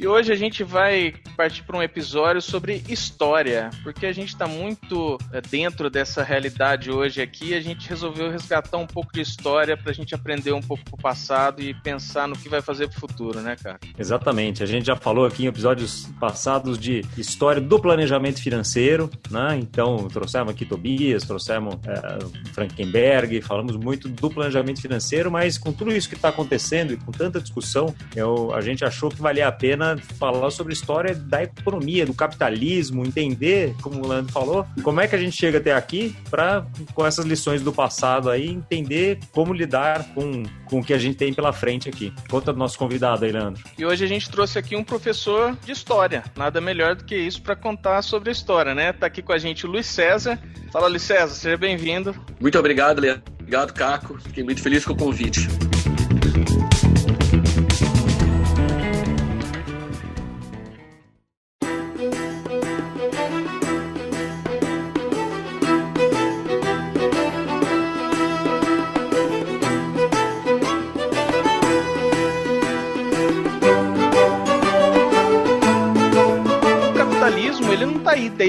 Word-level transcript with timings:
E 0.00 0.06
hoje 0.06 0.32
a 0.32 0.34
gente 0.34 0.64
vai 0.64 1.12
partir 1.36 1.62
para 1.62 1.76
um 1.76 1.82
episódio 1.82 2.40
sobre 2.40 2.82
história, 2.88 3.68
porque 3.82 4.06
a 4.06 4.12
gente 4.14 4.28
está 4.28 4.46
muito 4.46 5.18
é, 5.30 5.42
dentro 5.42 5.90
dessa 5.90 6.22
realidade 6.22 6.90
hoje 6.90 7.20
aqui. 7.20 7.52
A 7.52 7.60
gente 7.60 7.86
resolveu 7.86 8.30
resgatar 8.30 8.78
um 8.78 8.86
pouco 8.86 9.12
de 9.12 9.20
história 9.20 9.76
para 9.76 9.90
a 9.90 9.94
gente 9.94 10.14
aprender 10.14 10.52
um 10.52 10.62
pouco 10.62 10.82
do 10.84 10.96
passado 10.96 11.60
e 11.60 11.74
pensar 11.74 12.26
no 12.26 12.34
que 12.34 12.48
vai 12.48 12.62
fazer 12.62 12.88
para 12.88 12.96
o 12.96 13.00
futuro, 13.00 13.42
né, 13.42 13.56
cara? 13.62 13.78
Exatamente. 13.98 14.62
A 14.62 14.66
gente 14.66 14.86
já 14.86 14.96
falou 14.96 15.26
aqui 15.26 15.44
em 15.44 15.48
episódios 15.48 16.08
passados 16.18 16.78
de 16.78 17.04
história 17.18 17.60
do 17.60 17.78
planejamento 17.78 18.40
financeiro, 18.42 19.10
né? 19.30 19.58
Então 19.60 20.08
trouxemos 20.08 20.50
aqui 20.50 20.64
Tobias, 20.64 21.24
trouxemos 21.24 21.74
é, 21.86 22.48
Frankenberg, 22.54 23.42
falamos 23.42 23.76
muito 23.76 24.08
do 24.08 24.30
planejamento 24.30 24.80
financeiro, 24.80 25.30
mas 25.30 25.58
com 25.58 25.74
tudo 25.74 25.92
isso 25.92 26.08
que 26.08 26.14
está 26.14 26.30
acontecendo 26.30 26.94
e 26.94 26.96
com 26.96 27.12
tanta 27.12 27.38
discussão, 27.38 27.94
eu, 28.16 28.54
a 28.54 28.62
gente 28.62 28.82
achou 28.82 29.10
que 29.10 29.20
valia 29.20 29.46
a 29.46 29.52
pena 29.52 29.89
falar 29.96 30.50
sobre 30.50 30.72
a 30.72 30.74
história 30.74 31.14
da 31.14 31.42
economia, 31.42 32.06
do 32.06 32.14
capitalismo, 32.14 33.04
entender, 33.04 33.74
como 33.82 34.04
o 34.04 34.08
Leandro 34.08 34.32
falou, 34.32 34.66
como 34.82 35.00
é 35.00 35.08
que 35.08 35.14
a 35.14 35.18
gente 35.18 35.36
chega 35.36 35.58
até 35.58 35.72
aqui 35.72 36.14
para, 36.30 36.66
com 36.94 37.06
essas 37.06 37.24
lições 37.24 37.62
do 37.62 37.72
passado 37.72 38.30
aí, 38.30 38.48
entender 38.48 39.18
como 39.32 39.52
lidar 39.52 40.04
com, 40.14 40.42
com 40.66 40.80
o 40.80 40.84
que 40.84 40.92
a 40.92 40.98
gente 40.98 41.16
tem 41.16 41.32
pela 41.32 41.52
frente 41.52 41.88
aqui. 41.88 42.12
Conta 42.28 42.52
do 42.52 42.58
nosso 42.58 42.78
convidado 42.78 43.24
aí, 43.24 43.32
Leandro. 43.32 43.62
E 43.76 43.84
hoje 43.84 44.04
a 44.04 44.08
gente 44.08 44.30
trouxe 44.30 44.58
aqui 44.58 44.76
um 44.76 44.84
professor 44.84 45.56
de 45.64 45.72
história. 45.72 46.24
Nada 46.36 46.60
melhor 46.60 46.94
do 46.94 47.04
que 47.04 47.16
isso 47.16 47.42
para 47.42 47.56
contar 47.56 48.02
sobre 48.02 48.30
a 48.30 48.32
história, 48.32 48.74
né? 48.74 48.92
Tá 48.92 49.06
aqui 49.06 49.22
com 49.22 49.32
a 49.32 49.38
gente 49.38 49.66
o 49.66 49.70
Luiz 49.70 49.86
César. 49.86 50.38
Fala, 50.72 50.86
Luiz 50.86 51.02
César, 51.02 51.34
seja 51.34 51.56
bem-vindo. 51.56 52.14
Muito 52.40 52.58
obrigado, 52.58 53.00
Leandro. 53.00 53.22
Obrigado, 53.40 53.72
Caco. 53.72 54.18
Fiquei 54.20 54.44
muito 54.44 54.62
feliz 54.62 54.84
com 54.84 54.92
o 54.92 54.96
convite. 54.96 55.48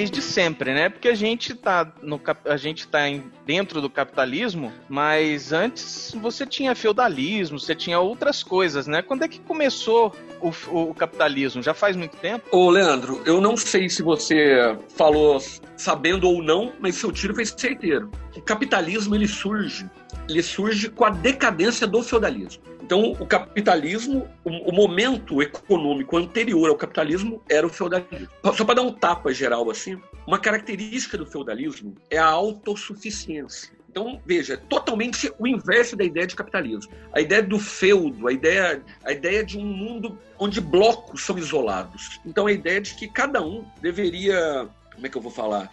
Desde 0.02 0.22
sempre, 0.22 0.74
né? 0.74 0.90
Porque 0.90 1.08
a 1.08 1.14
gente 1.14 1.54
tá 1.54 1.92
no 2.02 2.20
a 2.46 2.58
gente 2.58 2.88
tá 2.88 3.08
em, 3.08 3.24
dentro 3.46 3.80
do 3.82 3.90
capitalismo, 3.90 4.72
mas 4.90 5.54
antes 5.54 6.16
você 6.20 6.46
tinha 6.46 6.74
feudalismo, 6.74 7.60
você 7.60 7.76
tinha 7.76 8.00
outras 8.00 8.42
coisas, 8.42 8.88
né? 8.88 9.02
Quando 9.02 9.24
é 9.24 9.28
que 9.28 9.40
começou 9.40 10.16
o, 10.42 10.90
o 10.90 10.94
capitalismo? 10.96 11.62
Já 11.62 11.74
faz 11.74 11.96
muito 11.96 12.18
tempo? 12.18 12.46
Ô, 12.52 12.70
Leandro, 12.70 13.22
eu 13.26 13.40
não 13.40 13.56
sei 13.56 13.90
se 13.90 14.02
você 14.02 14.76
falou 14.96 15.40
sabendo 15.78 16.28
ou 16.28 16.42
não, 16.42 16.74
mas 16.80 16.96
seu 16.96 17.12
tiro 17.12 17.36
foi 17.36 17.46
certeiro. 17.46 18.10
O 18.36 18.42
capitalismo 18.42 19.14
ele 19.16 19.28
surge, 19.28 19.88
ele 20.30 20.44
surge 20.44 20.90
com 20.90 21.06
a 21.06 21.10
decadência 21.10 21.86
do 21.86 22.02
feudalismo. 22.04 22.64
Então, 22.82 23.12
o 23.14 23.26
capitalismo, 23.26 24.28
o, 24.44 24.70
o, 24.70 24.74
momento 24.74 25.42
econômico 25.42 26.18
anterior 26.18 26.70
ao 26.70 26.76
capitalismo 26.76 27.42
era 27.50 27.66
o 27.66 27.70
feudalismo. 27.70 28.28
Só 28.54 28.66
para 28.66 28.76
dar 28.76 28.82
um 28.82 28.92
tapa 28.92 29.34
geral 29.34 29.70
assim, 29.70 29.98
uma 30.28 30.38
característica 30.38 31.18
do 31.18 31.26
feudalismo 31.26 31.96
é 32.10 32.18
a 32.18 32.26
autossuficiência. 32.26 33.72
Então, 33.92 34.22
veja, 34.26 34.58
totalmente 34.58 35.32
o 35.38 35.46
inverso 35.46 35.98
da 35.98 36.04
ideia 36.04 36.26
de 36.26 36.36
capitalismo. 36.36 36.92
A 37.14 37.20
ideia 37.20 37.44
do 37.44 37.60
feudo, 37.60 38.28
a 38.28 38.32
ideia, 38.32 38.82
a 39.04 39.12
ideia 39.12 39.44
de 39.44 39.58
um 39.58 39.66
mundo 39.66 40.18
onde 40.40 40.62
blocos 40.62 41.24
são 41.24 41.38
isolados. 41.38 42.20
Então, 42.26 42.48
a 42.48 42.52
ideia 42.52 42.80
de 42.80 42.96
que 42.96 43.08
cada 43.08 43.42
um 43.42 43.66
deveria 43.82 44.70
como 45.02 45.08
é 45.08 45.10
que 45.10 45.18
eu 45.18 45.22
vou 45.22 45.32
falar? 45.32 45.72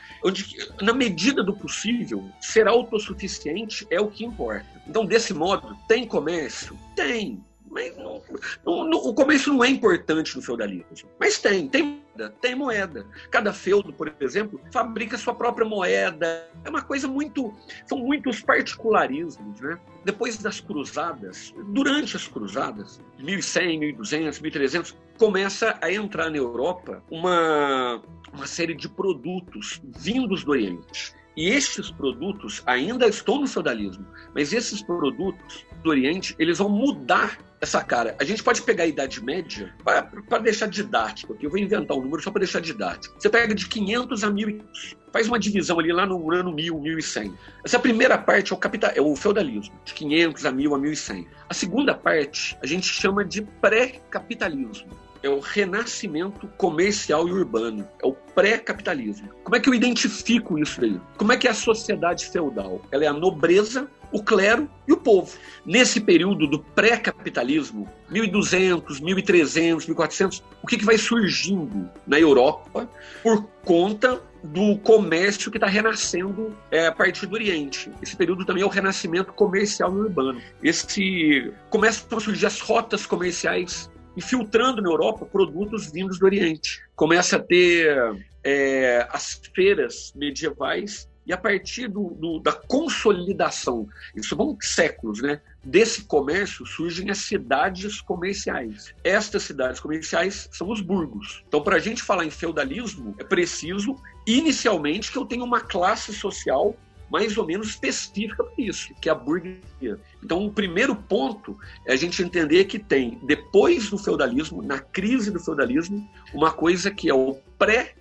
Na 0.81 0.94
medida 0.94 1.44
do 1.44 1.55
possível, 1.55 2.25
ser 2.41 2.66
autossuficiente 2.66 3.87
é 3.91 4.00
o 4.00 4.09
que 4.09 4.25
importa. 4.25 4.83
Então, 4.87 5.05
desse 5.05 5.34
modo, 5.34 5.77
tem 5.87 6.06
comércio? 6.06 6.78
Tem. 6.97 7.44
Mas 7.71 7.94
não, 7.99 8.22
não, 8.65 8.84
não, 8.89 8.99
o 8.99 9.12
comércio 9.12 9.53
não 9.53 9.62
é 9.62 9.69
importante 9.69 10.34
no 10.34 10.41
feudalismo. 10.41 11.11
Mas 11.21 11.39
tem, 11.39 11.69
tem 11.69 12.03
moeda, 12.19 12.34
tem 12.41 12.55
moeda. 12.55 13.06
Cada 13.31 13.53
feudo, 13.53 13.93
por 13.93 14.12
exemplo, 14.21 14.61
fabrica 14.73 15.17
sua 15.17 15.34
própria 15.34 15.67
moeda. 15.67 16.49
É 16.65 16.69
uma 16.69 16.83
coisa 16.83 17.06
muito. 17.06 17.55
São 17.87 17.99
muitos 17.99 18.41
particularismos, 18.41 19.61
né? 19.61 19.79
Depois 20.05 20.39
das 20.39 20.61
cruzadas, 20.61 21.55
durante 21.69 22.17
as 22.17 22.27
cruzadas, 22.27 23.01
1100, 23.19 23.78
1200, 23.78 24.41
1300, 24.41 24.97
começa 25.17 25.78
a 25.81 25.93
entrar 25.93 26.31
na 26.31 26.37
Europa 26.37 27.03
uma, 27.11 28.03
uma 28.33 28.47
série 28.47 28.75
de 28.75 28.89
produtos 28.89 29.81
vindos 29.84 30.43
do 30.43 30.51
Oriente. 30.51 31.15
E 31.37 31.51
estes 31.51 31.89
produtos 31.89 32.62
ainda 32.67 33.07
estão 33.07 33.41
no 33.41 33.47
feudalismo, 33.47 34.05
mas 34.34 34.53
esses 34.53 34.83
produtos 34.83 35.65
do 35.84 35.91
Oriente, 35.91 36.34
eles 36.37 36.59
vão 36.59 36.69
mudar 36.69 37.39
essa 37.61 37.83
cara. 37.83 38.17
A 38.21 38.25
gente 38.25 38.43
pode 38.43 38.63
pegar 38.63 38.85
a 38.85 38.87
Idade 38.87 39.23
Média 39.23 39.75
para 39.85 40.39
deixar 40.39 40.67
didático, 40.67 41.33
aqui 41.33 41.47
eu 41.47 41.51
vou 41.51 41.59
inventar 41.59 41.97
um 41.97 42.03
número 42.03 42.23
só 42.23 42.31
para 42.31 42.41
deixar 42.41 42.61
didático. 42.61 43.15
Você 43.19 43.29
pega 43.29 43.55
de 43.55 43.67
500 43.67 44.25
a 44.25 44.31
1500, 44.31 44.97
faz 45.13 45.29
uma 45.29 45.39
divisão 45.39 45.79
ali 45.79 45.93
lá 45.93 46.07
no 46.07 46.33
ano 46.33 46.53
1000, 46.53 46.79
1100. 46.79 47.35
Essa 47.65 47.79
primeira 47.79 48.17
parte 48.17 48.53
é 48.53 48.57
o, 48.57 48.59
capital, 48.59 48.93
é 48.95 49.01
o 49.01 49.15
feudalismo, 49.17 49.75
de 49.85 49.95
500 49.95 50.47
a 50.47 50.53
1000 50.53 50.75
a 50.75 50.79
1100. 50.79 51.29
A 51.49 51.55
segunda 51.55 51.95
parte 51.95 52.57
a 52.63 52.67
gente 52.67 52.87
chama 52.87 53.25
de 53.25 53.43
pré-capitalismo 53.43 55.09
é 55.23 55.29
o 55.29 55.41
renascimento 55.41 56.47
comercial 56.57 57.29
e 57.29 57.33
urbano, 57.33 57.87
é 58.03 58.07
o 58.07 58.13
pré-capitalismo. 58.13 59.29
Como 59.43 59.57
é 59.57 59.61
que 59.61 59.69
eu 59.69 59.75
identifico 59.75 60.59
isso 60.59 60.83
aí? 60.83 61.01
Como 61.17 61.33
é 61.33 61.37
que 61.37 61.49
é 61.49 61.51
a 61.51 61.55
sociedade 61.55 62.27
feudal? 62.27 62.81
Ela 62.91 63.05
é 63.05 63.07
a 63.09 63.13
nobreza, 63.13 63.89
o 64.13 64.23
clero 64.23 64.69
e 64.87 64.93
o 64.93 64.97
povo. 64.97 65.37
Nesse 65.65 66.01
período 66.01 66.47
do 66.47 66.59
pré-capitalismo, 66.59 67.89
1200, 68.11 69.01
1300, 69.01 69.87
1400, 69.87 70.43
o 70.63 70.67
que, 70.67 70.79
que 70.79 70.85
vai 70.85 70.97
surgindo 70.99 71.91
na 72.07 72.19
Europa 72.19 72.89
por 73.23 73.47
conta 73.65 74.21
do 74.43 74.79
comércio 74.79 75.51
que 75.51 75.57
está 75.57 75.67
renascendo 75.67 76.57
é, 76.71 76.87
a 76.87 76.93
partir 76.93 77.27
do 77.27 77.35
Oriente. 77.35 77.91
Esse 78.01 78.17
período 78.17 78.45
também 78.45 78.63
é 78.63 78.67
o 78.67 78.69
renascimento 78.69 79.33
comercial 79.33 79.93
e 79.93 80.01
urbano. 80.01 80.41
Esse 80.63 81.53
começam 81.69 82.17
a 82.17 82.21
surgir 82.21 82.47
as 82.47 82.61
rotas 82.61 83.05
comerciais 83.05 83.91
infiltrando 84.17 84.83
na 84.83 84.89
Europa 84.89 85.25
produtos 85.27 85.93
vindos 85.93 86.19
do 86.19 86.25
Oriente. 86.25 86.81
Começa 86.97 87.37
a 87.37 87.41
ter 87.41 88.17
é, 88.43 89.07
as 89.13 89.41
feiras 89.55 90.13
medievais 90.17 91.09
e 91.28 91.33
a 91.33 91.37
partir 91.37 91.89
do, 91.89 92.15
do, 92.15 92.39
da 92.39 92.53
consolidação, 92.53 93.87
isso 94.16 94.34
vão 94.34 94.56
séculos, 94.62 95.21
né? 95.21 95.43
Desse 95.62 96.05
comércio 96.05 96.65
surgem 96.65 97.11
as 97.11 97.19
cidades 97.19 98.00
comerciais. 98.00 98.94
Estas 99.05 99.43
cidades 99.43 99.78
comerciais 99.78 100.49
são 100.50 100.71
os 100.71 100.81
burgos. 100.81 101.44
Então, 101.47 101.62
para 101.62 101.77
a 101.77 101.78
gente 101.78 102.03
falar 102.03 102.25
em 102.25 102.31
feudalismo, 102.31 103.15
é 103.19 103.25
preciso, 103.25 103.94
inicialmente, 104.27 105.12
que 105.12 105.19
eu 105.19 105.27
tenha 105.27 105.44
uma 105.44 105.61
classe 105.61 106.15
social 106.15 106.75
mais 107.11 107.37
ou 107.37 107.47
menos 107.47 107.69
específica 107.69 108.45
para 108.45 108.55
isso, 108.59 108.95
que 109.00 109.09
é 109.09 109.12
a 109.12 109.15
burguesia. 109.15 109.99
Então, 110.22 110.45
o 110.45 110.53
primeiro 110.53 110.95
ponto 110.95 111.59
é 111.87 111.93
a 111.93 111.97
gente 111.97 112.22
entender 112.22 112.65
que 112.65 112.78
tem, 112.78 113.19
depois 113.22 113.91
do 113.91 113.99
feudalismo, 113.99 114.62
na 114.62 114.78
crise 114.78 115.31
do 115.31 115.41
feudalismo, 115.41 116.06
uma 116.34 116.53
coisa 116.53 116.91
que 116.91 117.09
é 117.09 117.15
o 117.15 117.34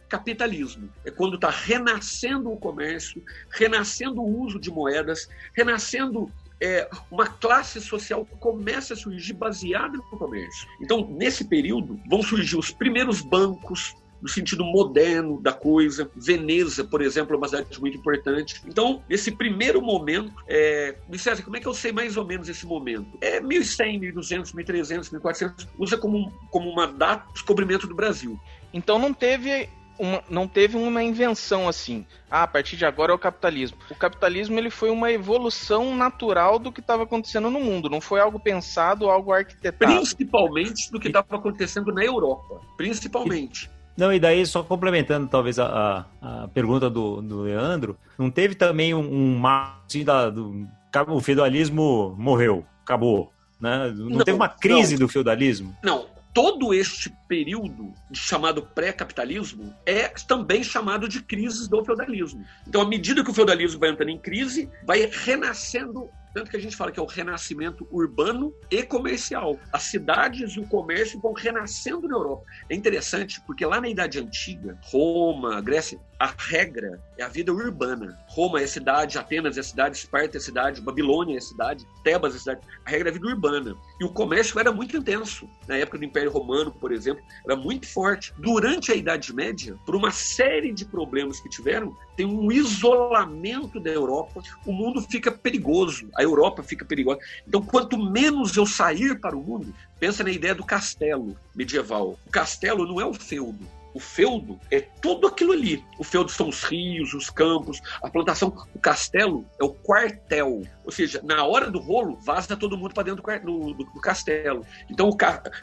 pré-capitalismo. 0.07 0.89
É 1.06 1.12
quando 1.12 1.36
está 1.36 1.50
renascendo 1.50 2.51
o 2.51 2.57
comércio, 2.57 3.21
renascendo 3.51 4.21
o 4.21 4.42
uso 4.42 4.59
de 4.59 4.71
moedas, 4.71 5.30
renascendo 5.54 6.31
é, 6.59 6.89
uma 7.12 7.27
classe 7.27 7.80
social 7.80 8.25
que 8.25 8.36
começa 8.38 8.94
a 8.94 8.98
surgir 8.98 9.33
baseada 9.33 9.98
no 9.98 10.04
comércio. 10.04 10.68
Então, 10.81 11.07
nesse 11.12 11.45
período, 11.45 12.00
vão 12.09 12.24
surgir 12.24 12.57
os 12.57 12.71
primeiros 12.71 13.21
bancos, 13.21 13.95
no 14.19 14.27
sentido 14.27 14.65
moderno 14.65 15.39
da 15.39 15.54
coisa. 15.54 16.10
Veneza, 16.15 16.83
por 16.83 17.03
exemplo, 17.03 17.36
é 17.36 17.38
uma 17.38 17.48
cidade 17.48 17.80
muito 17.80 18.00
importante. 18.00 18.60
Então, 18.65 19.03
nesse 19.07 19.31
primeiro 19.31 19.80
momento, 19.80 20.33
é, 20.48 20.95
César, 21.13 21.44
como 21.44 21.56
é 21.56 21.60
que 21.60 21.68
eu 21.68 21.74
sei 21.74 21.92
mais 21.92 22.18
ou 22.18 22.25
menos 22.25 22.50
esse 22.50 22.65
momento? 22.65 23.15
É 23.21 23.39
1100, 23.39 24.00
1200, 24.00 24.53
1300, 24.53 25.10
1400, 25.12 25.68
usa 25.77 25.98
como, 25.98 26.31
como 26.50 26.68
uma 26.68 26.88
data 26.88 27.27
de 27.27 27.33
descobrimento 27.33 27.86
do 27.86 27.94
Brasil. 27.94 28.39
Então 28.74 28.98
não 29.00 29.13
teve 29.13 29.69
uma, 29.99 30.23
não 30.29 30.47
teve 30.47 30.77
uma 30.77 31.03
invenção 31.03 31.67
assim. 31.67 32.05
Ah, 32.29 32.44
a 32.44 32.47
partir 32.47 32.75
de 32.75 32.85
agora 32.85 33.11
é 33.11 33.15
o 33.15 33.19
capitalismo. 33.19 33.77
O 33.89 33.95
capitalismo 33.95 34.57
ele 34.57 34.69
foi 34.69 34.89
uma 34.89 35.11
evolução 35.11 35.95
natural 35.95 36.59
do 36.59 36.71
que 36.71 36.79
estava 36.79 37.03
acontecendo 37.03 37.49
no 37.49 37.59
mundo. 37.59 37.89
Não 37.89 38.01
foi 38.01 38.19
algo 38.19 38.39
pensado, 38.39 39.09
algo 39.09 39.31
arquitetado. 39.31 39.94
Principalmente 39.94 40.91
do 40.91 40.99
que 40.99 41.07
estava 41.07 41.35
acontecendo 41.35 41.91
na 41.94 42.03
Europa. 42.03 42.61
Principalmente. 42.75 43.69
Não, 43.97 44.13
e 44.13 44.19
daí, 44.19 44.45
só 44.45 44.61
complementando 44.61 45.27
talvez 45.27 45.57
a, 45.57 46.05
a, 46.21 46.43
a 46.43 46.47
pergunta 46.50 46.88
do, 46.88 47.19
do, 47.19 47.41
Leandro, 47.41 47.97
não 48.17 48.29
teve 48.29 48.53
também 48.53 48.93
um, 48.93 49.00
um 49.00 49.38
marketing 49.39 50.03
da, 50.03 50.29
do, 50.29 50.67
o 51.07 51.19
feudalismo 51.19 52.15
morreu, 52.17 52.63
acabou. 52.83 53.31
Né? 53.59 53.91
Não, 53.95 54.09
não 54.09 54.23
teve 54.23 54.35
uma 54.35 54.50
crise 54.50 54.93
não. 54.93 55.00
do 55.00 55.07
feudalismo? 55.07 55.75
Não, 55.83 56.05
todo 56.38 56.72
este 56.72 57.10
período 57.28 57.92
chamado 58.13 58.62
pré-capitalismo 58.62 59.74
é 59.88 60.07
também 60.28 60.63
chamado 60.63 61.10
de 61.10 61.19
crises 61.24 61.68
do 61.68 61.84
feudalismo. 61.84 62.45
Então, 62.68 62.80
à 62.80 62.88
medida 62.88 63.24
que 63.24 63.31
o 63.31 63.34
feudalismo 63.34 63.80
vai 63.80 63.89
entrando 63.89 64.10
em 64.10 64.19
crise, 64.19 64.69
vai 64.86 65.10
renascendo 65.12 66.07
tanto 66.38 66.51
que 66.51 66.57
a 66.57 66.60
gente 66.60 66.75
fala 66.75 66.92
que 66.92 67.00
é 67.00 67.01
o 67.01 67.07
renascimento 67.07 67.88
urbano 67.92 68.54
e 68.69 68.84
comercial. 68.84 69.60
As 69.74 69.84
cidades 69.84 70.51
e 70.51 70.60
o 70.60 70.68
comércio 70.68 71.19
vão 71.19 71.34
renascendo 71.34 72.07
na 72.07 72.16
Europa. 72.16 72.44
É 72.69 72.75
interessante 72.75 73.42
porque 73.42 73.66
lá 73.66 73.81
na 73.81 73.89
Idade 73.89 74.19
Antiga, 74.19 74.78
Roma, 74.84 75.60
Grécia, 75.62 76.00
a 76.19 76.33
regra 76.35 76.99
é 77.17 77.23
a 77.23 77.27
vida 77.27 77.53
urbana. 77.53 78.17
Roma 78.27 78.59
é 78.61 78.67
cidade, 78.67 79.17
Atenas 79.17 79.57
é 79.57 79.63
cidade, 79.63 79.97
Esparta 79.97 80.37
é 80.37 80.39
cidade, 80.39 80.81
Babilônia 80.81 81.37
é 81.37 81.41
cidade, 81.41 81.85
Tebas 82.03 82.35
é 82.35 82.39
cidade. 82.39 82.61
A 82.85 82.89
regra 82.89 83.09
é 83.09 83.11
a 83.11 83.13
vida 83.13 83.27
urbana. 83.27 83.75
E 83.99 84.03
o 84.03 84.09
comércio 84.09 84.59
era 84.59 84.71
muito 84.71 84.97
intenso. 84.97 85.47
Na 85.67 85.75
época 85.77 85.99
do 85.99 86.05
Império 86.05 86.31
Romano, 86.31 86.71
por 86.71 86.91
exemplo, 86.91 87.23
era 87.45 87.55
muito 87.55 87.87
forte. 87.87 88.33
Durante 88.37 88.91
a 88.91 88.95
Idade 88.95 89.33
Média, 89.33 89.77
por 89.85 89.95
uma 89.95 90.11
série 90.11 90.73
de 90.73 90.85
problemas 90.85 91.39
que 91.39 91.49
tiveram, 91.49 91.95
tem 92.15 92.25
um 92.25 92.51
isolamento 92.51 93.79
da 93.79 93.91
Europa, 93.91 94.41
o 94.65 94.71
mundo 94.71 95.01
fica 95.01 95.31
perigoso, 95.31 96.09
a 96.15 96.23
Europa 96.23 96.63
fica 96.63 96.83
perigosa. 96.83 97.19
Então, 97.47 97.61
quanto 97.61 97.97
menos 97.97 98.57
eu 98.57 98.65
sair 98.65 99.19
para 99.19 99.37
o 99.37 99.43
mundo, 99.43 99.73
pensa 99.99 100.23
na 100.23 100.31
ideia 100.31 100.55
do 100.55 100.65
castelo 100.65 101.37
medieval. 101.55 102.17
O 102.25 102.31
castelo 102.31 102.87
não 102.87 102.99
é 102.99 103.05
o 103.05 103.13
feudo, 103.13 103.67
o 103.97 103.99
feudo 103.99 104.59
é 104.69 104.79
tudo 104.79 105.25
aquilo 105.25 105.53
ali. 105.53 105.83
O 105.97 106.03
feudo 106.03 106.29
são 106.29 106.49
os 106.49 106.63
rios, 106.63 107.15
os 107.15 107.31
campos, 107.31 107.81
a 108.03 108.07
plantação. 108.07 108.55
O 108.75 108.77
castelo 108.79 109.44
é 109.59 109.63
o 109.63 109.69
quartel. 109.69 110.61
Ou 110.85 110.91
seja, 110.91 111.19
na 111.23 111.44
hora 111.44 111.71
do 111.71 111.79
rolo, 111.79 112.15
vaza 112.21 112.55
todo 112.55 112.77
mundo 112.77 112.94
para 112.94 113.03
dentro 113.03 113.23
do, 113.44 113.73
do, 113.73 113.83
do, 113.83 113.99
castelo. 113.99 114.63
Então, 114.88 115.09
o 115.09 115.17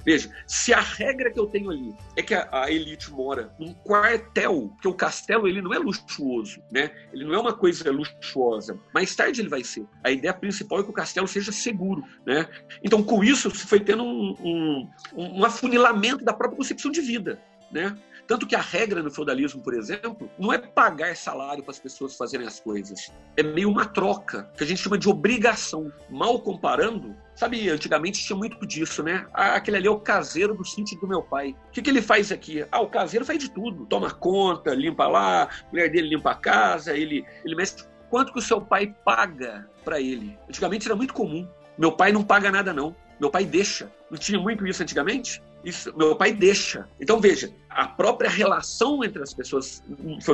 veja, 0.05 0.29
se 0.49 0.75
a 0.75 0.81
regra 0.81 1.31
que 1.31 1.39
eu 1.39 1.47
tenho 1.47 1.71
ali 1.71 1.95
é 2.17 2.23
que 2.23 2.35
a, 2.35 2.49
a, 2.51 2.73
elite 2.73 3.09
mora 3.13 3.55
num 3.57 3.73
quartel, 3.73 4.73
que 4.83 4.89
o 4.89 4.95
castelo 4.95 5.47
ele 5.47 5.63
não 5.63 5.73
é 5.73 5.79
luxuoso, 5.79 6.61
né? 6.73 6.91
Ele 7.13 7.25
não 7.25 7.35
é 7.35 7.39
uma 7.39 7.53
coisa 7.53 7.89
luxuosa. 7.93 8.77
Mais 8.93 9.15
tarde 9.15 9.41
ele 9.41 9.49
vai 9.49 9.63
ser. 9.63 9.87
A 10.03 10.11
ideia 10.11 10.35
principal 10.35 10.81
é 10.81 10.83
que 10.83 10.91
o 10.91 10.93
castelo 10.93 11.29
seja 11.29 11.53
seguro, 11.53 12.03
né? 12.27 12.49
Então, 12.83 13.01
com 13.01 13.23
isso, 13.23 13.49
se 13.55 13.65
foi 13.65 13.79
tendo 13.79 14.03
um, 14.03 14.35
um, 14.43 14.91
um 15.37 15.45
afunilamento 15.45 16.25
da 16.25 16.33
própria 16.33 16.57
concepção 16.57 16.91
de 16.91 17.01
vida, 17.01 17.41
né? 17.71 17.97
Tanto 18.27 18.47
que 18.47 18.57
a 18.57 18.61
regra 18.61 19.03
no 19.03 19.11
feudalismo, 19.11 19.63
por 19.63 19.75
exemplo, 19.75 20.31
não 20.39 20.53
é 20.53 20.59
pagar 20.59 21.15
salário 21.17 21.63
para 21.63 21.73
as 21.73 21.79
pessoas 21.79 22.17
fazerem 22.17 22.47
as 22.47 22.59
coisas. 22.59 23.13
É 23.37 23.43
meio 23.43 23.71
uma 23.71 23.85
troca, 23.85 24.51
que 24.57 24.65
a 24.65 24.67
gente 24.67 24.83
chama 24.83 24.99
de 24.99 25.09
obrigação. 25.09 25.93
Mal 26.11 26.41
comparando, 26.41 27.15
Sabe, 27.35 27.69
antigamente 27.69 28.25
tinha 28.25 28.37
muito 28.37 28.65
disso, 28.65 29.03
né? 29.03 29.27
Ah, 29.35 29.57
aquele 29.57 29.77
ali 29.77 29.89
é 29.89 29.91
o 29.91 29.99
caseiro 29.99 30.55
do 30.55 30.65
sítio 30.65 30.99
do 31.01 31.09
meu 31.09 31.21
pai. 31.21 31.57
O 31.69 31.73
que, 31.73 31.83
que 31.83 31.91
ele 31.91 32.01
faz 32.01 32.31
aqui? 32.31 32.65
Ah, 32.71 32.81
o 32.81 32.89
caseiro 32.89 33.25
faz 33.25 33.41
de 33.41 33.51
tudo. 33.51 33.87
Toma 33.87 34.11
conta, 34.13 34.73
limpa 34.73 35.09
lá, 35.09 35.43
a 35.43 35.49
mulher 35.73 35.91
dele 35.91 36.11
limpa 36.11 36.31
a 36.31 36.37
casa, 36.37 36.97
ele, 36.97 37.25
ele 37.45 37.57
mexe. 37.57 37.75
Quanto 38.09 38.33
que 38.33 38.39
o 38.39 38.43
seu 38.43 38.61
pai 38.61 38.95
paga 39.05 39.69
para 39.85 40.01
ele? 40.01 40.39
Antigamente 40.49 40.87
era 40.87 40.95
muito 40.95 41.13
comum. 41.13 41.49
Meu 41.77 41.91
pai 41.91 42.13
não 42.13 42.23
paga 42.23 42.53
nada, 42.53 42.73
não. 42.73 42.95
Meu 43.19 43.31
pai 43.31 43.45
deixa. 43.45 43.91
Não 44.09 44.17
tinha 44.17 44.39
muito 44.39 44.65
isso 44.65 44.83
antigamente? 44.83 45.43
Meu 45.97 46.17
pai 46.17 46.33
deixa. 46.33 46.89
Então 47.01 47.21
veja, 47.21 47.53
a 47.69 47.87
própria 47.87 48.29
relação 48.29 49.03
entre 49.03 49.23
as 49.23 49.33
pessoas 49.33 49.83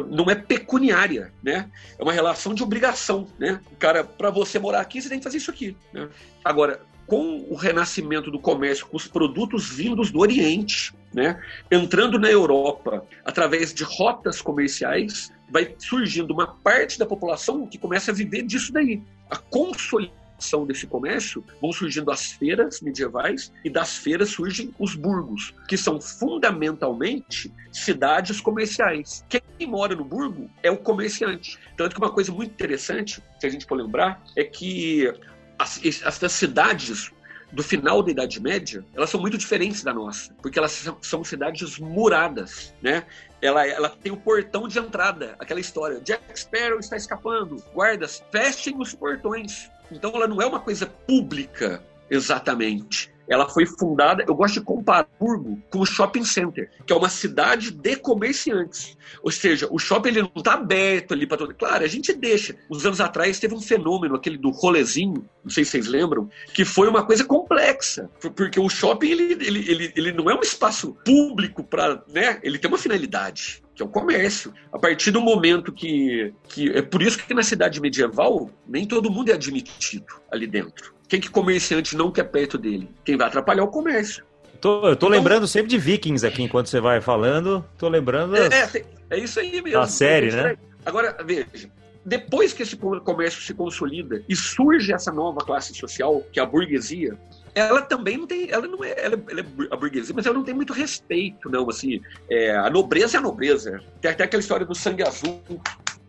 não 0.09 0.31
é 0.31 0.35
pecuniária, 0.35 1.33
né? 1.43 1.71
É 1.99 2.03
uma 2.03 2.13
relação 2.13 2.53
de 2.53 2.63
obrigação, 2.63 3.29
né? 3.39 3.61
Cara, 3.79 4.05
para 4.05 4.31
você 4.31 4.59
morar 4.59 4.81
aqui, 4.81 5.01
você 5.01 5.09
tem 5.09 5.19
que 5.19 5.25
fazer 5.25 5.39
isso 5.39 5.51
aqui. 5.51 5.77
Né? 5.93 6.09
Agora, 6.45 6.81
com 7.07 7.45
o 7.49 7.57
renascimento 7.57 8.31
do 8.31 8.39
comércio, 8.39 8.87
com 8.87 8.97
os 8.97 9.09
produtos 9.09 9.69
vindos 9.69 10.13
do 10.13 10.21
Oriente, 10.21 10.95
né, 11.13 11.43
entrando 11.69 12.21
na 12.21 12.31
Europa 12.31 13.05
através 13.25 13.75
de 13.75 13.83
rotas 13.83 14.41
comerciais, 14.41 15.33
vai 15.51 15.75
surgindo 15.77 16.33
uma 16.33 16.47
parte 16.47 17.01
da 17.01 17.05
população 17.05 17.67
que 17.67 17.79
começa 17.79 18.13
a 18.13 18.15
viver 18.15 18.43
disso 18.43 18.73
daí. 18.73 19.03
A 19.29 19.37
consolidação 19.37 20.20
desse 20.67 20.87
comércio, 20.87 21.45
vão 21.61 21.73
surgindo 21.73 22.11
as 22.11 22.33
feiras 22.33 22.81
medievais 22.81 23.53
e 23.65 23.71
das 23.71 23.97
feiras 23.97 24.31
surgem 24.31 24.75
os 24.79 24.95
burgos, 24.95 25.55
que 25.69 25.77
são 25.77 26.01
fundamentalmente 26.01 27.53
cidades 27.73 28.41
comerciais. 28.41 29.25
Quem 29.29 29.43
mora 29.67 29.95
no 29.95 30.05
burgo 30.05 30.51
é 30.63 30.71
o 30.71 30.77
comerciante. 30.77 31.59
Tanto 31.77 31.95
que 31.95 32.01
uma 32.01 32.13
coisa 32.13 32.33
muito 32.33 32.53
interessante, 32.53 33.23
se 33.39 33.47
a 33.47 33.51
gente 33.51 33.67
for 33.67 33.77
lembrar, 33.77 34.23
é 34.37 34.45
que 34.45 35.13
as, 35.59 35.81
as 36.05 36.33
cidades 36.33 37.13
do 37.53 37.63
final 37.63 38.03
da 38.03 38.11
Idade 38.11 38.41
Média, 38.41 38.85
elas 38.95 39.11
são 39.11 39.21
muito 39.21 39.37
diferentes 39.37 39.83
da 39.83 39.93
nossa, 39.93 40.33
porque 40.41 40.59
elas 40.59 40.73
são, 40.73 40.99
são 41.03 41.25
cidades 41.25 41.79
muradas, 41.79 42.73
né? 42.81 43.05
Ela, 43.43 43.67
ela 43.67 43.89
tem 43.89 44.13
o 44.13 44.17
portão 44.17 44.69
de 44.69 44.79
entrada, 44.79 45.35
aquela 45.39 45.61
história. 45.61 46.01
Jack 46.01 46.39
Sparrow 46.39 46.79
está 46.79 46.97
escapando, 46.97 47.57
guardas, 47.75 48.23
fechem 48.31 48.79
os 48.79 48.95
portões. 48.95 49.71
Então 49.91 50.13
ela 50.15 50.27
não 50.27 50.41
é 50.41 50.47
uma 50.47 50.61
coisa 50.61 50.87
pública 50.87 51.83
exatamente. 52.09 53.13
Ela 53.31 53.49
foi 53.49 53.65
fundada, 53.65 54.25
eu 54.27 54.35
gosto 54.35 54.55
de 54.55 54.61
comparar 54.63 55.07
Burgo 55.19 55.63
com 55.71 55.79
o 55.79 55.87
shopping 55.87 56.25
center, 56.25 56.69
que 56.85 56.93
é 56.93 56.97
uma 56.97 57.09
cidade 57.09 57.71
de 57.71 57.95
comerciantes. 57.95 58.99
Ou 59.23 59.31
seja, 59.31 59.69
o 59.71 59.79
shopping 59.79 60.09
ele 60.09 60.23
não 60.23 60.33
está 60.37 60.55
aberto 60.55 61.15
ali 61.15 61.29
para 61.29 61.39
todo. 61.39 61.55
Claro, 61.55 61.85
a 61.85 61.87
gente 61.87 62.13
deixa. 62.13 62.57
Uns 62.69 62.85
anos 62.85 63.01
atrás 63.01 63.39
teve 63.39 63.55
um 63.55 63.61
fenômeno, 63.61 64.17
aquele 64.17 64.37
do 64.37 64.51
rolezinho, 64.51 65.25
não 65.45 65.51
sei 65.51 65.65
se 65.65 65.71
vocês 65.71 65.87
lembram, 65.87 66.29
que 66.53 66.65
foi 66.65 66.89
uma 66.89 67.07
coisa 67.07 67.25
complexa. 67.25 68.11
Porque 68.35 68.59
o 68.59 68.69
shopping 68.69 69.11
ele, 69.11 69.33
ele, 69.35 69.71
ele, 69.71 69.93
ele 69.95 70.13
não 70.13 70.29
é 70.29 70.35
um 70.35 70.41
espaço 70.41 70.97
público 71.05 71.63
para. 71.63 72.03
Né? 72.09 72.41
Ele 72.43 72.59
tem 72.59 72.69
uma 72.69 72.79
finalidade 72.79 73.63
que 73.77 73.83
é 73.83 73.87
o 73.87 73.89
comércio. 73.89 74.53
A 74.73 74.79
partir 74.79 75.13
do 75.13 75.21
momento 75.21 75.73
que, 75.73 76.35
que. 76.49 76.69
É 76.71 76.83
por 76.83 77.01
isso 77.01 77.25
que 77.25 77.33
na 77.33 77.45
cidade 77.45 77.81
medieval 77.81 78.51
nem 78.67 78.85
todo 78.87 79.11
mundo 79.11 79.31
é 79.31 79.35
admitido 79.35 80.21
ali 80.31 80.49
dentro. 80.49 80.99
Quem 81.11 81.21
que 81.21 81.29
comerciante 81.29 81.97
não 81.97 82.13
quer 82.13 82.23
perto 82.23 82.57
dele? 82.57 82.89
Quem 83.05 83.17
vai 83.17 83.27
atrapalhar 83.27 83.65
o 83.65 83.69
comércio. 83.69 84.25
Tô, 84.61 84.77
eu 84.77 84.95
tô 84.95 85.07
então, 85.07 85.09
lembrando 85.09 85.49
sempre 85.49 85.69
de 85.69 85.77
Vikings 85.77 86.25
aqui 86.25 86.41
enquanto 86.41 86.69
você 86.69 86.81
vai 86.81 87.01
falando. 87.01 87.65
Tô 87.77 87.89
lembrando. 87.89 88.37
É, 88.37 88.47
é, 88.47 88.85
é 89.11 89.19
isso 89.19 89.41
aí 89.41 89.61
mesmo. 89.61 89.81
A 89.81 89.89
série, 89.89 90.31
né? 90.31 90.57
Agora, 90.87 91.17
veja. 91.25 91.69
Depois 92.07 92.53
que 92.53 92.63
esse 92.63 92.77
comércio 92.77 93.43
se 93.43 93.53
consolida 93.53 94.23
e 94.29 94.37
surge 94.37 94.93
essa 94.93 95.11
nova 95.11 95.41
classe 95.41 95.75
social, 95.75 96.23
que 96.33 96.39
é 96.39 96.43
a 96.43 96.47
burguesia, 96.47 97.19
ela 97.55 97.83
também 97.83 98.17
não 98.17 98.27
tem, 98.27 98.49
ela 98.51 98.67
não 98.67 98.83
é, 98.83 98.95
ela, 98.97 99.23
ela 99.29 99.41
é 99.41 99.45
a 99.71 99.77
burguesia, 99.77 100.15
mas 100.15 100.25
ela 100.25 100.35
não 100.35 100.45
tem 100.45 100.55
muito 100.55 100.73
respeito, 100.73 101.51
não, 101.51 101.69
assim, 101.69 102.01
é, 102.31 102.57
a 102.57 102.71
nobreza 102.71 103.17
é 103.17 103.19
a 103.19 103.23
nobreza. 103.23 103.83
Tem 104.01 104.11
até 104.11 104.25
aquela 104.25 104.41
história 104.41 104.65
do 104.65 104.75
sangue 104.75 105.03
azul, 105.03 105.43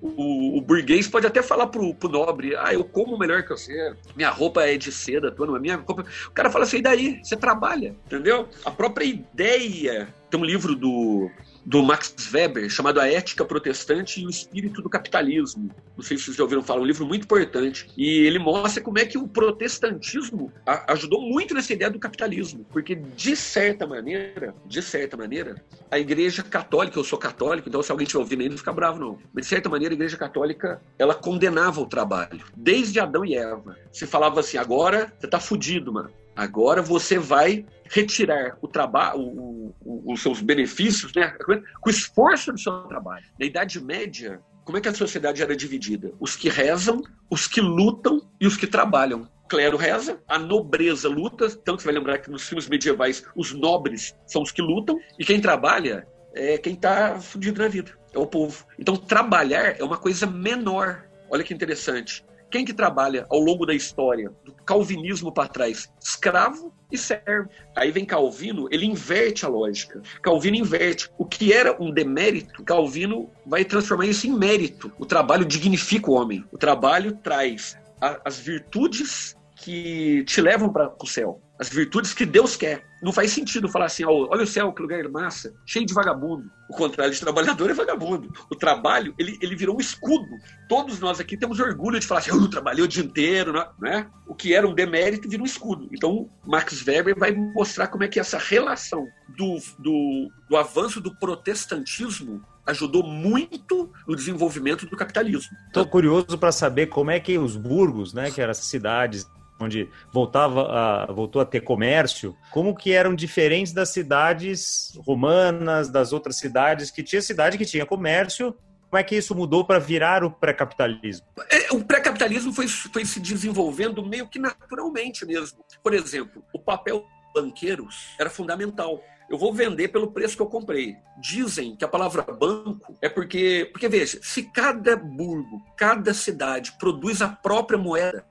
o, 0.02 0.58
o, 0.58 0.62
burguês 0.62 1.08
pode 1.08 1.28
até 1.28 1.44
falar 1.44 1.68
pro, 1.68 1.94
pro 1.94 2.10
nobre, 2.10 2.56
ah, 2.56 2.74
eu 2.74 2.84
como 2.84 3.18
melhor 3.18 3.44
que 3.44 3.50
você, 3.50 3.94
minha 4.16 4.30
roupa 4.30 4.64
é 4.64 4.76
de 4.76 4.92
seda, 4.92 5.32
tua 5.32 5.46
não 5.46 5.56
é 5.56 5.60
minha 5.60 5.76
roupa. 5.76 6.04
O 6.28 6.32
cara 6.32 6.50
fala 6.50 6.64
assim, 6.64 6.78
e 6.78 6.82
daí? 6.82 7.20
Você 7.24 7.38
trabalha, 7.38 7.96
entendeu? 8.06 8.50
A 8.66 8.72
própria 8.72 9.06
ideia, 9.06 10.14
tem 10.30 10.40
um 10.40 10.46
livro 10.46 10.76
do 10.76 11.30
do 11.66 11.84
Max 11.84 12.16
Weber, 12.34 12.70
chamado 12.70 13.00
A 13.00 13.08
Ética 13.08 13.46
Protestante 13.46 14.22
e 14.22 14.26
o 14.26 14.30
Espírito 14.30 14.82
do 14.82 14.90
Capitalismo. 14.90 15.70
Não 15.96 16.04
sei 16.04 16.18
se 16.18 16.26
vocês 16.26 16.38
já 16.38 16.44
ouviram 16.44 16.64
falar, 16.64 16.82
um 16.82 16.86
livro 16.86 17.06
muito 17.06 17.24
importante. 17.24 17.88
E 17.96 18.26
ele 18.26 18.40
mostra 18.40 18.82
como 18.82 19.00
é 19.00 19.06
que 19.06 19.18
o 19.18 19.28
protestantismo 19.28 20.52
ajudou 20.88 21.22
muito 21.22 21.54
nessa 21.54 21.74
ideia 21.74 21.92
do 21.92 22.00
capitalismo. 22.00 22.66
Porque, 22.72 22.96
de 22.96 23.36
certa 23.36 23.86
maneira, 23.86 24.56
de 24.66 24.82
certa 24.82 25.16
maneira, 25.16 25.64
a 25.90 26.00
igreja 26.00 26.44
católica, 26.44 26.98
eu 26.98 27.04
sou 27.04 27.20
católico, 27.20 27.70
então 27.70 27.84
se 27.84 27.92
alguém 27.92 28.04
estiver 28.04 28.22
ouvindo 28.22 28.42
aí, 28.42 28.50
não 28.50 28.58
fica 28.58 28.74
bravo, 28.74 29.00
não. 29.00 29.20
Mas, 29.34 29.46
de 29.46 29.50
certa 29.50 29.70
maneira, 29.70 29.94
a 29.94 29.96
igreja 29.96 30.18
católica, 30.18 30.82
ela 30.98 31.14
condenava 31.14 31.82
o 31.82 31.86
trabalho. 31.86 32.46
Desde 32.56 33.00
Adão 33.00 33.24
e 33.24 33.36
Eva. 33.36 33.78
Se 33.92 34.08
falava 34.08 34.40
assim, 34.40 34.58
agora 34.58 35.14
você 35.20 35.28
tá 35.28 35.40
fudido, 35.40 35.94
mano. 35.94 36.10
Agora 36.42 36.82
você 36.82 37.20
vai 37.20 37.64
retirar 37.84 38.58
o 38.64 38.68
trabalho, 38.68 39.76
os 39.86 40.24
seus 40.24 40.42
benefícios, 40.42 41.14
né, 41.14 41.36
com 41.46 41.62
o 41.86 41.90
esforço 41.92 42.52
do 42.52 42.60
seu 42.60 42.82
trabalho. 42.88 43.24
Na 43.40 43.46
Idade 43.46 43.80
Média, 43.80 44.42
como 44.66 44.76
é 44.76 44.82
que 44.82 44.88
a 44.88 44.94
sociedade 44.94 45.44
era 45.44 45.56
dividida? 45.56 46.12
Os 46.20 46.36
que 46.36 46.50
rezam, 46.50 47.00
os 47.30 47.46
que 47.46 47.62
lutam 47.62 48.28
e 48.40 48.48
os 48.48 48.58
que 48.58 48.66
trabalham. 48.66 49.30
O 49.46 49.48
clero 49.48 49.78
reza, 49.78 50.20
a 50.28 50.40
nobreza 50.40 51.08
luta, 51.08 51.48
tanto 51.48 51.84
você 51.84 51.86
vai 51.86 51.94
lembrar 51.94 52.18
que 52.18 52.32
nos 52.32 52.48
filmes 52.48 52.68
medievais 52.68 53.24
os 53.36 53.54
nobres 53.54 54.16
são 54.26 54.42
os 54.42 54.52
que 54.52 54.64
lutam, 54.64 55.00
e 55.20 55.24
quem 55.24 55.40
trabalha 55.40 56.08
é 56.34 56.58
quem 56.58 56.74
está 56.74 57.20
fudido 57.20 57.62
na 57.62 57.68
vida, 57.68 57.92
é 58.12 58.18
o 58.18 58.26
povo. 58.26 58.66
Então 58.80 58.96
trabalhar 58.98 59.80
é 59.80 59.84
uma 59.84 59.98
coisa 59.98 60.26
menor. 60.26 61.04
Olha 61.30 61.44
que 61.44 61.54
interessante. 61.54 62.26
Quem 62.52 62.66
que 62.66 62.74
trabalha 62.74 63.26
ao 63.30 63.40
longo 63.40 63.66
da 63.66 63.74
história, 63.74 64.30
do 64.44 64.52
calvinismo 64.66 65.32
para 65.32 65.48
trás? 65.48 65.90
Escravo 66.04 66.74
e 66.92 66.98
servo. 66.98 67.50
Aí 67.76 67.92
vem 67.92 68.06
Calvino, 68.06 68.68
ele 68.70 68.86
inverte 68.86 69.46
a 69.46 69.50
lógica. 69.50 70.02
Calvino 70.22 70.58
inverte. 70.58 71.10
O 71.18 71.26
que 71.26 71.54
era 71.54 71.82
um 71.82 71.92
demérito, 71.92 72.62
Calvino 72.64 73.30
vai 73.46 73.64
transformar 73.64 74.06
isso 74.06 74.28
em 74.28 74.38
mérito. 74.38 74.92
O 75.00 75.06
trabalho 75.06 75.46
dignifica 75.46 76.12
o 76.12 76.14
homem. 76.14 76.44
O 76.52 76.58
trabalho 76.58 77.18
traz 77.24 77.78
a, 78.02 78.20
as 78.26 78.38
virtudes 78.38 79.38
que 79.56 80.26
te 80.26 80.42
levam 80.42 80.70
para 80.74 80.94
o 81.02 81.08
céu 81.08 81.40
as 81.62 81.70
virtudes 81.70 82.12
que 82.12 82.26
Deus 82.26 82.56
quer. 82.56 82.84
Não 83.04 83.14
faz 83.14 83.32
sentido 83.32 83.70
falar 83.70 83.86
assim, 83.86 84.04
oh, 84.04 84.28
olha 84.32 84.44
o 84.44 84.48
céu, 84.48 84.74
que 84.74 84.82
lugar 84.82 85.08
massa, 85.10 85.54
cheio 85.64 85.86
de 85.86 85.94
vagabundo. 85.94 86.50
O 86.68 86.74
contrário 86.74 87.14
de 87.14 87.20
trabalhador 87.20 87.70
é 87.70 87.74
vagabundo. 87.74 88.34
O 88.50 88.56
trabalho, 88.56 89.14
ele, 89.16 89.38
ele 89.40 89.56
virou 89.56 89.78
um 89.78 89.80
escudo. 89.80 90.26
Todos 90.68 91.00
nós 91.00 91.20
aqui 91.20 91.38
temos 91.38 91.60
orgulho 91.60 92.00
de 92.00 92.08
falar 92.08 92.22
assim, 92.22 92.32
eu 92.32 92.50
trabalhei 92.50 92.84
o 92.84 92.88
dia 92.88 93.04
inteiro, 93.04 93.54
né? 93.80 94.08
O 94.28 94.34
que 94.34 94.56
era 94.56 94.68
um 94.68 94.74
demérito 94.74 95.30
vira 95.30 95.44
um 95.44 95.46
escudo. 95.46 95.88
Então, 95.92 96.28
Max 96.44 96.84
Weber 96.84 97.16
vai 97.16 97.32
mostrar 97.32 97.88
como 97.90 98.04
é 98.04 98.08
que 98.08 98.20
essa 98.20 98.40
relação 98.40 99.06
do, 99.38 99.58
do, 99.78 100.32
do 100.50 100.58
avanço 100.58 101.00
do 101.00 101.16
protestantismo 101.16 102.42
ajudou 102.66 103.04
muito 103.04 103.92
no 104.08 104.16
desenvolvimento 104.16 104.88
do 104.88 104.98
capitalismo. 104.98 105.56
Estou 105.68 105.86
curioso 105.86 106.40
para 106.40 106.52
saber 106.52 106.88
como 106.88 107.12
é 107.12 107.20
que 107.20 107.38
os 107.38 107.56
burgos, 107.56 108.16
né, 108.16 108.32
que 108.32 108.42
eram 108.42 108.52
as 108.52 108.58
cidades 108.58 109.28
onde 109.62 109.90
voltava 110.12 110.68
a, 110.72 111.06
voltou 111.12 111.42
a 111.42 111.46
ter 111.46 111.62
comércio, 111.62 112.36
como 112.52 112.76
que 112.76 112.92
eram 112.92 113.16
diferentes 113.16 113.74
das 113.74 113.90
cidades 113.90 114.94
romanas, 115.06 115.90
das 115.90 116.12
outras 116.14 116.38
cidades 116.38 116.92
que 116.92 117.04
tinha 117.04 117.22
cidade 117.22 117.58
que 117.58 117.66
tinha 117.66 117.86
comércio, 117.86 118.56
como 118.90 119.00
é 119.00 119.04
que 119.04 119.16
isso 119.16 119.34
mudou 119.34 119.64
para 119.64 119.80
virar 119.80 120.22
o 120.22 120.30
pré-capitalismo? 120.30 121.26
É, 121.50 121.74
o 121.74 121.82
pré-capitalismo 121.82 122.52
foi, 122.52 122.68
foi 122.68 123.06
se 123.06 123.22
desenvolvendo 123.22 124.06
meio 124.06 124.28
que 124.28 124.38
naturalmente 124.38 125.26
mesmo. 125.26 125.64
Por 125.82 125.94
exemplo, 125.94 126.44
o 126.54 126.60
papel 126.60 127.06
banqueiros 127.34 128.10
era 128.20 128.30
fundamental. 128.30 129.02
Eu 129.30 129.38
vou 129.38 129.54
vender 129.54 129.88
pelo 129.88 130.12
preço 130.12 130.36
que 130.36 130.42
eu 130.42 130.48
comprei. 130.48 130.98
Dizem 131.22 131.74
que 131.78 131.86
a 131.86 131.88
palavra 131.88 132.22
banco 132.22 132.98
é 133.02 133.08
porque, 133.08 133.70
porque 133.72 133.88
veja, 133.88 134.20
se 134.22 134.44
cada 134.44 134.98
burgo, 134.98 135.64
cada 135.78 136.14
cidade 136.14 136.74
produz 136.78 137.22
a 137.22 137.30
própria 137.30 137.80
moeda, 137.80 138.26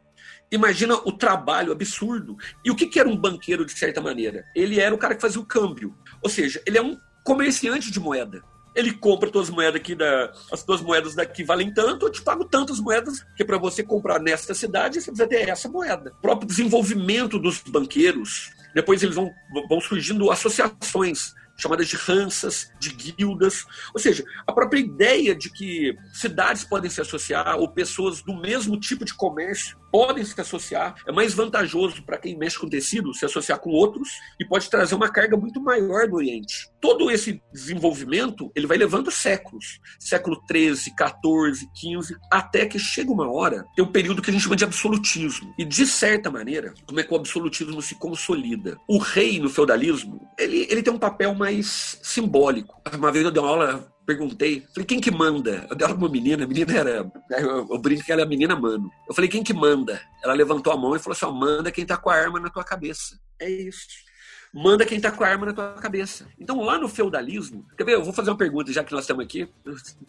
Imagina 0.51 0.95
o 0.95 1.13
trabalho 1.13 1.73
absurdo. 1.73 2.37
E 2.65 2.71
o 2.71 2.75
que, 2.75 2.87
que 2.87 2.99
era 2.99 3.09
um 3.09 3.17
banqueiro, 3.17 3.65
de 3.65 3.73
certa 3.73 4.01
maneira? 4.01 4.45
Ele 4.55 4.81
era 4.81 4.95
o 4.95 4.99
cara 4.99 5.15
que 5.15 5.21
fazia 5.21 5.41
o 5.41 5.47
câmbio. 5.47 5.95
Ou 6.21 6.29
seja, 6.29 6.61
ele 6.67 6.77
é 6.77 6.83
um 6.83 6.99
comerciante 7.23 7.91
de 7.91 8.01
moeda. 8.01 8.43
Ele 8.75 8.93
compra 8.93 9.31
tuas 9.31 9.51
moedas 9.51 9.81
aqui, 9.81 9.95
da, 9.95 10.33
as 10.53 10.63
tuas 10.63 10.81
moedas 10.81 11.15
daqui 11.15 11.43
valem 11.43 11.73
tanto, 11.73 12.07
eu 12.07 12.11
te 12.11 12.23
pago 12.23 12.45
tantas 12.45 12.79
moedas, 12.79 13.25
que 13.37 13.45
para 13.45 13.59
você 13.59 13.83
comprar 13.83 14.21
nesta 14.21 14.55
cidade, 14.55 15.01
você 15.01 15.11
precisa 15.11 15.29
ter 15.29 15.49
essa 15.49 15.69
moeda. 15.69 16.13
O 16.19 16.23
próprio 16.23 16.49
desenvolvimento 16.49 17.39
dos 17.39 17.61
banqueiros, 17.61 18.51
depois 18.75 19.03
eles 19.03 19.17
vão, 19.17 19.31
vão 19.69 19.81
surgindo 19.81 20.31
associações 20.31 21.35
chamadas 21.61 21.89
de 21.89 21.97
ranças, 21.97 22.73
de 22.79 22.91
guildas. 22.91 23.67
Ou 23.93 24.01
seja, 24.01 24.25
a 24.47 24.53
própria 24.53 24.81
ideia 24.81 25.35
de 25.35 25.51
que 25.51 25.97
cidades 26.13 26.65
podem 26.65 26.91
se 26.91 27.01
associar 27.01 27.57
ou 27.59 27.69
pessoas 27.69 28.23
do 28.23 28.35
mesmo 28.35 28.79
tipo 28.81 29.05
de 29.05 29.15
comércio 29.15 29.79
podem 29.91 30.25
se 30.25 30.39
associar. 30.41 30.95
É 31.07 31.13
mais 31.13 31.35
vantajoso 31.35 32.03
para 32.03 32.19
quem 32.19 32.37
mexe 32.37 32.59
com 32.59 32.69
tecido 32.69 33.15
se 33.15 33.25
associar 33.25 33.59
com 33.59 33.71
outros 33.71 34.09
e 34.39 34.45
pode 34.45 34.69
trazer 34.71 34.95
uma 34.95 35.09
carga 35.09 35.37
muito 35.37 35.61
maior 35.61 36.09
do 36.09 36.17
Oriente. 36.17 36.71
Todo 36.81 37.11
esse 37.11 37.43
desenvolvimento 37.53 38.51
ele 38.55 38.67
vai 38.67 38.77
levando 38.77 39.11
séculos, 39.11 39.81
século 39.99 40.41
13, 40.47 40.95
14, 40.95 41.69
15, 41.75 42.17
até 42.31 42.67
que 42.67 42.79
chega 42.79 43.13
uma 43.13 43.31
hora 43.31 43.65
tem 43.75 43.85
um 43.85 43.93
período 43.93 44.23
que 44.23 44.31
a 44.31 44.33
gente 44.33 44.43
chama 44.43 44.57
de 44.57 44.65
absolutismo. 44.65 45.53
E 45.59 45.65
de 45.65 45.87
certa 45.87 46.31
maneira, 46.31 46.75
como 46.87 47.01
é 47.01 47.03
que 47.03 47.13
o 47.13 47.17
absolutismo 47.17 47.83
se 47.83 47.95
consolida? 47.95 48.79
O 48.89 48.99
rei 48.99 49.39
no 49.39 49.51
feudalismo 49.51 50.29
ele, 50.39 50.67
ele 50.71 50.83
tem 50.83 50.93
um 50.93 50.99
papel 50.99 51.35
mais 51.35 51.99
simbólico. 52.03 52.81
Uma 52.93 53.13
vez 53.13 53.25
eu 53.25 53.31
dei 53.31 53.43
uma 53.43 53.51
aula 53.51 53.93
perguntei, 54.11 54.67
falei, 54.75 54.87
quem 54.87 55.01
que 55.01 55.11
manda? 55.11 55.67
Eu 55.71 55.77
dei 55.77 55.87
uma 55.87 56.09
menina, 56.09 56.45
a 56.45 56.47
menina 56.47 56.73
era, 56.73 57.13
eu, 57.31 57.69
eu 57.71 57.79
brinco 57.79 58.05
que 58.05 58.11
ela 58.11 58.23
é 58.23 58.25
a 58.25 58.29
menina 58.29 58.57
mano. 58.57 58.91
Eu 59.09 59.15
falei, 59.15 59.31
quem 59.31 59.43
que 59.43 59.55
manda? 59.55 60.01
Ela 60.23 60.35
levantou 60.35 60.73
a 60.73 60.77
mão 60.77 60.97
e 60.97 60.99
falou 60.99 61.17
assim, 61.17 61.39
manda 61.39 61.71
quem 61.71 61.87
tá 61.87 61.97
com 61.97 62.11
a 62.11 62.15
arma 62.15 62.41
na 62.41 62.51
tua 62.51 62.65
cabeça. 62.65 63.19
É 63.39 63.49
isso 63.49 64.11
manda 64.53 64.85
quem 64.85 65.01
tá 65.01 65.13
com 65.13 65.23
a 65.23 65.29
arma 65.29 65.47
na 65.47 65.53
tua 65.53 65.75
cabeça. 65.75 66.27
Então, 66.39 66.61
lá 66.61 66.77
no 66.77 66.89
feudalismo, 66.89 67.65
quer 67.77 67.85
ver? 67.85 67.95
Eu 67.95 68.03
vou 68.03 68.13
fazer 68.13 68.31
uma 68.31 68.37
pergunta, 68.37 68.73
já 68.73 68.83
que 68.83 68.91
nós 68.93 69.03
estamos 69.03 69.25
aqui, 69.25 69.49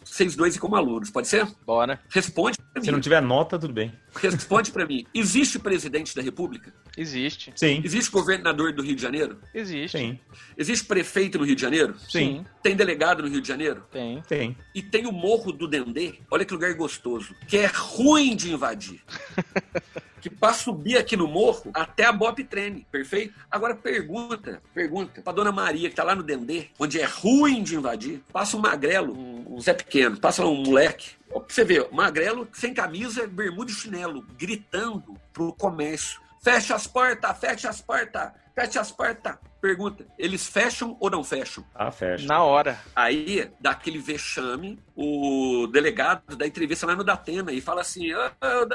vocês 0.04 0.34
dois 0.34 0.56
e 0.56 0.58
como 0.58 0.74
alunos, 0.74 1.10
pode 1.10 1.28
ser? 1.28 1.46
Bora. 1.64 2.00
Responde 2.08 2.56
pra 2.58 2.80
mim. 2.80 2.84
Se 2.84 2.90
não 2.90 3.00
tiver 3.00 3.22
nota, 3.22 3.56
tudo 3.56 3.72
bem. 3.72 3.92
Responde 4.14 4.70
para 4.70 4.86
mim. 4.86 5.06
Existe 5.14 5.58
presidente 5.58 6.14
da 6.14 6.22
República? 6.22 6.72
Existe. 6.96 7.52
Sim. 7.56 7.80
Existe 7.84 8.10
governador 8.10 8.72
do 8.72 8.82
Rio 8.82 8.94
de 8.94 9.02
Janeiro? 9.02 9.38
Existe. 9.54 9.98
Sim. 9.98 10.20
Existe 10.56 10.86
prefeito 10.86 11.38
no 11.38 11.44
Rio 11.44 11.56
de 11.56 11.62
Janeiro? 11.62 11.94
Sim. 12.08 12.44
Tem 12.62 12.76
delegado 12.76 13.22
no 13.22 13.28
Rio 13.28 13.40
de 13.40 13.48
Janeiro? 13.48 13.84
Tem. 13.90 14.22
Tem. 14.22 14.56
E 14.74 14.82
tem 14.82 15.06
o 15.06 15.12
Morro 15.12 15.52
do 15.52 15.66
Dendê, 15.66 16.14
olha 16.30 16.44
que 16.44 16.52
lugar 16.52 16.74
gostoso, 16.74 17.34
que 17.46 17.56
é 17.56 17.66
ruim 17.66 18.36
de 18.36 18.52
invadir. 18.52 19.00
que 20.22 20.30
para 20.30 20.54
subir 20.54 20.96
aqui 20.96 21.16
no 21.16 21.26
morro, 21.26 21.72
até 21.74 22.04
a 22.04 22.12
Bop 22.12 22.42
treme, 22.44 22.86
perfeito? 22.92 23.34
Agora 23.50 23.74
pergunta, 23.74 24.62
pergunta 24.72 25.20
pra 25.20 25.32
dona 25.32 25.50
Maria, 25.50 25.90
que 25.90 25.96
tá 25.96 26.04
lá 26.04 26.14
no 26.14 26.22
Dendê, 26.22 26.68
onde 26.78 27.00
é 27.00 27.04
ruim 27.04 27.60
de 27.60 27.74
invadir, 27.74 28.22
passa 28.32 28.56
um 28.56 28.60
magrelo, 28.60 29.12
um, 29.12 29.56
um 29.56 29.60
Zé 29.60 29.74
Pequeno, 29.74 30.16
passa 30.20 30.44
lá 30.44 30.48
um 30.48 30.62
moleque, 30.62 31.16
pra 31.28 31.42
você 31.48 31.64
ver, 31.64 31.88
magrelo 31.90 32.46
sem 32.52 32.72
camisa, 32.72 33.26
bermuda 33.26 33.72
e 33.72 33.74
chinelo, 33.74 34.01
gritando 34.36 35.14
pro 35.32 35.52
comércio. 35.52 36.20
Fecha 36.42 36.74
as 36.74 36.86
portas, 36.86 37.38
fecha 37.38 37.70
as 37.70 37.80
portas, 37.80 38.32
fecha 38.54 38.80
as 38.80 38.90
portas. 38.90 39.36
Pergunta, 39.62 40.04
eles 40.18 40.44
fecham 40.44 40.96
ou 40.98 41.08
não 41.08 41.22
fecham? 41.22 41.64
Ah, 41.72 41.92
fecha. 41.92 42.26
Na 42.26 42.42
hora. 42.42 42.80
Aí 42.96 43.48
dá 43.60 43.70
aquele 43.70 44.00
vexame, 44.00 44.76
o 44.96 45.68
delegado 45.68 46.36
dá 46.36 46.44
entrevista 46.44 46.84
lá 46.84 46.96
no 46.96 47.04
Datena 47.04 47.52
e 47.52 47.60
fala 47.60 47.80
assim: 47.80 48.10
ah, 48.12 48.32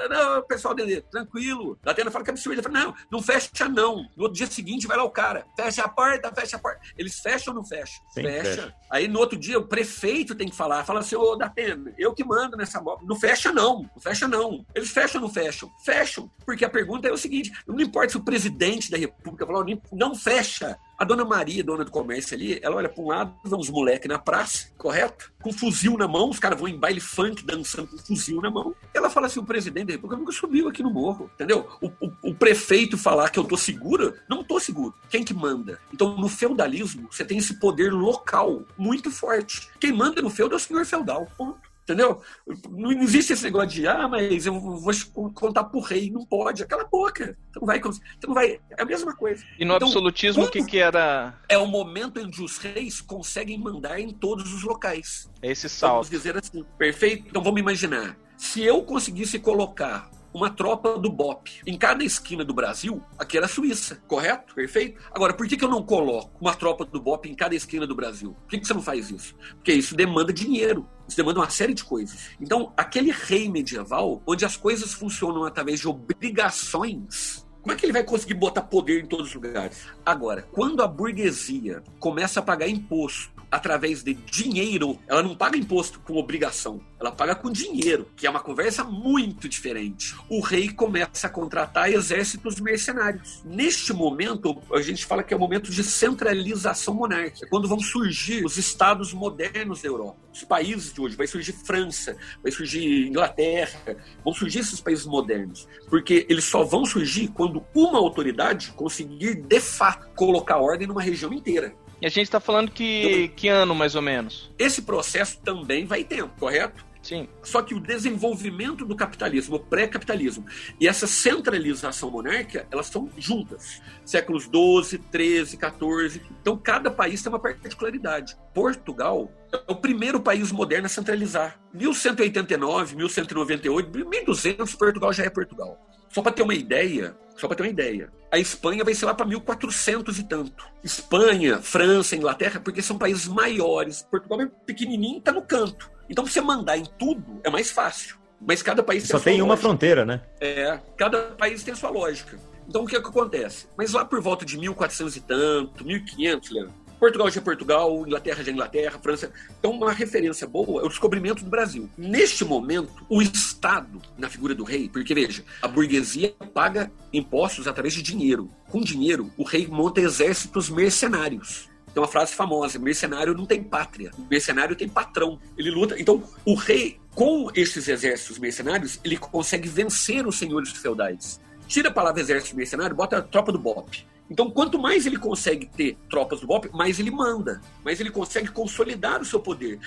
não, 0.09 0.41
pessoal, 0.43 0.73
Dendê, 0.73 1.01
tranquilo. 1.01 1.77
Datena 1.83 2.09
fala 2.09 2.23
que 2.23 2.31
é 2.31 2.33
absurdo. 2.33 2.53
Ele 2.53 2.61
fala: 2.61 2.85
não, 2.85 2.95
não 3.11 3.21
fecha 3.21 3.67
não. 3.67 4.07
No 4.15 4.23
outro 4.23 4.37
dia 4.37 4.47
seguinte 4.47 4.87
vai 4.87 4.95
lá 4.95 5.03
o 5.03 5.09
cara, 5.09 5.45
fecha 5.57 5.83
a 5.83 5.89
porta, 5.89 6.33
fecha 6.33 6.55
a 6.55 6.59
porta. 6.59 6.79
Eles 6.97 7.19
fecham 7.19 7.53
ou 7.53 7.59
não 7.59 7.67
fecham? 7.67 8.01
Sim, 8.09 8.21
fecha. 8.21 8.43
fecha. 8.43 8.75
Aí 8.89 9.09
no 9.09 9.19
outro 9.19 9.37
dia 9.37 9.59
o 9.59 9.67
prefeito 9.67 10.35
tem 10.35 10.47
que 10.47 10.55
falar: 10.55 10.85
fala 10.85 11.01
assim, 11.01 11.17
ô 11.17 11.35
Datena, 11.35 11.93
eu 11.97 12.13
que 12.13 12.23
mando 12.23 12.55
nessa 12.55 12.79
moto. 12.81 13.05
Não 13.05 13.17
fecha 13.17 13.51
não, 13.51 13.81
não 13.81 14.01
fecha 14.01 14.25
não. 14.25 14.65
Eles 14.73 14.89
fecham 14.89 15.21
ou 15.21 15.27
não 15.27 15.33
fecham? 15.33 15.69
Fecham. 15.83 16.31
Porque 16.45 16.63
a 16.63 16.69
pergunta 16.69 17.09
é 17.09 17.11
o 17.11 17.17
seguinte: 17.17 17.51
não 17.67 17.77
importa 17.81 18.11
se 18.11 18.17
o 18.17 18.23
presidente 18.23 18.89
da 18.89 18.97
república 18.97 19.45
falou, 19.45 19.65
não 19.91 20.15
fecha. 20.15 20.76
A 20.97 21.05
dona 21.05 21.23
Maria, 21.23 21.63
dona 21.63 21.85
do 21.85 21.91
comércio 21.91 22.35
ali, 22.35 22.59
ela 22.63 22.75
olha 22.75 22.89
para 22.89 23.03
um 23.03 23.07
lado, 23.07 23.31
vê 23.45 23.55
uns 23.55 23.69
moleques 23.69 24.09
na 24.09 24.17
praça, 24.17 24.71
correto? 24.79 25.31
Com 25.43 25.53
fuzil 25.53 25.95
na 25.95 26.07
mão, 26.07 26.27
os 26.27 26.39
caras 26.39 26.59
vão 26.59 26.67
em 26.67 26.75
baile 26.75 26.99
funk 26.99 27.45
dançando 27.45 27.87
com 27.87 27.97
fuzil 27.99 28.41
na 28.41 28.49
mão. 28.49 28.73
Ela 28.95 29.07
fala 29.07 29.27
assim: 29.27 29.39
o 29.39 29.45
presidente 29.45 29.85
da 29.85 29.93
República 29.93 30.19
nunca 30.19 30.31
subiu 30.31 30.67
aqui 30.67 30.81
no 30.81 30.89
morro, 30.89 31.29
entendeu? 31.35 31.69
O, 31.79 31.87
o, 32.03 32.11
o 32.31 32.33
prefeito 32.33 32.97
falar 32.97 33.29
que 33.29 33.37
eu 33.37 33.43
tô 33.43 33.55
seguro, 33.55 34.15
não 34.27 34.43
tô 34.43 34.59
seguro. 34.59 34.95
Quem 35.07 35.23
que 35.23 35.35
manda? 35.35 35.79
Então, 35.93 36.17
no 36.17 36.27
feudalismo, 36.27 37.07
você 37.11 37.23
tem 37.23 37.37
esse 37.37 37.59
poder 37.59 37.93
local 37.93 38.63
muito 38.75 39.11
forte. 39.11 39.69
Quem 39.79 39.93
manda 39.93 40.19
no 40.19 40.31
feudo 40.31 40.55
é 40.55 40.57
o 40.57 40.59
senhor 40.59 40.83
feudal. 40.83 41.27
Ponto. 41.37 41.66
Entendeu? 41.87 42.21
Não 42.69 42.91
existe 42.91 43.31
esse 43.31 43.45
negócio 43.45 43.69
de, 43.69 43.87
ah, 43.87 44.09
mas 44.09 44.45
eu 44.45 44.59
vou 44.59 44.93
contar 45.31 45.63
pro 45.63 45.79
rei. 45.79 46.11
Não 46.11 46.25
pode. 46.25 46.61
Aquela 46.61 46.83
boca. 46.83 47.37
Você 47.53 47.59
não 47.61 47.65
vai. 47.65 47.79
Você 47.79 48.01
não 48.27 48.33
vai 48.33 48.59
é 48.71 48.81
a 48.81 48.83
mesma 48.83 49.15
coisa. 49.15 49.41
E 49.57 49.63
no 49.63 49.73
então, 49.73 49.87
absolutismo, 49.87 50.43
o 50.43 50.51
que, 50.51 50.65
que 50.65 50.79
era. 50.79 51.33
É 51.47 51.57
o 51.57 51.65
momento 51.65 52.19
em 52.19 52.29
que 52.29 52.43
os 52.43 52.57
reis 52.57 52.99
conseguem 52.99 53.57
mandar 53.57 54.01
em 54.01 54.09
todos 54.09 54.53
os 54.53 54.63
locais. 54.63 55.29
Esse 55.41 55.69
salto. 55.69 55.93
Vamos 55.93 56.09
dizer 56.09 56.35
assim. 56.35 56.65
Perfeito? 56.77 57.29
Então 57.29 57.41
vamos 57.41 57.61
imaginar. 57.61 58.17
Se 58.35 58.61
eu 58.61 58.83
conseguisse 58.83 59.39
colocar 59.39 60.11
uma 60.33 60.49
tropa 60.49 60.97
do 60.97 61.11
BOP 61.11 61.61
em 61.65 61.77
cada 61.77 62.03
esquina 62.03 62.43
do 62.43 62.53
Brasil, 62.53 63.01
aqui 63.17 63.37
era 63.37 63.47
Suíça, 63.47 64.01
correto? 64.07 64.53
Perfeito? 64.53 65.01
Agora, 65.11 65.33
por 65.33 65.47
que, 65.47 65.57
que 65.57 65.63
eu 65.63 65.69
não 65.69 65.83
coloco 65.83 66.31
uma 66.39 66.53
tropa 66.53 66.85
do 66.85 67.01
BOP 67.01 67.25
em 67.27 67.35
cada 67.35 67.55
esquina 67.55 67.87
do 67.87 67.95
Brasil? 67.95 68.33
Por 68.43 68.49
que, 68.49 68.59
que 68.59 68.67
você 68.67 68.73
não 68.73 68.81
faz 68.81 69.09
isso? 69.09 69.35
Porque 69.55 69.73
isso 69.73 69.95
demanda 69.95 70.31
dinheiro. 70.31 70.87
Isso 71.07 71.15
demanda 71.15 71.39
uma 71.39 71.49
série 71.49 71.73
de 71.73 71.83
coisas. 71.83 72.31
Então, 72.39 72.73
aquele 72.75 73.11
rei 73.11 73.49
medieval, 73.49 74.21
onde 74.27 74.43
as 74.43 74.57
coisas 74.57 74.93
funcionam 74.93 75.45
através 75.45 75.79
de 75.79 75.87
obrigações, 75.87 77.47
como 77.61 77.73
é 77.73 77.75
que 77.75 77.85
ele 77.85 77.93
vai 77.93 78.03
conseguir 78.03 78.33
botar 78.33 78.61
poder 78.61 79.03
em 79.03 79.05
todos 79.05 79.27
os 79.27 79.35
lugares? 79.35 79.87
Agora, 80.05 80.41
quando 80.41 80.81
a 80.81 80.87
burguesia 80.87 81.83
começa 81.99 82.39
a 82.39 82.43
pagar 82.43 82.67
imposto 82.67 83.31
através 83.51 84.03
de 84.03 84.13
dinheiro, 84.13 84.99
ela 85.07 85.23
não 85.23 85.35
paga 85.35 85.57
imposto 85.57 85.99
com 85.99 86.17
obrigação, 86.17 86.81
ela 86.99 87.11
paga 87.11 87.35
com 87.35 87.51
dinheiro, 87.51 88.07
que 88.15 88.27
é 88.27 88.29
uma 88.29 88.39
conversa 88.39 88.83
muito 88.83 89.47
diferente. 89.47 90.15
O 90.29 90.41
rei 90.41 90.69
começa 90.69 91.27
a 91.27 91.29
contratar 91.29 91.91
exércitos 91.91 92.59
mercenários. 92.59 93.41
Neste 93.45 93.93
momento, 93.93 94.61
a 94.73 94.81
gente 94.81 95.05
fala 95.05 95.23
que 95.23 95.33
é 95.33 95.37
o 95.37 95.39
momento 95.39 95.71
de 95.71 95.83
centralização 95.83 96.93
monárquica, 96.93 97.47
quando 97.49 97.67
vão 97.67 97.79
surgir 97.79 98.45
os 98.45 98.57
estados 98.57 99.13
modernos 99.13 99.81
da 99.81 99.87
Europa. 99.87 100.17
Os 100.33 100.43
países 100.43 100.93
de 100.93 101.01
hoje, 101.01 101.15
vai 101.15 101.27
surgir 101.27 101.53
França, 101.53 102.15
vai 102.43 102.51
surgir 102.51 103.07
Inglaterra, 103.07 103.97
vão 104.23 104.33
surgir 104.33 104.59
esses 104.59 104.79
países 104.79 105.05
modernos, 105.05 105.67
porque 105.89 106.25
eles 106.29 106.43
só 106.43 106.63
vão 106.63 106.85
surgir 106.85 107.29
quando 107.29 107.65
uma 107.73 107.97
autoridade 107.97 108.71
conseguir 108.73 109.35
de 109.35 109.59
fato 109.59 110.07
colocar 110.15 110.57
ordem 110.57 110.87
numa 110.87 111.01
região 111.01 111.33
inteira. 111.33 111.73
E 112.01 112.05
a 112.05 112.09
gente 112.09 112.25
está 112.25 112.39
falando 112.39 112.71
que, 112.71 113.29
que 113.29 113.47
ano, 113.47 113.73
mais 113.73 113.95
ou 113.95 114.01
menos? 114.01 114.51
Esse 114.57 114.83
processo 114.83 115.39
também 115.39 115.85
vai 115.85 116.03
tempo, 116.03 116.31
correto? 116.39 116.85
Sim. 117.07 117.27
Só 117.41 117.61
que 117.61 117.73
o 117.73 117.79
desenvolvimento 117.79 118.85
do 118.85 118.93
capitalismo, 118.93 119.55
o 119.55 119.59
pré-capitalismo, 119.59 120.45
e 120.77 120.89
essa 120.89 121.07
centralização 121.07 122.11
monárquica, 122.11 122.67
elas 122.69 122.87
estão 122.87 123.09
juntas. 123.17 123.81
Séculos 124.03 124.45
12, 124.47 124.97
13, 124.97 125.55
14. 125.55 126.21
Então, 126.41 126.57
cada 126.57 126.91
país 126.91 127.23
tem 127.23 127.31
uma 127.31 127.39
particularidade. 127.39 128.35
Portugal 128.53 129.31
é 129.53 129.71
o 129.71 129.75
primeiro 129.75 130.19
país 130.19 130.51
moderno 130.51 130.87
a 130.87 130.89
centralizar. 130.89 131.57
1189, 131.73 132.97
1198, 132.97 133.89
1200, 133.89 134.75
Portugal 134.75 135.13
já 135.13 135.23
é 135.23 135.29
Portugal. 135.29 135.79
Só 136.09 136.21
para 136.21 136.33
ter 136.33 136.43
uma 136.43 136.55
ideia, 136.55 137.15
só 137.37 137.47
para 137.47 137.55
ter 137.57 137.63
uma 137.63 137.69
ideia, 137.69 138.11
a 138.31 138.37
Espanha 138.39 138.83
vai 138.83 138.93
ser 138.93 139.05
lá 139.05 139.13
para 139.13 139.25
1400 139.25 140.19
e 140.19 140.23
tanto. 140.23 140.65
Espanha, 140.83 141.59
França, 141.61 142.15
Inglaterra, 142.15 142.59
porque 142.59 142.81
são 142.81 142.97
países 142.97 143.27
maiores. 143.27 144.01
Portugal 144.01 144.41
é 144.41 144.47
pequenininho, 144.65 145.19
está 145.19 145.31
no 145.31 145.41
canto. 145.41 145.89
Então, 146.09 146.25
você 146.25 146.41
mandar 146.41 146.77
em 146.77 146.85
tudo 146.97 147.39
é 147.43 147.49
mais 147.49 147.69
fácil. 147.71 148.17
Mas 148.39 148.61
cada 148.61 148.83
país 148.83 149.03
tem 149.03 149.11
Só 149.11 149.19
tem 149.23 149.41
uma 149.41 149.49
lógica. 149.49 149.67
fronteira, 149.67 150.05
né? 150.05 150.21
É, 150.39 150.79
cada 150.95 151.23
país 151.23 151.63
tem 151.63 151.73
a 151.73 151.77
sua 151.77 151.89
lógica. 151.89 152.37
Então, 152.67 152.83
o 152.83 152.87
que, 152.87 152.95
é 152.95 153.01
que 153.01 153.07
acontece? 153.07 153.67
Mas 153.77 153.93
lá 153.93 154.03
por 154.03 154.21
volta 154.21 154.45
de 154.45 154.57
1400 154.57 155.15
e 155.15 155.21
tanto, 155.21 155.85
1500, 155.85 156.51
Leandro, 156.51 156.73
Portugal 156.99 157.29
já 157.29 157.39
é 157.39 157.43
Portugal, 157.43 158.05
Inglaterra 158.05 158.43
já 158.43 158.51
é 158.51 158.53
Inglaterra, 158.53 158.99
França. 158.99 159.31
Então, 159.59 159.71
uma 159.71 159.91
referência 159.91 160.47
boa 160.47 160.81
é 160.81 160.85
o 160.85 160.89
descobrimento 160.89 161.43
do 161.43 161.49
Brasil. 161.49 161.89
Neste 161.97 162.43
momento, 162.43 163.05
o 163.07 163.21
Estado, 163.21 164.01
na 164.17 164.29
figura 164.29 164.55
do 164.55 164.63
rei, 164.63 164.89
porque 164.89 165.13
veja, 165.13 165.43
a 165.61 165.67
burguesia 165.67 166.33
paga 166.53 166.91
impostos 167.13 167.67
através 167.67 167.93
de 167.93 168.01
dinheiro. 168.01 168.49
Com 168.69 168.81
dinheiro, 168.81 169.31
o 169.37 169.43
rei 169.43 169.67
monta 169.67 170.01
exércitos 170.01 170.69
mercenários. 170.69 171.69
Tem 171.93 172.01
uma 172.01 172.07
frase 172.07 172.33
famosa: 172.33 172.79
mercenário 172.79 173.33
não 173.33 173.45
tem 173.45 173.63
pátria, 173.63 174.11
mercenário 174.29 174.75
tem 174.75 174.89
patrão. 174.89 175.39
Ele 175.57 175.71
luta. 175.71 175.99
Então, 175.99 176.23
o 176.45 176.55
rei, 176.55 176.99
com 177.13 177.49
esses 177.55 177.87
exércitos 177.87 178.39
mercenários, 178.39 178.99
ele 179.03 179.17
consegue 179.17 179.67
vencer 179.67 180.27
os 180.27 180.37
senhores 180.37 180.71
feudais. 180.71 181.39
Tira 181.67 181.89
a 181.89 181.91
palavra 181.91 182.21
exército 182.21 182.55
mercenário, 182.55 182.95
bota 182.95 183.17
a 183.17 183.21
tropa 183.21 183.51
do 183.51 183.59
BOP. 183.59 184.05
Então, 184.29 184.49
quanto 184.49 184.77
mais 184.77 185.05
ele 185.05 185.17
consegue 185.17 185.65
ter 185.65 185.97
tropas 186.09 186.41
do 186.41 186.47
BOP, 186.47 186.69
mais 186.73 186.99
ele 186.99 187.11
manda, 187.11 187.61
mais 187.83 187.99
ele 187.99 188.11
consegue 188.11 188.49
consolidar 188.49 189.21
o 189.21 189.25
seu 189.25 189.39
poder. 189.39 189.79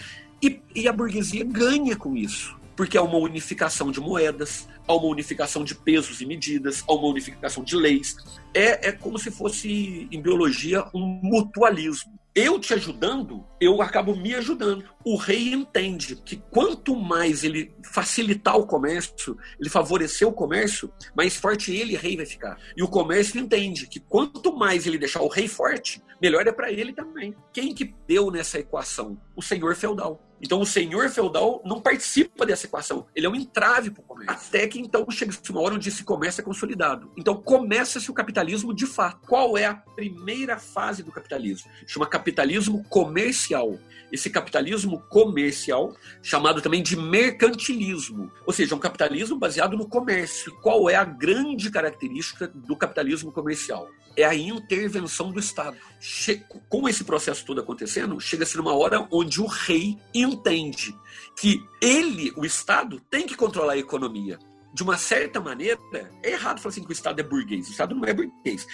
E, 0.43 0.61
e 0.75 0.89
a 0.89 0.93
burguesia 0.93 1.45
ganha 1.45 1.95
com 1.97 2.17
isso, 2.17 2.59
porque 2.75 2.97
há 2.97 3.03
uma 3.03 3.19
unificação 3.19 3.91
de 3.91 4.01
moedas, 4.01 4.67
há 4.89 4.95
uma 4.95 5.09
unificação 5.09 5.63
de 5.63 5.75
pesos 5.75 6.21
e 6.21 6.27
medidas, 6.27 6.83
há 6.89 6.95
uma 6.95 7.09
unificação 7.09 7.63
de 7.63 7.77
leis. 7.77 8.17
É, 8.55 8.89
é 8.89 8.93
como 8.93 9.19
se 9.19 9.31
fosse, 9.31 10.09
em 10.11 10.21
biologia, 10.21 10.85
um 10.95 11.21
mutualismo 11.23 12.20
eu 12.35 12.61
te 12.61 12.73
ajudando, 12.75 13.45
eu 13.61 13.83
acabo 13.83 14.15
me 14.15 14.35
ajudando. 14.35 14.85
O 15.05 15.17
rei 15.17 15.53
entende 15.53 16.17
que 16.17 16.37
quanto 16.37 16.95
mais 16.95 17.43
ele 17.43 17.75
facilitar 17.83 18.57
o 18.57 18.67
comércio, 18.67 19.37
ele 19.59 19.69
favorecer 19.69 20.27
o 20.27 20.33
comércio, 20.33 20.93
mais 21.17 21.37
forte 21.37 21.75
ele, 21.75 21.97
rei, 21.97 22.17
vai 22.17 22.27
ficar. 22.27 22.59
E 22.77 22.83
o 22.83 22.89
comércio 22.89 23.41
entende 23.41 23.87
que 23.89 23.99
quanto 23.99 24.57
mais 24.57 24.87
ele 24.87 24.99
deixar 24.99 25.23
o 25.23 25.29
rei 25.29 25.49
forte, 25.49 26.03
melhor 26.23 26.47
é 26.47 26.53
para 26.53 26.71
ele 26.71 26.93
também. 26.93 27.35
Quem 27.53 27.75
que 27.75 27.95
deu 28.07 28.31
nessa 28.31 28.59
equação? 28.59 29.21
O 29.35 29.43
senhor 29.43 29.75
feudal. 29.75 30.30
Então 30.41 30.61
o 30.61 30.67
senhor 30.67 31.09
feudal 31.11 31.63
não 31.65 31.81
participa 31.81 32.47
dessa 32.47 32.67
equação. 32.67 33.07
Ele 33.15 33.27
é 33.27 33.31
um 33.31 33.35
entrave 33.35 33.91
para 33.91 34.01
o 34.01 34.05
comércio. 34.05 34.37
Até 34.37 34.67
que 34.67 34.81
então 34.81 35.07
chega 35.11 35.33
uma 35.51 35.61
hora 35.61 35.75
onde 35.75 35.89
esse 35.89 36.05
comércio 36.05 36.41
é 36.41 36.45
consolidado. 36.45 37.11
Então 37.17 37.41
começa-se 37.41 38.11
o 38.11 38.15
capitalismo 38.15 38.75
de 38.75 38.87
fato. 38.87 39.27
Qual 39.27 39.57
é 39.57 39.67
a 39.67 39.75
primeira 39.75 40.59
fase 40.59 41.03
do 41.03 41.13
capitalismo? 41.13 41.71
Chama 41.87 42.07
capitalismo 42.07 42.85
comercial. 42.85 43.79
Esse 44.11 44.29
capitalismo 44.29 45.01
comercial, 45.09 45.95
chamado 46.21 46.61
também 46.61 46.83
de 46.83 46.97
mercantilismo, 46.97 48.31
ou 48.45 48.53
seja, 48.53 48.75
um 48.75 48.79
capitalismo 48.79 49.39
baseado 49.39 49.77
no 49.77 49.89
comércio. 49.89 50.53
Qual 50.61 50.91
é 50.91 50.97
a 50.97 51.05
grande 51.05 51.71
característica 51.71 52.49
do 52.49 52.77
capitalismo 52.77 53.31
comercial? 53.31 53.89
É 54.21 54.27
a 54.27 54.35
intervenção 54.35 55.31
do 55.31 55.39
Estado. 55.39 55.77
Che 55.99 56.45
com 56.69 56.89
esse 56.89 57.05
processo 57.05 57.45
todo 57.45 57.61
acontecendo, 57.61 58.19
chega-se 58.21 58.57
numa 58.57 58.75
hora 58.75 59.07
onde 59.11 59.41
o 59.41 59.47
rei 59.47 59.99
entende 60.15 60.95
que 61.39 61.63
ele, 61.81 62.33
o 62.37 62.45
Estado, 62.45 63.01
tem 63.11 63.27
que 63.27 63.37
controlar 63.37 63.75
a 63.75 63.79
economia. 63.79 64.39
De 64.73 64.83
uma 64.83 64.97
certa 64.97 65.41
maneira, 65.41 65.81
é 66.23 66.33
errado 66.33 66.61
falar 66.61 66.71
assim 66.71 66.85
que 66.85 66.91
o 66.91 66.93
Estado 66.93 67.21
é 67.21 67.23
burguês. 67.23 67.69
O 67.69 67.71
Estado 67.71 67.95
não 67.95 68.05
é 68.05 68.15
burguês. 68.15 68.67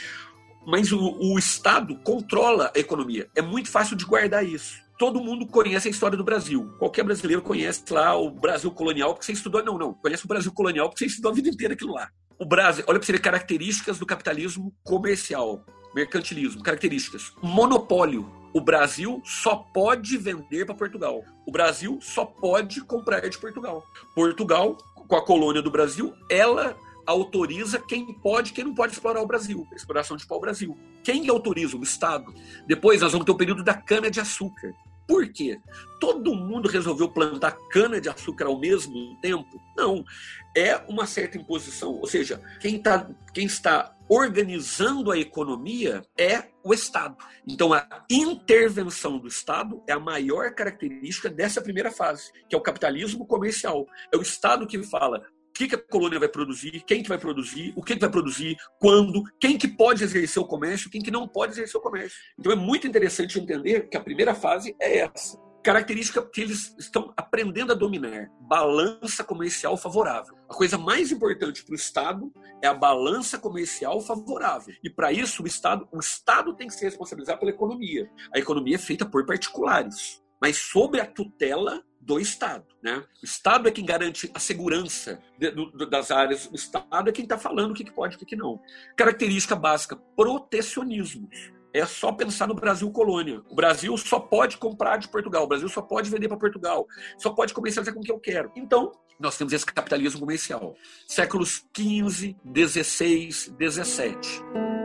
Mas 0.66 0.92
o, 0.92 0.98
o 0.98 1.38
Estado 1.38 1.96
controla 2.02 2.72
a 2.74 2.78
economia. 2.78 3.28
É 3.34 3.40
muito 3.40 3.70
fácil 3.70 3.96
de 3.96 4.04
guardar 4.04 4.44
isso 4.44 4.86
todo 4.98 5.22
mundo 5.22 5.46
conhece 5.46 5.88
a 5.88 5.90
história 5.90 6.16
do 6.16 6.24
Brasil. 6.24 6.72
Qualquer 6.78 7.04
brasileiro 7.04 7.42
conhece 7.42 7.84
lá 7.90 8.16
o 8.16 8.30
Brasil 8.30 8.70
colonial 8.70 9.12
porque 9.12 9.26
você 9.26 9.32
estudou. 9.32 9.62
Não, 9.62 9.78
não. 9.78 9.94
Conhece 9.94 10.24
o 10.24 10.28
Brasil 10.28 10.52
colonial 10.52 10.88
porque 10.88 11.04
você 11.04 11.10
estudou 11.10 11.32
a 11.32 11.34
vida 11.34 11.48
inteira 11.48 11.74
aquilo 11.74 11.92
lá. 11.92 12.10
O 12.38 12.44
Brasil, 12.44 12.84
olha 12.86 12.98
para 12.98 13.06
você 13.06 13.12
ver 13.12 13.20
características 13.20 13.98
do 13.98 14.04
capitalismo 14.04 14.70
comercial, 14.84 15.64
mercantilismo, 15.94 16.62
características. 16.62 17.32
Monopólio. 17.42 18.30
O 18.52 18.60
Brasil 18.60 19.22
só 19.24 19.56
pode 19.56 20.18
vender 20.18 20.66
para 20.66 20.74
Portugal. 20.74 21.22
O 21.46 21.52
Brasil 21.52 21.98
só 22.02 22.26
pode 22.26 22.82
comprar 22.82 23.26
de 23.26 23.38
Portugal. 23.38 23.82
Portugal, 24.14 24.76
com 25.08 25.16
a 25.16 25.24
colônia 25.24 25.62
do 25.62 25.70
Brasil, 25.70 26.14
ela 26.30 26.76
autoriza 27.06 27.78
quem 27.78 28.12
pode 28.14 28.52
quem 28.52 28.64
não 28.64 28.74
pode 28.74 28.92
explorar 28.92 29.22
o 29.22 29.26
Brasil. 29.26 29.66
Exploração 29.74 30.16
de 30.16 30.26
pau-brasil. 30.26 30.76
Quem 31.02 31.28
autoriza? 31.30 31.76
O 31.76 31.82
Estado. 31.82 32.34
Depois 32.66 33.00
nós 33.00 33.12
vamos 33.12 33.24
ter 33.24 33.32
o 33.32 33.36
período 33.36 33.62
da 33.62 33.74
cana-de-açúcar. 33.74 34.74
Por 35.06 35.28
quê? 35.32 35.60
Todo 36.00 36.34
mundo 36.34 36.68
resolveu 36.68 37.08
plantar 37.08 37.56
cana-de-açúcar 37.70 38.46
ao 38.46 38.58
mesmo 38.58 39.16
tempo? 39.20 39.60
Não. 39.76 40.04
É 40.56 40.76
uma 40.88 41.06
certa 41.06 41.38
imposição. 41.38 41.92
Ou 41.94 42.06
seja, 42.06 42.42
quem, 42.60 42.78
tá, 42.78 43.08
quem 43.32 43.46
está 43.46 43.94
organizando 44.08 45.10
a 45.10 45.18
economia 45.18 46.02
é 46.18 46.44
o 46.64 46.72
Estado. 46.72 47.16
Então, 47.46 47.72
a 47.72 47.86
intervenção 48.10 49.18
do 49.18 49.28
Estado 49.28 49.82
é 49.86 49.92
a 49.92 50.00
maior 50.00 50.54
característica 50.54 51.28
dessa 51.28 51.60
primeira 51.60 51.90
fase, 51.90 52.32
que 52.48 52.54
é 52.54 52.58
o 52.58 52.62
capitalismo 52.62 53.26
comercial. 53.26 53.86
É 54.12 54.16
o 54.16 54.22
Estado 54.22 54.66
que 54.66 54.82
fala: 54.82 55.22
que, 55.56 55.68
que 55.68 55.74
a 55.74 55.78
colônia 55.78 56.18
vai 56.18 56.28
produzir, 56.28 56.82
quem 56.86 57.02
que 57.02 57.08
vai 57.08 57.18
produzir, 57.18 57.72
o 57.76 57.82
que, 57.82 57.94
que 57.94 58.00
vai 58.00 58.10
produzir, 58.10 58.56
quando, 58.78 59.22
quem 59.40 59.56
que 59.56 59.68
pode 59.68 60.04
exercer 60.04 60.42
o 60.42 60.46
comércio, 60.46 60.90
quem 60.90 61.02
que 61.02 61.10
não 61.10 61.26
pode 61.26 61.52
exercer 61.52 61.78
o 61.78 61.82
comércio. 61.82 62.18
Então 62.38 62.52
é 62.52 62.56
muito 62.56 62.86
interessante 62.86 63.38
entender 63.38 63.88
que 63.88 63.96
a 63.96 64.00
primeira 64.00 64.34
fase 64.34 64.74
é 64.80 64.98
essa. 64.98 65.38
Característica 65.62 66.24
que 66.24 66.40
eles 66.40 66.76
estão 66.78 67.12
aprendendo 67.16 67.72
a 67.72 67.74
dominar, 67.74 68.30
balança 68.40 69.24
comercial 69.24 69.76
favorável. 69.76 70.36
A 70.48 70.54
coisa 70.54 70.78
mais 70.78 71.10
importante 71.10 71.64
para 71.64 71.72
o 71.72 71.76
Estado 71.76 72.32
é 72.62 72.68
a 72.68 72.74
balança 72.74 73.36
comercial 73.36 74.00
favorável. 74.00 74.74
E 74.84 74.88
para 74.88 75.10
isso 75.10 75.42
o 75.42 75.46
Estado, 75.46 75.88
o 75.90 75.98
Estado 75.98 76.54
tem 76.54 76.68
que 76.68 76.74
se 76.74 76.84
responsabilizar 76.84 77.38
pela 77.38 77.50
economia. 77.50 78.08
A 78.32 78.38
economia 78.38 78.76
é 78.76 78.78
feita 78.78 79.04
por 79.04 79.26
particulares, 79.26 80.22
mas 80.40 80.56
sob 80.56 81.00
a 81.00 81.06
tutela 81.06 81.82
do 82.06 82.20
Estado. 82.20 82.64
Né? 82.82 83.02
O 83.20 83.24
Estado 83.24 83.68
é 83.68 83.72
quem 83.72 83.84
garante 83.84 84.30
a 84.32 84.38
segurança 84.38 85.20
de, 85.36 85.50
do, 85.50 85.90
das 85.90 86.10
áreas, 86.10 86.46
o 86.46 86.54
Estado 86.54 87.10
é 87.10 87.12
quem 87.12 87.24
está 87.24 87.36
falando 87.36 87.72
o 87.72 87.74
que, 87.74 87.90
pode 87.90 88.14
e 88.14 88.22
o 88.22 88.24
que, 88.24 88.36
não. 88.36 88.60
Característica 88.96 89.56
básica: 89.56 89.96
protecionismo. 90.16 91.28
É 91.74 91.84
só 91.84 92.10
pensar 92.10 92.46
no 92.46 92.54
Brasil 92.54 92.90
colônia. 92.90 93.42
O 93.50 93.54
Brasil 93.54 93.94
só 93.98 94.18
pode 94.18 94.56
comprar 94.56 94.96
de 94.96 95.08
Portugal, 95.08 95.44
o 95.44 95.48
Brasil 95.48 95.68
só 95.68 95.82
pode 95.82 96.08
vender 96.08 96.26
para 96.26 96.38
Portugal, 96.38 96.86
só 97.18 97.30
pode 97.30 97.52
comercializar 97.52 97.92
com 97.92 98.00
o 98.00 98.02
que 98.02 98.10
eu 98.10 98.18
quero. 98.18 98.50
Então, 98.56 98.92
nós 99.20 99.36
temos 99.36 99.52
esse 99.52 99.66
capitalismo 99.66 100.20
comercial. 100.20 100.74
Séculos 101.06 101.66
15, 101.74 102.34
16, 102.44 103.48
17. 103.58 104.75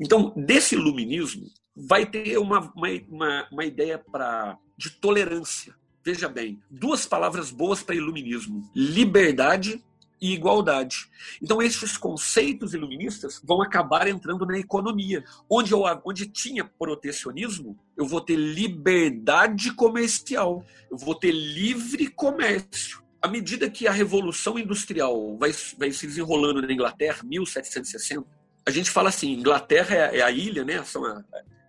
Então, 0.00 0.32
desse 0.34 0.74
iluminismo, 0.74 1.46
vai 1.78 2.04
ter 2.04 2.38
uma, 2.38 2.72
uma, 2.74 2.88
uma, 3.08 3.48
uma 3.52 3.64
ideia 3.64 3.98
pra, 3.98 4.58
de 4.76 4.90
tolerância. 4.90 5.74
Veja 6.04 6.28
bem, 6.28 6.60
duas 6.70 7.06
palavras 7.06 7.50
boas 7.50 7.82
para 7.82 7.94
iluminismo: 7.94 8.68
liberdade 8.74 9.84
e 10.20 10.32
igualdade. 10.32 11.08
Então, 11.40 11.62
esses 11.62 11.96
conceitos 11.96 12.74
iluministas 12.74 13.40
vão 13.44 13.62
acabar 13.62 14.08
entrando 14.08 14.44
na 14.44 14.58
economia. 14.58 15.24
Onde, 15.48 15.72
eu, 15.72 15.82
onde 16.04 16.26
tinha 16.26 16.64
protecionismo, 16.64 17.78
eu 17.96 18.06
vou 18.06 18.20
ter 18.20 18.36
liberdade 18.36 19.72
comercial, 19.72 20.64
eu 20.90 20.96
vou 20.96 21.14
ter 21.14 21.30
livre 21.30 22.08
comércio. 22.08 23.02
À 23.20 23.28
medida 23.28 23.70
que 23.70 23.86
a 23.86 23.92
Revolução 23.92 24.58
Industrial 24.58 25.36
vai, 25.36 25.52
vai 25.76 25.92
se 25.92 26.06
desenrolando 26.06 26.62
na 26.62 26.72
Inglaterra, 26.72 27.22
1760, 27.24 28.26
a 28.66 28.70
gente 28.70 28.90
fala 28.90 29.08
assim: 29.08 29.32
Inglaterra 29.32 29.94
é, 29.94 30.18
é 30.18 30.22
a 30.22 30.30
ilha, 30.30 30.64
né? 30.64 30.82
São 30.84 31.04
a, 31.04 31.24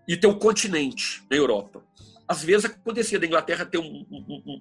e 0.09 0.17
tem 0.17 0.29
o 0.29 0.37
continente 0.37 1.23
na 1.31 1.37
Europa 1.37 1.81
às 2.29 2.43
vezes 2.43 2.65
acontecia 2.65 3.17
da 3.17 3.25
Inglaterra 3.25 3.65
ter 3.65 3.79
um, 3.79 4.05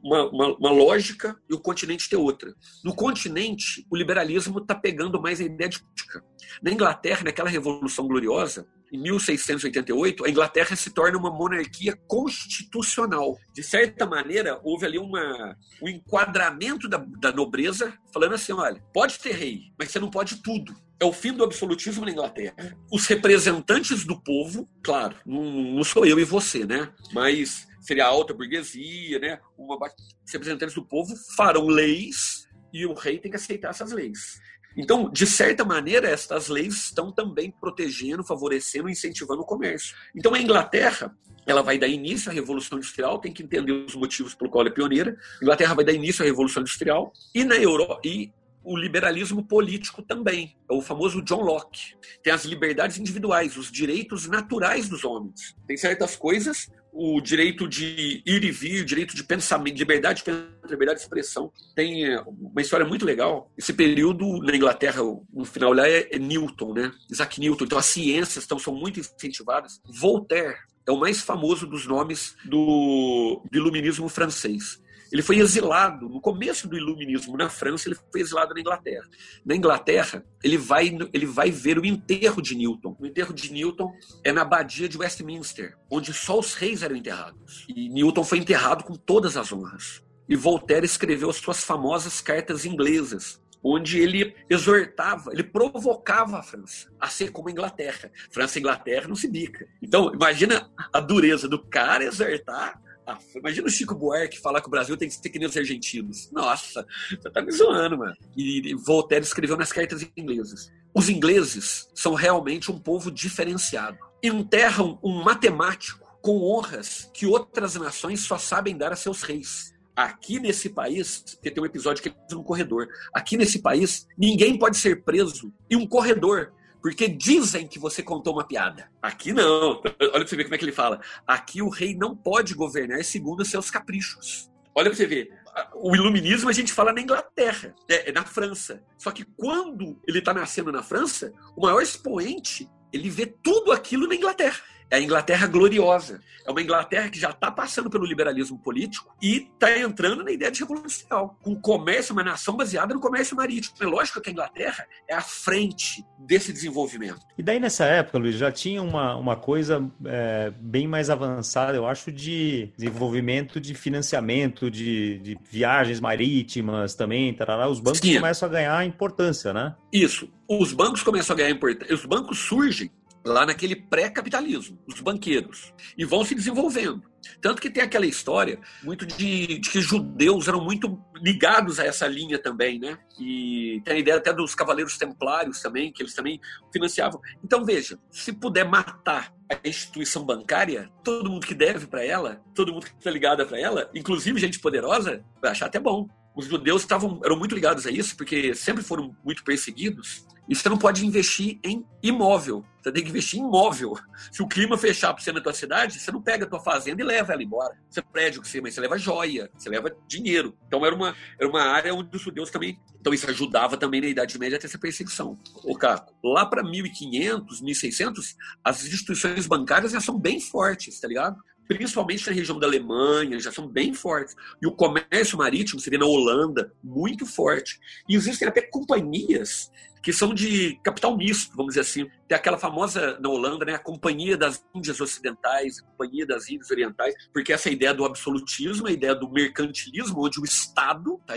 uma, 0.02 0.30
uma, 0.30 0.56
uma, 0.56 0.70
lógica 0.70 1.38
e 1.50 1.52
o 1.52 1.61
continente 1.61 2.08
ter 2.08 2.16
outra. 2.16 2.54
No 2.82 2.94
continente, 2.94 3.87
o 3.90 3.96
liberalismo 3.96 4.58
está 4.58 4.74
pegando 4.74 5.20
mais 5.20 5.38
a 5.38 5.44
ideia 5.44 5.68
de 5.68 5.82
política. 5.82 6.24
Na 6.62 6.70
Inglaterra, 6.70 7.24
naquela 7.24 7.50
Revolução 7.50 8.08
Gloriosa, 8.08 8.66
em 8.92 8.98
1688, 8.98 10.24
a 10.24 10.31
Inglaterra 10.31 10.74
se 10.77 10.90
torna 10.90 11.18
uma 11.18 11.31
monarquia 11.31 11.96
constitucional. 12.07 13.38
De 13.53 13.62
certa 13.62 14.07
maneira, 14.07 14.61
houve 14.62 14.87
ali 14.87 14.98
uma, 14.98 15.57
um 15.83 15.88
enquadramento 15.88 16.88
da, 16.88 16.98
da 17.18 17.33
nobreza, 17.33 17.92
falando 18.12 18.35
assim: 18.35 18.53
olha, 18.53 18.83
pode 18.92 19.18
ter 19.18 19.33
rei, 19.33 19.72
mas 19.79 19.90
você 19.90 19.98
não 19.98 20.11
pode 20.11 20.42
tudo 20.42 20.74
é 21.01 21.05
o 21.05 21.12
fim 21.12 21.33
do 21.33 21.44
absolutismo 21.44 22.05
na 22.05 22.11
Inglaterra. 22.11 22.77
Os 22.90 23.07
representantes 23.07 24.05
do 24.05 24.20
povo, 24.20 24.68
claro, 24.83 25.16
não, 25.24 25.85
sou 25.85 26.05
eu 26.05 26.18
e 26.18 26.24
você, 26.24 26.66
né? 26.66 26.92
Mas 27.12 27.68
seria 27.81 28.05
a 28.05 28.09
alta 28.09 28.35
burguesia, 28.35 29.18
né? 29.20 29.38
Uma, 29.57 29.77
os 29.77 30.33
representantes 30.33 30.74
do 30.74 30.85
povo 30.85 31.14
farão 31.37 31.68
leis 31.68 32.48
e 32.72 32.85
o 32.85 32.94
rei 32.94 33.18
tem 33.18 33.31
que 33.31 33.37
aceitar 33.37 33.70
essas 33.70 33.92
leis. 33.92 34.40
Então, 34.76 35.11
de 35.11 35.26
certa 35.26 35.64
maneira, 35.64 36.09
estas 36.09 36.48
leis 36.48 36.74
estão 36.74 37.11
também 37.11 37.50
protegendo, 37.50 38.24
favorecendo, 38.24 38.88
incentivando 38.88 39.42
o 39.42 39.46
comércio. 39.46 39.96
Então, 40.14 40.35
a 40.35 40.40
Inglaterra, 40.40 41.16
ela 41.46 41.62
vai 41.62 41.78
dar 41.78 41.88
início 41.88 42.31
à 42.31 42.35
Revolução 42.35 42.78
Industrial, 42.78 43.18
tem 43.18 43.33
que 43.33 43.42
entender 43.42 43.72
os 43.72 43.94
motivos 43.94 44.35
pelo 44.35 44.50
qual 44.50 44.62
ela 44.62 44.70
é 44.70 44.74
pioneira. 44.74 45.16
A 45.40 45.44
Inglaterra 45.44 45.74
vai 45.74 45.85
dar 45.85 45.92
início 45.92 46.22
à 46.22 46.26
Revolução 46.26 46.61
Industrial 46.61 47.12
e 47.35 47.44
na 47.44 47.57
Europa 47.57 48.00
e 48.04 48.31
o 48.68 48.76
liberalismo 48.76 49.42
político 49.42 50.02
também, 50.02 50.54
é 50.70 50.74
o 50.74 50.83
famoso 50.83 51.22
John 51.22 51.40
Locke. 51.40 51.94
Tem 52.22 52.31
as 52.31 52.44
liberdades 52.44 52.98
individuais, 52.98 53.57
os 53.57 53.72
direitos 53.72 54.28
naturais 54.28 54.90
dos 54.90 55.04
homens. 55.04 55.57
Tem 55.66 55.74
certas 55.74 56.14
coisas, 56.14 56.70
o 56.92 57.18
direito 57.20 57.66
de 57.66 58.22
ir 58.26 58.44
e 58.44 58.50
vir, 58.50 58.83
o 58.83 58.85
direito 58.85 59.16
de 59.16 59.24
pensamento, 59.24 59.78
liberdade 59.78 60.18
de 60.18 60.24
pensamento, 60.24 60.68
liberdade 60.68 60.98
de 60.98 61.04
expressão. 61.04 61.50
Tem 61.74 62.12
é, 62.12 62.20
uma 62.20 62.61
história 62.61 62.85
muito 62.85 63.07
legal. 63.07 63.50
Esse 63.57 63.72
período 63.72 64.42
na 64.42 64.54
Inglaterra, 64.54 65.00
no 65.33 65.46
final 65.46 65.72
lá 65.72 65.88
é, 65.88 66.07
é 66.12 66.18
Newton, 66.18 66.74
né? 66.74 66.92
Isaac 67.11 67.40
Newton. 67.40 67.64
Então 67.64 67.78
as 67.78 67.87
ciências 67.87 68.44
estão, 68.44 68.59
são 68.59 68.74
muito 68.74 69.00
incentivadas. 69.00 69.81
Voltaire 69.98 70.57
é 70.87 70.92
o 70.92 70.98
mais 70.98 71.22
famoso 71.22 71.66
dos 71.66 71.87
nomes 71.87 72.37
do, 72.44 73.42
do 73.50 73.59
iluminismo 73.59 74.11
francês. 74.11 74.78
Ele 75.12 75.23
foi 75.23 75.38
exilado 75.38 76.09
no 76.09 76.21
começo 76.21 76.68
do 76.68 76.77
iluminismo 76.77 77.37
na 77.37 77.49
França, 77.49 77.88
ele 77.88 77.99
foi 78.11 78.21
exilado 78.21 78.55
na 78.55 78.61
Inglaterra. 78.61 79.09
Na 79.44 79.55
Inglaterra, 79.55 80.25
ele 80.42 80.59
vai, 80.59 80.97
ele 81.12 81.27
vai 81.27 81.51
ver 81.51 81.79
o 81.79 81.87
enterro 81.87 82.42
de 82.42 82.55
Newton. 82.55 82.97
O 82.99 83.07
enterro 83.07 83.33
de 83.33 83.53
Newton 83.53 83.92
é 84.23 84.33
na 84.33 84.42
abadia 84.42 84.88
de 84.88 84.99
Westminster, 84.99 85.77
onde 85.90 86.12
só 86.12 86.38
os 86.38 86.55
reis 86.55 86.83
eram 86.83 86.97
enterrados. 86.97 87.66
E 87.68 87.88
Newton 87.88 88.25
foi 88.25 88.38
enterrado 88.38 88.85
com 88.85 88.94
todas 88.94 89.37
as 89.37 89.53
honras. 89.53 90.03
E 90.29 90.37
Voltaire 90.37 90.85
escreveu 90.85 91.31
as 91.31 91.37
suas 91.37 91.64
famosas 91.64 92.21
cartas 92.21 92.66
inglesas, 92.66 93.40
onde 93.64 93.99
ele 93.99 94.35
exortava, 94.49 95.33
ele 95.33 95.42
provocava 95.42 96.38
a 96.38 96.42
França 96.42 96.92
a 97.01 97.09
ser 97.09 97.31
como 97.31 97.49
a 97.49 97.53
Inglaterra. 97.53 98.11
França 98.31 98.59
e 98.59 98.61
Inglaterra 98.61 99.09
não 99.09 99.16
se 99.16 99.27
bica. 99.27 99.66
Então, 99.83 100.12
imagina 100.14 100.71
a 100.92 101.01
dureza 101.01 101.49
do 101.49 101.59
cara 101.59 102.05
exortar 102.05 102.81
ah, 103.09 103.18
imagina 103.35 103.66
o 103.66 103.71
Chico 103.71 103.94
Buarque 103.94 104.38
falar 104.38 104.61
que 104.61 104.66
o 104.68 104.71
Brasil 104.71 104.94
tem 104.94 105.09
que 105.09 105.14
ser 105.14 105.31
que 105.31 105.38
nem 105.38 105.49
os 105.49 105.57
argentinos. 105.57 106.31
Nossa, 106.31 106.87
você 107.09 107.31
tá 107.31 107.40
me 107.40 107.51
zoando, 107.51 107.97
mano. 107.97 108.14
E 108.37 108.75
Voltaire 108.75 109.25
escreveu 109.25 109.57
nas 109.57 109.73
cartas 109.73 110.07
inglesas. 110.14 110.71
Os 110.92 111.09
ingleses 111.09 111.88
são 111.94 112.12
realmente 112.12 112.71
um 112.71 112.79
povo 112.79 113.11
diferenciado. 113.11 113.97
Enterram 114.23 114.99
um 115.03 115.23
matemático 115.23 116.07
com 116.21 116.42
honras 116.42 117.11
que 117.14 117.25
outras 117.25 117.77
nações 117.77 118.21
só 118.21 118.37
sabem 118.37 118.77
dar 118.77 118.92
a 118.92 118.97
seus 118.97 119.23
reis. 119.23 119.75
Aqui 119.97 120.38
nesse 120.38 120.68
país, 120.68 121.25
porque 121.35 121.51
tem 121.51 121.62
um 121.62 121.66
episódio 121.66 122.03
que 122.03 122.11
é 122.11 122.35
no 122.35 122.44
corredor. 122.44 122.88
Aqui 123.14 123.38
nesse 123.38 123.61
país, 123.61 124.07
ninguém 124.18 124.59
pode 124.59 124.77
ser 124.77 125.03
preso 125.03 125.51
em 125.71 125.77
um 125.77 125.87
corredor 125.87 126.53
porque 126.81 127.09
dizem 127.09 127.67
que 127.67 127.79
você 127.79 128.03
contou 128.03 128.35
uma 128.35 128.47
piada. 128.47 128.91
Aqui 129.03 129.33
não. 129.33 129.81
Olha 129.81 130.11
pra 130.11 130.27
você 130.27 130.37
ver 130.37 130.45
como 130.45 130.55
é 130.55 130.59
que 130.59 130.64
ele 130.64 130.73
fala. 130.73 131.01
Aqui 131.27 131.61
o 131.62 131.69
rei 131.69 131.95
não 131.95 132.17
pode 132.17 132.55
governar 132.55 133.05
segundo 133.05 133.45
seus 133.45 133.71
caprichos. 133.71 134.51
Olha 134.75 134.91
pra 134.91 134.97
você 134.97 135.07
ver. 135.07 135.33
O 135.75 135.95
iluminismo 135.95 136.49
a 136.49 136.53
gente 136.53 136.73
fala 136.73 136.93
na 136.93 137.01
Inglaterra, 137.01 137.75
é, 137.88 138.11
é 138.11 138.12
na 138.12 138.25
França. 138.25 138.83
Só 138.97 139.11
que 139.11 139.25
quando 139.25 140.01
ele 140.07 140.21
está 140.21 140.33
nascendo 140.33 140.71
na 140.71 140.83
França, 140.83 141.33
o 141.57 141.62
maior 141.62 141.81
expoente, 141.81 142.69
ele 142.93 143.11
vê 143.11 143.27
tudo 143.27 143.73
aquilo 143.73 144.07
na 144.07 144.14
Inglaterra. 144.14 144.61
É 144.90 144.96
a 144.96 145.01
Inglaterra 145.01 145.46
gloriosa. 145.46 146.20
É 146.46 146.51
uma 146.51 146.62
Inglaterra 146.62 147.11
que 147.11 147.20
já 147.20 147.31
está 147.31 147.51
passando 147.51 147.90
pelo 147.90 148.07
liberalismo 148.07 148.59
político 148.59 149.14
e 149.20 149.48
está 149.53 149.79
entrando 149.79 150.24
na 150.24 150.31
ideia 150.31 150.51
de 150.51 150.61
revolução 150.61 150.87
industrial, 150.87 151.38
com 151.42 151.55
comércio, 151.55 152.14
uma 152.14 152.24
nação 152.24 152.57
baseada 152.57 152.94
no 152.94 153.01
comércio 153.01 153.37
marítimo. 153.37 153.77
É 153.81 153.85
lógico 153.85 154.20
que 154.20 154.31
a 154.31 154.33
Inglaterra 154.33 154.87
é 155.07 155.14
à 155.14 155.20
frente 155.20 156.03
desse 156.18 156.53
desenvolvimento. 156.53 157.20
E 157.37 157.42
daí 157.42 157.61
nessa 157.61 157.85
época, 157.85 158.18
Luiz, 158.18 158.37
já 158.37 158.51
tinha 158.51 158.83
uma, 158.83 159.14
uma 159.16 159.37
coisa 159.37 159.87
é, 160.07 160.51
bem 160.59 160.88
mais 160.88 161.11
avançada, 161.11 161.77
eu 161.77 161.87
acho, 161.87 162.11
de 162.11 162.72
desenvolvimento 162.77 163.61
de 163.61 163.74
financiamento, 163.74 164.70
de, 164.70 165.18
de 165.18 165.38
viagens 165.51 166.01
marítimas 166.01 166.94
também. 166.94 167.35
Tarará. 167.35 167.68
Os 167.68 167.81
bancos 167.81 168.01
Sim. 168.01 168.14
começam 168.14 168.48
a 168.48 168.53
ganhar 168.53 168.87
importância, 168.87 169.53
né? 169.53 169.74
Isso. 169.92 170.33
Os 170.48 170.72
bancos 170.72 171.03
começam 171.03 171.35
a 171.35 171.37
ganhar 171.37 171.51
importância. 171.51 171.94
Os 171.94 172.07
bancos 172.07 172.38
surgem 172.38 172.90
lá 173.24 173.44
naquele 173.44 173.76
pré-capitalismo, 173.76 174.78
os 174.87 175.00
banqueiros, 175.00 175.72
e 175.96 176.04
vão 176.04 176.24
se 176.24 176.35
desenvolvendo. 176.35 177.02
Tanto 177.40 177.61
que 177.61 177.70
tem 177.70 177.83
aquela 177.83 178.07
história 178.07 178.59
muito 178.83 179.04
de, 179.04 179.59
de, 179.59 179.70
que 179.70 179.81
judeus 179.81 180.48
eram 180.48 180.64
muito 180.64 180.98
ligados 181.16 181.78
a 181.78 181.85
essa 181.85 182.07
linha 182.07 182.38
também, 182.38 182.78
né? 182.78 182.98
E 183.18 183.81
tem 183.85 183.96
a 183.96 183.98
ideia 183.98 184.16
até 184.16 184.33
dos 184.33 184.54
cavaleiros 184.54 184.96
templários 184.96 185.61
também, 185.61 185.92
que 185.92 186.02
eles 186.02 186.14
também 186.14 186.40
financiavam. 186.72 187.20
Então 187.42 187.64
veja, 187.64 187.98
se 188.11 188.33
puder 188.33 188.64
matar 188.64 189.35
a 189.50 189.68
instituição 189.68 190.24
bancária, 190.24 190.90
todo 191.02 191.31
mundo 191.31 191.46
que 191.46 191.54
deve 191.54 191.87
para 191.87 192.04
ela, 192.04 192.40
todo 192.54 192.72
mundo 192.72 192.87
que 192.87 192.94
está 192.96 193.11
ligado 193.11 193.44
para 193.46 193.59
ela, 193.59 193.90
inclusive 193.94 194.38
gente 194.38 194.61
poderosa, 194.61 195.24
vai 195.40 195.50
achar 195.50 195.66
até 195.66 195.81
bom. 195.81 196.09
Os 196.38 196.46
judeus 196.46 196.83
estavam 196.83 197.20
eram 197.24 197.37
muito 197.37 197.53
ligados 197.53 197.85
a 197.85 197.90
isso 197.90 198.16
porque 198.16 198.55
sempre 198.55 198.85
foram 198.85 199.12
muito 199.24 199.42
perseguidos 199.42 200.24
e 200.48 200.55
você 200.55 200.68
não 200.68 200.79
pode 200.79 201.05
investir 201.05 201.59
em 201.64 201.85
imóvel. 202.01 202.64
Você 202.81 202.92
tem 202.92 203.03
que 203.03 203.11
investir 203.11 203.40
em 203.40 203.42
imóvel. 203.42 203.98
Se 204.31 204.40
o 204.40 204.46
clima 204.46 204.79
fechar 204.79 205.12
para 205.12 205.20
você 205.20 205.33
na 205.33 205.40
tua 205.40 205.53
cidade, 205.53 205.98
você 205.98 206.12
não 206.12 206.22
pega 206.22 206.44
a 206.44 206.48
tua 206.48 206.61
fazenda 206.61 207.03
e 207.03 207.05
leva 207.05 207.33
ela 207.33 207.42
embora. 207.42 207.77
Você 207.90 208.01
prédio 208.01 208.40
que 208.40 208.46
você, 208.46 208.61
mas 208.61 208.72
você 208.72 208.81
leva 208.81 208.96
joia, 208.96 209.51
você 209.53 209.68
leva 209.68 209.92
dinheiro. 210.07 210.57
Então 210.68 210.87
era 210.87 210.94
uma, 210.94 211.12
era 211.40 211.48
uma 211.48 211.61
área 211.61 211.92
onde 211.92 212.16
os 212.16 212.22
judeus 212.22 212.53
também. 212.53 212.81
Então 213.01 213.12
isso 213.12 213.29
ajudava 213.29 213.77
também 213.77 214.01
na 214.01 214.07
Idade 214.07 214.38
Média 214.38 214.59
a 214.59 214.61
ter 214.61 214.68
essa 214.68 214.79
perseguição. 214.79 215.37
O 215.64 215.77
Caco, 215.77 216.14
lá 216.22 216.46
para 216.46 216.62
1500, 216.62 217.61
1600, 217.61 218.37
as 218.62 218.87
instituições 218.87 219.44
bancárias 219.48 219.90
já 219.90 220.01
são 220.01 220.16
bem 220.16 220.40
fortes, 220.40 221.01
tá 221.01 221.09
ligado? 221.09 221.37
Principalmente 221.68 222.26
na 222.26 222.33
região 222.33 222.59
da 222.59 222.66
Alemanha, 222.66 223.38
já 223.38 223.52
são 223.52 223.68
bem 223.68 223.92
fortes. 223.92 224.35
E 224.61 224.66
o 224.66 224.72
comércio 224.72 225.37
marítimo, 225.37 225.78
seria 225.78 225.98
na 225.98 226.07
Holanda, 226.07 226.72
muito 226.83 227.26
forte. 227.26 227.78
E 228.09 228.16
existem 228.16 228.48
até 228.48 228.62
companhias 228.62 229.70
que 230.02 230.12
são 230.12 230.33
de 230.33 230.78
capital 230.83 231.16
misto, 231.16 231.54
vamos 231.57 231.74
dizer 231.74 231.81
assim. 231.81 232.11
Tem 232.26 232.37
aquela 232.37 232.57
famosa 232.57 233.18
na 233.20 233.28
Holanda, 233.28 233.64
né, 233.64 233.74
a 233.74 233.78
Companhia 233.78 234.37
das 234.37 234.64
Índias 234.74 235.00
Ocidentais, 235.00 235.81
a 235.81 235.87
Companhia 235.87 236.26
das 236.26 236.48
Índias 236.48 236.70
Orientais, 236.70 237.14
porque 237.33 237.52
essa 237.52 237.68
ideia 237.68 237.92
do 237.92 238.04
absolutismo, 238.04 238.87
a 238.87 238.92
ideia 238.92 239.14
do 239.14 239.31
mercantilismo, 239.31 240.24
onde 240.24 240.40
o 240.40 240.44
Estado 240.44 241.20
está 241.20 241.35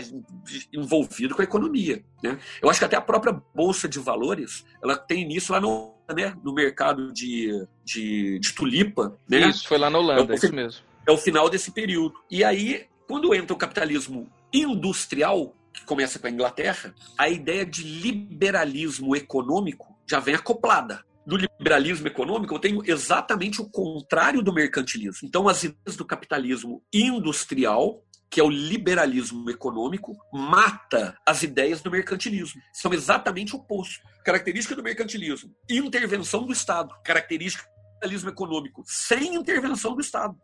envolvido 0.72 1.34
com 1.34 1.42
a 1.42 1.44
economia. 1.44 2.04
Né? 2.22 2.38
Eu 2.62 2.70
acho 2.70 2.78
que 2.78 2.84
até 2.84 2.96
a 2.96 3.00
própria 3.00 3.32
Bolsa 3.54 3.88
de 3.88 3.98
Valores, 3.98 4.64
ela 4.82 4.96
tem 4.96 5.22
início 5.22 5.52
lá 5.52 5.60
no, 5.60 5.94
né, 6.12 6.36
no 6.42 6.52
mercado 6.52 7.12
de, 7.12 7.66
de, 7.84 8.38
de 8.38 8.52
tulipa. 8.52 9.16
Né? 9.28 9.48
Isso, 9.48 9.66
foi 9.66 9.78
lá 9.78 9.90
na 9.90 9.98
Holanda, 9.98 10.32
é, 10.32 10.36
isso 10.36 10.54
mesmo. 10.54 10.82
É 11.06 11.12
o 11.12 11.18
final 11.18 11.48
desse 11.48 11.70
período. 11.70 12.14
E 12.30 12.44
aí, 12.44 12.86
quando 13.08 13.34
entra 13.34 13.54
o 13.54 13.58
capitalismo 13.58 14.30
industrial, 14.52 15.54
que 15.72 15.84
começa 15.84 16.18
com 16.18 16.26
a 16.26 16.30
Inglaterra, 16.30 16.94
a 17.16 17.28
ideia 17.28 17.64
de 17.64 17.82
liberalismo 17.82 19.16
econômico 19.16 19.96
já 20.06 20.20
vem 20.20 20.34
acoplada. 20.34 21.04
Do 21.24 21.36
liberalismo 21.36 22.06
econômico, 22.08 22.54
eu 22.54 22.58
tenho 22.58 22.82
exatamente 22.84 23.60
o 23.60 23.68
contrário 23.70 24.42
do 24.42 24.52
mercantilismo. 24.52 25.26
Então, 25.26 25.48
as 25.48 25.62
ideias 25.62 25.96
do 25.96 26.04
capitalismo 26.04 26.82
industrial, 26.92 28.02
que 28.32 28.40
é 28.40 28.42
o 28.42 28.48
liberalismo 28.48 29.50
econômico, 29.50 30.16
mata 30.32 31.14
as 31.26 31.42
ideias 31.42 31.82
do 31.82 31.90
mercantilismo. 31.90 32.62
São 32.72 32.90
exatamente 32.94 33.54
o 33.54 33.58
oposto. 33.58 34.00
Característica 34.24 34.74
do 34.74 34.82
mercantilismo: 34.82 35.54
intervenção 35.68 36.46
do 36.46 36.52
Estado. 36.52 36.94
Característica 37.04 37.62
do 37.64 37.94
liberalismo 37.94 38.30
econômico: 38.30 38.82
sem 38.86 39.34
intervenção 39.34 39.94
do 39.94 40.00
Estado. 40.00 40.34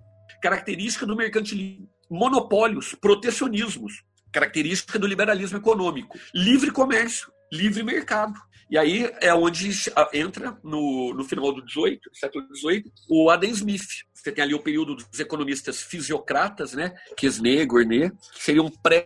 Característica 0.42 1.06
do 1.06 1.16
mercantilismo: 1.16 1.88
monopólios, 2.10 2.94
protecionismos 2.94 4.04
característica 4.30 4.98
do 4.98 5.06
liberalismo 5.06 5.56
econômico. 5.56 6.18
Livre 6.34 6.70
comércio, 6.70 7.32
livre 7.50 7.82
mercado. 7.82 8.38
E 8.70 8.76
aí 8.76 9.10
é 9.20 9.32
onde 9.32 9.70
entra, 10.12 10.58
no, 10.62 11.14
no 11.14 11.24
final 11.24 11.52
do 11.52 11.64
18, 11.64 12.10
século 12.12 12.44
XVIII, 12.54 12.84
o 13.08 13.30
Adam 13.30 13.50
Smith. 13.50 14.04
Você 14.12 14.32
tem 14.32 14.44
ali 14.44 14.54
o 14.54 14.62
período 14.62 14.94
dos 14.94 15.20
economistas 15.20 15.80
fisiocratas, 15.80 16.74
né? 16.74 16.94
Quesnay, 17.16 17.64
Gournay, 17.64 18.10
que 18.10 18.42
seria 18.42 18.62
um 18.62 18.70
pré 18.70 19.04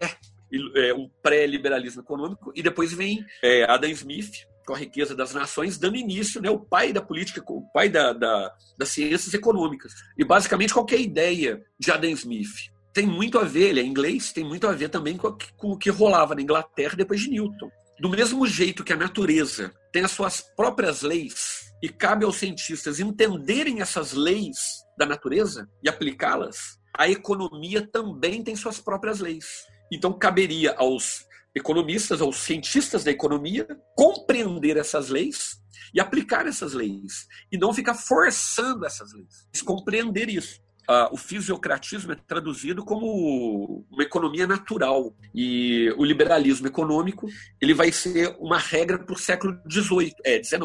é, 0.77 0.93
um 0.93 1.09
pré-liberalismo 1.23 2.03
econômico, 2.03 2.53
e 2.55 2.63
depois 2.63 2.93
vem 2.93 3.25
é, 3.43 3.65
Adam 3.65 3.91
Smith, 3.91 4.47
com 4.67 4.75
a 4.75 4.79
riqueza 4.79 5.15
das 5.15 5.33
nações, 5.33 5.79
dando 5.79 5.97
início, 5.97 6.41
né, 6.41 6.51
o 6.51 6.61
pai 6.61 6.93
da 6.93 7.01
política, 7.01 7.43
o 7.49 7.63
pai 7.73 7.89
da, 7.89 8.13
da, 8.13 8.55
das 8.77 8.91
ciências 8.91 9.33
econômicas. 9.33 9.93
E 10.17 10.25
basicamente 10.25 10.75
qualquer 10.75 11.01
ideia 11.01 11.65
de 11.79 11.91
Adam 11.91 12.11
Smith 12.11 12.71
tem 12.93 13.07
muito 13.07 13.39
a 13.39 13.45
ver, 13.45 13.71
ele 13.71 13.81
é 13.81 13.85
inglês, 13.85 14.33
tem 14.33 14.45
muito 14.45 14.67
a 14.67 14.73
ver 14.73 14.91
também 14.91 15.17
com, 15.17 15.35
com 15.57 15.73
o 15.73 15.79
que 15.79 15.89
rolava 15.89 16.35
na 16.35 16.43
Inglaterra 16.43 16.95
depois 16.95 17.21
de 17.21 17.31
Newton. 17.31 17.71
Do 18.01 18.09
mesmo 18.09 18.47
jeito 18.47 18.83
que 18.83 18.93
a 18.93 18.97
natureza 18.97 19.73
tem 19.93 20.03
as 20.03 20.11
suas 20.11 20.41
próprias 20.41 21.03
leis 21.03 21.73
e 21.83 21.89
cabe 21.89 22.25
aos 22.25 22.37
cientistas 22.37 23.01
entenderem 23.01 23.81
essas 23.81 24.13
leis 24.13 24.83
da 24.97 25.07
natureza 25.07 25.69
e 25.83 25.89
aplicá-las, 25.89 26.79
a 26.97 27.09
economia 27.09 27.87
também 27.87 28.43
tem 28.43 28.57
suas 28.57 28.81
próprias 28.81 29.21
leis. 29.21 29.67
Então 29.91 30.13
caberia 30.13 30.75
aos 30.77 31.27
economistas, 31.55 32.21
aos 32.23 32.37
cientistas 32.37 33.05
da 33.05 33.11
economia, 33.11 33.67
compreender 33.95 34.77
essas 34.77 35.09
leis 35.09 35.61
e 35.95 36.01
aplicar 36.01 36.47
essas 36.47 36.73
leis 36.73 37.27
e 37.51 37.59
não 37.59 37.75
ficar 37.75 37.95
forçando 37.95 38.87
essas 38.87 39.13
leis, 39.13 39.63
compreender 39.65 40.29
isso 40.29 40.61
uh, 40.89 41.13
o 41.13 41.17
fisiocratismo 41.17 42.13
é 42.13 42.17
traduzido 42.17 42.85
como 42.85 43.85
uma 43.91 44.03
economia 44.03 44.47
natural 44.47 45.15
e 45.35 45.93
o 45.97 46.05
liberalismo 46.05 46.67
econômico 46.67 47.27
ele 47.61 47.75
vai 47.75 47.93
ser 47.93 48.37
uma 48.39 48.59
regra 48.59 48.99
para 48.99 49.15
o 49.15 49.19
século 49.19 49.59
XVIII, 49.71 50.15
é, 50.25 50.43
XIX. 50.43 50.63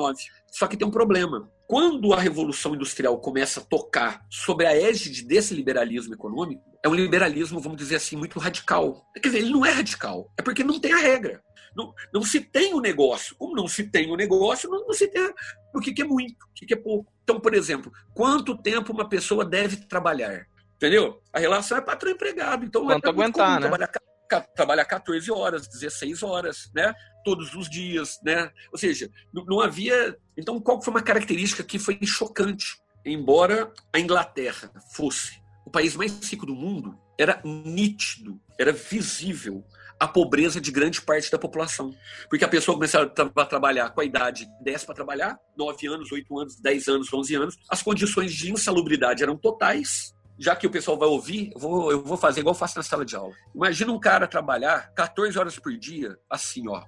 Só 0.51 0.67
que 0.67 0.77
tem 0.77 0.87
um 0.87 0.91
problema. 0.91 1.49
Quando 1.67 2.13
a 2.13 2.19
Revolução 2.19 2.73
Industrial 2.73 3.17
começa 3.19 3.59
a 3.59 3.63
tocar 3.63 4.25
sobre 4.29 4.65
a 4.65 4.75
égide 4.75 5.23
desse 5.23 5.53
liberalismo 5.53 6.13
econômico, 6.13 6.63
é 6.83 6.87
um 6.87 6.95
liberalismo, 6.95 7.59
vamos 7.59 7.77
dizer 7.77 7.97
assim, 7.97 8.15
muito 8.15 8.39
radical. 8.39 9.05
Quer 9.13 9.27
dizer, 9.27 9.39
ele 9.39 9.51
não 9.51 9.65
é 9.65 9.71
radical, 9.71 10.31
é 10.37 10.41
porque 10.41 10.63
não 10.63 10.79
tem 10.79 10.93
a 10.93 10.97
regra. 10.97 11.41
Não, 11.77 11.93
não 12.11 12.23
se 12.23 12.41
tem 12.41 12.73
o 12.73 12.81
negócio. 12.81 13.35
Como 13.35 13.55
não 13.55 13.67
se 13.67 13.83
tem 13.83 14.11
o 14.11 14.15
negócio, 14.15 14.67
não, 14.67 14.87
não, 14.87 14.93
se 14.93 15.07
tem 15.07 15.31
o 15.73 15.79
que, 15.79 15.93
que 15.93 16.01
é 16.01 16.05
muito, 16.05 16.43
o 16.45 16.53
que, 16.55 16.65
que 16.65 16.73
é 16.73 16.77
pouco. 16.77 17.13
Então, 17.23 17.39
por 17.39 17.53
exemplo, 17.53 17.91
quanto 18.15 18.57
tempo 18.57 18.91
uma 18.91 19.07
pessoa 19.07 19.45
deve 19.45 19.77
trabalhar? 19.85 20.47
Entendeu? 20.75 21.21
A 21.31 21.39
relação 21.39 21.77
é 21.77 21.81
patrão-empregado. 21.81 22.65
Então, 22.65 22.85
Quanto 22.85 23.05
é 23.05 23.09
aguentar, 23.09 23.59
né? 23.59 23.67
Trabalhar, 23.67 24.47
trabalhar 24.55 24.85
14 24.85 25.31
horas, 25.31 25.67
16 25.67 26.23
horas, 26.23 26.71
né? 26.73 26.95
Todos 27.23 27.53
os 27.53 27.69
dias, 27.69 28.19
né? 28.23 28.51
Ou 28.71 28.77
seja, 28.79 29.09
não, 29.31 29.45
não 29.45 29.59
havia... 29.59 30.17
Então, 30.35 30.59
qual 30.59 30.81
foi 30.81 30.91
uma 30.91 31.03
característica 31.03 31.63
que 31.63 31.77
foi 31.77 31.99
chocante? 32.03 32.81
Embora 33.05 33.71
a 33.93 33.99
Inglaterra 33.99 34.71
fosse 34.93 35.39
o 35.65 35.69
país 35.69 35.95
mais 35.95 36.17
rico 36.29 36.45
do 36.45 36.55
mundo, 36.55 36.97
era 37.19 37.41
nítido, 37.43 38.39
era 38.59 38.71
visível 38.71 39.63
a 39.99 40.07
pobreza 40.07 40.61
de 40.61 40.71
grande 40.71 41.01
parte 41.01 41.31
da 41.31 41.37
população. 41.37 41.93
Porque 42.29 42.45
a 42.45 42.47
pessoa 42.47 42.75
começava 42.75 43.11
a 43.35 43.45
trabalhar 43.45 43.89
com 43.89 44.01
a 44.01 44.05
idade 44.05 44.47
10 44.61 44.85
para 44.85 44.95
trabalhar, 44.95 45.37
9 45.57 45.87
anos, 45.87 46.11
8 46.11 46.39
anos, 46.39 46.55
10 46.61 46.87
anos, 46.87 47.13
11 47.13 47.35
anos, 47.35 47.57
as 47.69 47.81
condições 47.81 48.33
de 48.33 48.51
insalubridade 48.51 49.23
eram 49.23 49.37
totais. 49.37 50.15
Já 50.39 50.55
que 50.55 50.67
o 50.67 50.69
pessoal 50.69 50.97
vai 50.97 51.07
ouvir, 51.07 51.51
eu 51.55 51.59
vou, 51.59 51.91
eu 51.91 52.03
vou 52.03 52.17
fazer 52.17 52.41
igual 52.41 52.53
eu 52.53 52.59
faço 52.59 52.77
na 52.77 52.83
sala 52.83 53.03
de 53.03 53.15
aula. 53.15 53.33
Imagina 53.55 53.91
um 53.91 53.99
cara 53.99 54.27
trabalhar 54.27 54.93
14 54.93 55.37
horas 55.37 55.57
por 55.57 55.75
dia, 55.75 56.15
assim, 56.29 56.67
ó. 56.67 56.83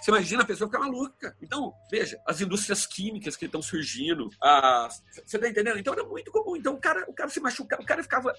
Você 0.00 0.10
imagina 0.10 0.42
a 0.42 0.46
pessoa 0.46 0.68
ficar 0.68 0.80
maluca. 0.80 1.36
Então, 1.40 1.72
veja, 1.90 2.18
as 2.26 2.40
indústrias 2.40 2.86
químicas 2.86 3.36
que 3.36 3.46
estão 3.46 3.62
surgindo. 3.62 4.30
As... 4.40 5.02
Você 5.24 5.36
está 5.36 5.48
entendendo? 5.48 5.78
Então 5.78 5.92
era 5.92 6.04
muito 6.04 6.30
comum. 6.30 6.56
Então 6.56 6.74
o 6.74 6.78
cara, 6.78 7.04
o 7.08 7.12
cara 7.12 7.30
se 7.30 7.40
machucava, 7.40 7.82
o 7.82 7.86
cara 7.86 8.02
ficava 8.02 8.34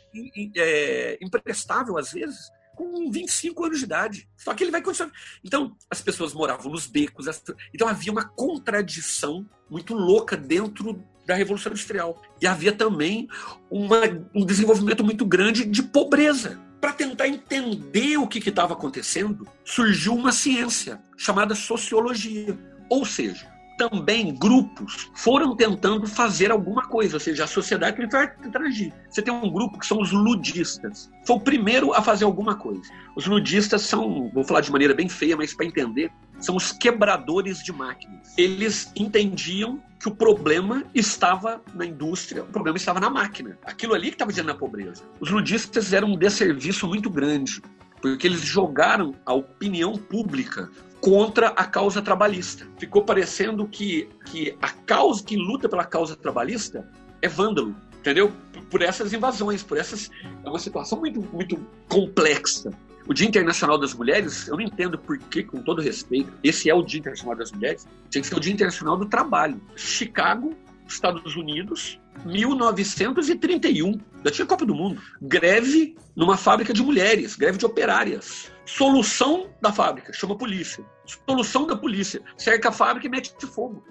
é, 0.55 1.17
imprestável 1.21 1.97
às 1.97 2.11
vezes 2.11 2.51
com 2.75 3.09
25 3.11 3.65
anos 3.65 3.79
de 3.79 3.85
idade. 3.85 4.29
Só 4.37 4.53
que 4.53 4.63
ele 4.63 4.71
vai 4.71 4.83
continuar. 4.83 5.11
Então, 5.43 5.75
as 5.89 5.99
pessoas 5.99 6.33
moravam 6.33 6.71
nos 6.71 6.85
becos. 6.85 7.25
Então, 7.73 7.87
havia 7.87 8.11
uma 8.11 8.23
contradição 8.23 9.49
muito 9.67 9.95
louca 9.95 10.37
dentro 10.37 11.03
da 11.25 11.33
Revolução 11.33 11.71
Industrial. 11.71 12.21
E 12.39 12.45
havia 12.45 12.71
também 12.71 13.27
uma, 13.69 14.01
um 14.33 14.45
desenvolvimento 14.45 15.03
muito 15.03 15.25
grande 15.25 15.65
de 15.65 15.81
pobreza 15.81 16.66
para 16.87 16.95
tentar 16.95 17.27
entender 17.27 18.15
o 18.15 18.25
que 18.25 18.39
estava 18.47 18.73
acontecendo, 18.73 19.45
surgiu 19.65 20.15
uma 20.15 20.31
ciência 20.31 21.01
chamada 21.17 21.53
sociologia. 21.53 22.57
Ou 22.89 23.05
seja, 23.05 23.51
também 23.77 24.33
grupos 24.33 25.09
foram 25.13 25.55
tentando 25.55 26.07
fazer 26.07 26.51
alguma 26.51 26.87
coisa, 26.87 27.15
ou 27.15 27.19
seja, 27.19 27.43
a 27.43 27.47
sociedade 27.47 27.95
tentar 27.97 28.61
agir. 28.61 28.93
Você 29.09 29.21
tem 29.21 29.33
um 29.33 29.49
grupo 29.49 29.77
que 29.77 29.85
são 29.85 30.01
os 30.01 30.11
ludistas. 30.11 31.09
Foi 31.25 31.35
o 31.35 31.39
primeiro 31.39 31.93
a 31.93 32.01
fazer 32.01 32.25
alguma 32.25 32.55
coisa. 32.55 32.81
Os 33.15 33.27
ludistas 33.27 33.83
são, 33.83 34.29
vou 34.33 34.43
falar 34.43 34.61
de 34.61 34.71
maneira 34.71 34.93
bem 34.93 35.07
feia, 35.07 35.37
mas 35.37 35.53
para 35.53 35.65
entender, 35.65 36.11
são 36.39 36.55
os 36.55 36.71
quebradores 36.71 37.63
de 37.63 37.71
máquinas. 37.71 38.33
Eles 38.37 38.91
entendiam 38.95 39.81
que 39.99 40.07
o 40.07 40.15
problema 40.15 40.83
estava 40.93 41.61
na 41.73 41.85
indústria, 41.85 42.43
o 42.43 42.47
problema 42.47 42.77
estava 42.77 42.99
na 42.99 43.09
máquina. 43.09 43.57
Aquilo 43.63 43.93
ali 43.93 44.09
que 44.09 44.15
estava 44.15 44.31
gerando 44.31 44.51
a 44.51 44.55
pobreza. 44.55 45.03
Os 45.19 45.29
ludistas 45.29 45.85
fizeram 45.85 46.09
um 46.09 46.17
desserviço 46.17 46.87
muito 46.87 47.09
grande, 47.09 47.61
porque 48.01 48.27
eles 48.27 48.41
jogaram 48.41 49.15
a 49.25 49.33
opinião 49.33 49.93
pública 49.93 50.69
contra 51.01 51.49
a 51.49 51.65
causa 51.65 52.01
trabalhista. 52.01 52.67
Ficou 52.77 53.03
parecendo 53.03 53.67
que, 53.67 54.09
que 54.25 54.57
a 54.61 54.69
causa 54.69 55.23
que 55.23 55.35
luta 55.35 55.69
pela 55.69 55.85
causa 55.85 56.15
trabalhista 56.15 56.89
é 57.21 57.27
vândalo, 57.27 57.75
entendeu? 57.99 58.31
Por 58.69 58.81
essas 58.81 59.13
invasões, 59.13 59.63
por 59.63 59.77
essas 59.77 60.09
é 60.43 60.49
uma 60.49 60.59
situação 60.59 60.99
muito 60.99 61.21
muito 61.33 61.57
complexa. 61.87 62.71
O 63.07 63.13
Dia 63.13 63.25
Internacional 63.25 63.77
das 63.77 63.93
Mulheres, 63.93 64.49
eu 64.49 64.55
não 64.55 64.61
entendo 64.61 64.99
por 64.99 65.17
que, 65.17 65.41
com 65.41 65.61
todo 65.61 65.81
respeito, 65.81 66.29
esse 66.43 66.69
é 66.69 66.73
o 66.73 66.81
Dia 66.81 66.99
Internacional 66.99 67.37
das 67.37 67.53
Mulheres, 67.53 67.87
tem 68.11 68.21
que 68.21 68.27
ser 68.27 68.35
o 68.35 68.39
Dia 68.39 68.51
Internacional 68.51 68.97
do 68.97 69.05
Trabalho. 69.05 69.61
Chicago, 69.77 70.53
Estados 70.85 71.35
Unidos, 71.37 71.97
1931. 72.25 73.99
Já 74.25 74.31
tinha 74.31 74.45
Copa 74.47 74.65
do 74.65 74.75
Mundo. 74.75 75.01
Greve 75.21 75.95
numa 76.15 76.37
fábrica 76.37 76.73
de 76.73 76.81
mulheres, 76.83 77.35
greve 77.35 77.57
de 77.57 77.65
operárias. 77.65 78.51
Solução 78.65 79.49
da 79.61 79.71
fábrica, 79.71 80.11
chama 80.11 80.35
a 80.35 80.37
polícia. 80.37 80.83
Solução 81.27 81.65
da 81.65 81.75
polícia, 81.75 82.21
cerca 82.37 82.69
a 82.69 82.71
fábrica 82.71 83.07
e 83.07 83.09
mete 83.09 83.33
fogo. 83.47 83.83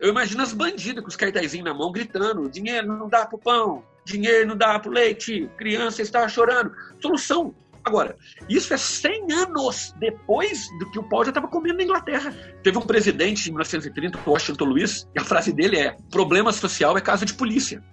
Eu 0.00 0.10
imagino 0.10 0.42
as 0.42 0.52
bandidas 0.52 1.02
com 1.02 1.08
os 1.08 1.16
cartazinhos 1.16 1.64
na 1.64 1.74
mão 1.74 1.90
gritando: 1.90 2.48
dinheiro 2.48 2.86
não 2.86 3.08
dá 3.08 3.26
pro 3.26 3.38
pão, 3.38 3.84
dinheiro 4.04 4.48
não 4.48 4.56
dá 4.56 4.78
pro 4.78 4.90
leite, 4.90 5.50
criança 5.56 6.02
está 6.02 6.28
chorando. 6.28 6.72
Solução 7.00 7.54
Agora, 7.84 8.16
isso 8.48 8.72
é 8.72 8.78
100 8.78 9.32
anos 9.32 9.94
depois 9.98 10.66
do 10.78 10.90
que 10.90 10.98
o 10.98 11.02
pau 11.02 11.22
já 11.22 11.30
estava 11.30 11.48
comendo 11.48 11.76
na 11.76 11.84
Inglaterra. 11.84 12.34
Teve 12.62 12.78
um 12.78 12.82
presidente 12.82 13.48
em 13.48 13.52
1930, 13.52 14.18
Washington 14.26 14.64
Luiz, 14.64 15.06
e 15.14 15.20
a 15.20 15.24
frase 15.24 15.52
dele 15.52 15.78
é: 15.78 15.96
problema 16.10 16.50
social 16.52 16.96
é 16.96 17.00
casa 17.00 17.26
de 17.26 17.34
polícia. 17.34 17.84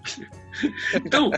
então, 1.05 1.29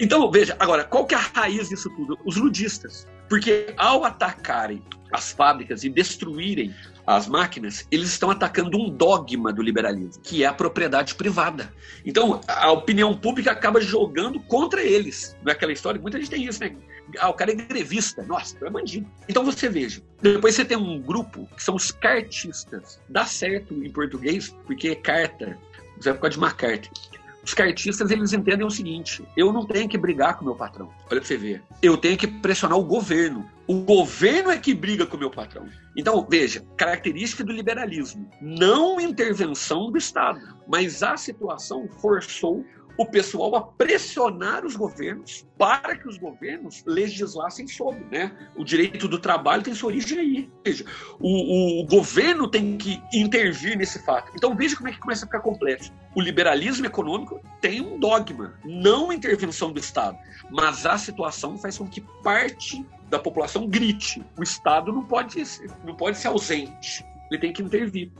então, 0.00 0.30
veja, 0.30 0.56
agora, 0.58 0.84
qual 0.84 1.06
que 1.06 1.14
é 1.14 1.18
a 1.18 1.20
raiz 1.20 1.68
disso 1.68 1.88
tudo? 1.90 2.18
Os 2.24 2.36
ludistas. 2.36 3.06
Porque 3.28 3.72
ao 3.76 4.04
atacarem 4.04 4.82
as 5.12 5.30
fábricas 5.30 5.84
e 5.84 5.88
destruírem 5.88 6.74
as 7.06 7.28
máquinas, 7.28 7.86
eles 7.90 8.08
estão 8.08 8.30
atacando 8.30 8.78
um 8.78 8.88
dogma 8.88 9.52
do 9.52 9.62
liberalismo, 9.62 10.22
que 10.22 10.42
é 10.42 10.46
a 10.46 10.52
propriedade 10.52 11.14
privada. 11.14 11.72
Então, 12.04 12.40
a 12.48 12.70
opinião 12.72 13.16
pública 13.16 13.52
acaba 13.52 13.80
jogando 13.80 14.40
contra 14.40 14.82
eles. 14.82 15.36
Não 15.42 15.50
é 15.50 15.54
aquela 15.54 15.72
história? 15.72 16.00
Muita 16.00 16.18
gente 16.18 16.30
tem 16.30 16.44
isso, 16.44 16.60
né? 16.60 16.74
Ah, 17.18 17.28
o 17.28 17.34
cara 17.34 17.52
é 17.52 17.54
grevista. 17.54 18.22
Nossa, 18.22 18.56
é 18.64 18.70
bandido. 18.70 19.06
Então 19.28 19.44
você 19.44 19.68
veja. 19.68 20.02
Depois 20.20 20.54
você 20.54 20.64
tem 20.64 20.76
um 20.76 21.00
grupo 21.00 21.48
que 21.56 21.62
são 21.62 21.74
os 21.74 21.90
cartistas. 21.90 23.00
Dá 23.08 23.26
certo 23.26 23.74
em 23.74 23.90
português, 23.90 24.54
porque 24.66 24.88
é 24.88 24.94
carta. 24.94 25.58
Você 25.96 26.10
vai 26.10 26.14
por 26.14 26.22
causa 26.22 26.32
de 26.32 26.38
uma 26.38 26.52
carta. 26.52 26.88
Os 27.44 27.54
cartistas, 27.54 28.10
eles 28.10 28.32
entendem 28.32 28.64
o 28.64 28.70
seguinte: 28.70 29.24
eu 29.36 29.52
não 29.52 29.66
tenho 29.66 29.88
que 29.88 29.98
brigar 29.98 30.36
com 30.36 30.42
o 30.42 30.46
meu 30.46 30.54
patrão. 30.54 30.88
Olha 31.10 31.20
pra 31.20 31.24
você 31.24 31.36
ver. 31.36 31.62
Eu 31.82 31.96
tenho 31.96 32.16
que 32.16 32.26
pressionar 32.26 32.78
o 32.78 32.84
governo. 32.84 33.48
O 33.66 33.80
governo 33.80 34.50
é 34.50 34.58
que 34.58 34.74
briga 34.74 35.06
com 35.06 35.16
o 35.16 35.20
meu 35.20 35.30
patrão. 35.30 35.66
Então, 35.96 36.26
veja, 36.28 36.64
característica 36.76 37.42
do 37.42 37.52
liberalismo: 37.52 38.30
não 38.40 39.00
intervenção 39.00 39.90
do 39.90 39.98
Estado. 39.98 40.40
Mas 40.68 41.02
a 41.02 41.16
situação 41.16 41.88
forçou 42.00 42.64
o 42.96 43.06
pessoal 43.06 43.54
a 43.56 43.62
pressionar 43.62 44.64
os 44.64 44.76
governos 44.76 45.46
para 45.58 45.96
que 45.96 46.08
os 46.08 46.18
governos 46.18 46.82
legislassem 46.86 47.66
sobre. 47.66 48.04
Né? 48.10 48.32
O 48.56 48.64
direito 48.64 49.08
do 49.08 49.18
trabalho 49.18 49.62
tem 49.62 49.74
sua 49.74 49.88
origem 49.88 50.18
aí. 50.18 50.50
O, 51.18 51.28
o, 51.28 51.82
o 51.82 51.86
governo 51.86 52.48
tem 52.48 52.76
que 52.76 53.02
intervir 53.12 53.76
nesse 53.76 54.04
fato. 54.04 54.32
Então 54.34 54.54
veja 54.54 54.76
como 54.76 54.88
é 54.88 54.92
que 54.92 54.98
começa 54.98 55.24
a 55.24 55.28
ficar 55.28 55.40
complexo. 55.40 55.92
O 56.14 56.20
liberalismo 56.20 56.86
econômico 56.86 57.40
tem 57.60 57.80
um 57.80 57.98
dogma, 57.98 58.54
não 58.64 59.12
intervenção 59.12 59.72
do 59.72 59.80
Estado, 59.80 60.18
mas 60.50 60.84
a 60.84 60.98
situação 60.98 61.56
faz 61.56 61.78
com 61.78 61.86
que 61.86 62.00
parte 62.22 62.84
da 63.08 63.18
população 63.18 63.66
grite. 63.66 64.22
O 64.38 64.42
Estado 64.42 64.92
não 64.92 65.04
pode, 65.04 65.42
não 65.84 65.94
pode 65.94 66.18
ser 66.18 66.28
ausente, 66.28 67.04
ele 67.30 67.40
tem 67.40 67.52
que 67.52 67.62
intervir. 67.62 68.10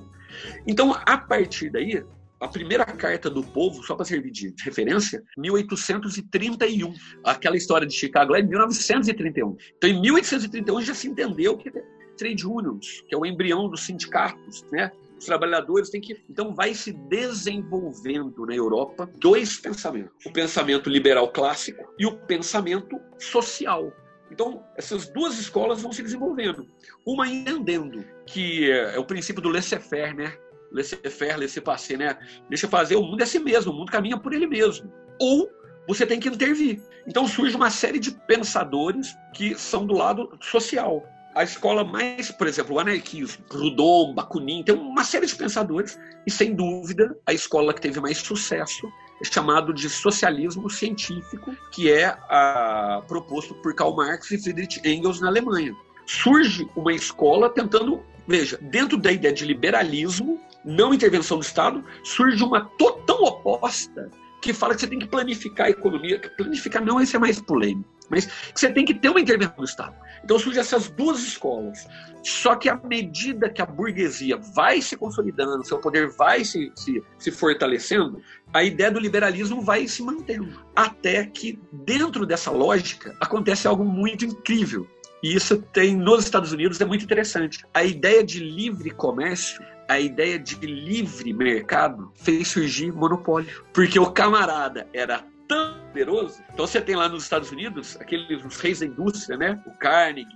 Então, 0.67 0.97
a 1.05 1.19
partir 1.19 1.71
daí, 1.71 2.03
a 2.43 2.49
primeira 2.49 2.85
carta 2.85 3.31
do 3.31 3.45
povo, 3.45 3.85
só 3.85 3.95
para 3.95 4.05
servir 4.05 4.33
de 4.33 4.53
referência, 4.65 5.23
1831. 5.39 6.93
Aquela 7.25 7.57
história 7.57 7.87
de 7.87 7.95
Chicago 7.95 8.35
é 8.35 8.43
1931. 8.43 9.57
Então, 9.77 9.89
em 9.89 10.01
1831 10.01 10.83
já 10.83 10.93
se 10.93 11.07
entendeu 11.07 11.57
que 11.57 11.69
é 11.69 11.83
trade 12.19 12.45
unions, 12.45 13.05
que 13.09 13.15
é 13.15 13.19
o 13.19 13.25
embrião 13.25 13.69
dos 13.69 13.85
sindicatos, 13.85 14.65
né? 14.73 14.91
Os 15.17 15.25
trabalhadores 15.25 15.89
têm 15.89 16.01
que. 16.01 16.21
Então, 16.29 16.53
vai 16.53 16.75
se 16.75 16.93
desenvolvendo 16.93 18.45
na 18.45 18.57
Europa 18.57 19.09
dois 19.19 19.59
pensamentos: 19.59 20.27
o 20.27 20.33
pensamento 20.33 20.91
liberal 20.91 21.31
clássico 21.31 21.95
e 21.97 22.05
o 22.05 22.19
pensamento 22.27 23.01
social. 23.19 23.93
Então, 24.33 24.65
essas 24.77 25.09
duas 25.09 25.39
escolas 25.39 25.81
vão 25.81 25.93
se 25.93 26.03
desenvolvendo. 26.03 26.67
Uma 27.07 27.29
entendendo 27.29 28.05
que 28.27 28.69
é 28.69 28.99
o 28.99 29.05
princípio 29.05 29.41
do 29.41 29.51
laissez-faire, 29.51 30.17
né? 30.17 30.37
Laissez-faire, 30.73 31.39
laissez-passer, 31.39 31.99
né? 31.99 32.19
Deixa 32.49 32.69
fazer, 32.69 32.97
o 32.97 33.03
mundo 33.03 33.21
é 33.21 33.25
assim 33.25 33.39
mesmo, 33.39 33.73
o 33.73 33.77
mundo 33.77 33.93
caminha 33.93 34.19
por 34.19 34.33
ele 34.33 34.47
mesmo. 34.47 34.93
Ou 35.21 35.49
você 35.87 36.07
tem 36.07 36.21
que 36.21 36.29
intervir. 36.29 36.81
Então 37.07 37.27
surge 37.27 37.57
uma 37.57 37.71
série 37.71 37.99
de 37.99 38.13
pensadores 38.13 39.17
que 39.35 39.55
são 39.55 39.87
do 39.87 39.95
lado 39.95 40.31
social. 40.41 41.05
A 41.35 41.43
escola 41.43 41.83
mais, 41.83 42.31
por 42.31 42.47
exemplo, 42.47 42.77
o 42.77 42.79
anarquismo, 42.79 43.43
Proudhon, 43.49 44.13
Bakunin, 44.15 44.63
tem 44.63 44.75
uma 44.75 45.03
série 45.03 45.27
de 45.27 45.35
pensadores 45.35 45.99
e, 46.27 46.31
sem 46.31 46.55
dúvida, 46.55 47.17
a 47.27 47.33
escola 47.33 47.73
que 47.73 47.81
teve 47.81 47.99
mais 48.01 48.19
sucesso 48.19 48.87
é 49.21 49.25
chamado 49.25 49.73
de 49.73 49.89
socialismo 49.89 50.69
científico, 50.69 51.57
que 51.71 51.91
é 51.91 52.07
a, 52.29 53.03
proposto 53.09 53.55
por 53.57 53.75
Karl 53.75 53.97
Marx 53.97 54.31
e 54.31 54.39
Friedrich 54.39 54.81
Engels 54.85 55.21
na 55.21 55.29
Alemanha. 55.29 55.75
Surge 56.07 56.69
uma 56.77 56.93
escola 56.93 57.49
tentando, 57.49 58.03
veja, 58.29 58.59
dentro 58.61 58.99
da 58.99 59.11
ideia 59.11 59.33
de 59.33 59.47
liberalismo, 59.47 60.39
não 60.65 60.95
intervenção 60.95 61.39
do 61.39 61.45
Estado, 61.45 61.85
surge 62.05 62.43
uma 62.43 62.71
tão 63.07 63.23
oposta 63.25 64.11
que 64.43 64.53
fala 64.53 64.75
que 64.75 64.81
você 64.81 64.89
tem 64.89 64.99
que 64.99 65.07
planificar 65.07 65.69
a 65.69 65.71
economia. 65.71 66.21
Planificar 66.37 66.85
não, 66.85 67.01
esse 67.01 67.15
é 67.15 67.19
mais 67.19 67.41
polêmico. 67.41 67.89
Mas 68.11 68.27
que 68.27 68.61
você 68.61 68.71
tem 68.71 68.85
que 68.85 68.93
ter 68.93 69.09
uma 69.09 69.21
intervenção 69.21 69.57
do 69.57 69.65
Estado. 69.65 69.95
Então 70.23 70.39
surgem 70.39 70.61
essas 70.61 70.91
duas 70.91 71.21
escolas. 71.21 71.87
Só 72.23 72.57
que 72.57 72.69
à 72.69 72.77
medida 72.77 73.49
que 73.49 73.63
a 73.63 73.67
burguesia 73.67 74.37
vai 74.37 74.83
se 74.83 74.97
consolidando, 74.97 75.65
seu 75.65 75.79
poder 75.79 76.11
vai 76.11 76.45
se, 76.45 76.71
se, 76.77 77.03
se 77.19 77.31
fortalecendo, 77.31 78.21
a 78.53 78.63
ideia 78.63 78.91
do 78.91 79.01
liberalismo 79.01 79.63
vai 79.63 79.89
se 79.89 80.03
mantendo. 80.03 80.61
Até 80.75 81.25
que, 81.25 81.59
dentro 81.73 82.27
dessa 82.27 82.51
lógica, 82.51 83.17
acontece 83.21 83.67
algo 83.67 83.85
muito 83.85 84.25
incrível. 84.25 84.87
E 85.23 85.35
isso 85.35 85.59
tem 85.73 85.97
nos 85.97 86.25
Estados 86.25 86.53
Unidos 86.53 86.81
é 86.81 86.85
muito 86.85 87.05
interessante. 87.05 87.65
A 87.73 87.85
ideia 87.85 88.25
de 88.25 88.41
livre 88.41 88.91
comércio 88.91 89.63
a 89.89 90.01
ideia 90.01 90.39
de 90.39 90.55
livre 90.65 91.33
mercado 91.33 92.11
fez 92.15 92.49
surgir 92.49 92.93
monopólio. 92.93 93.65
Porque 93.75 93.99
o 93.99 94.11
camarada 94.11 94.89
era 94.93 95.25
tão 95.53 95.75
poderoso. 95.93 96.43
Então 96.53 96.67
você 96.67 96.81
tem 96.81 96.97
lá 96.97 97.09
nos 97.09 97.25
Estados 97.25 97.51
Unidos 97.51 97.97
aqueles 98.01 98.45
os 98.45 98.57
reis 98.57 98.81
da 98.81 98.87
indústria, 98.87 99.37
né? 99.37 99.61
O 99.67 99.71
Carnegie, 99.73 100.35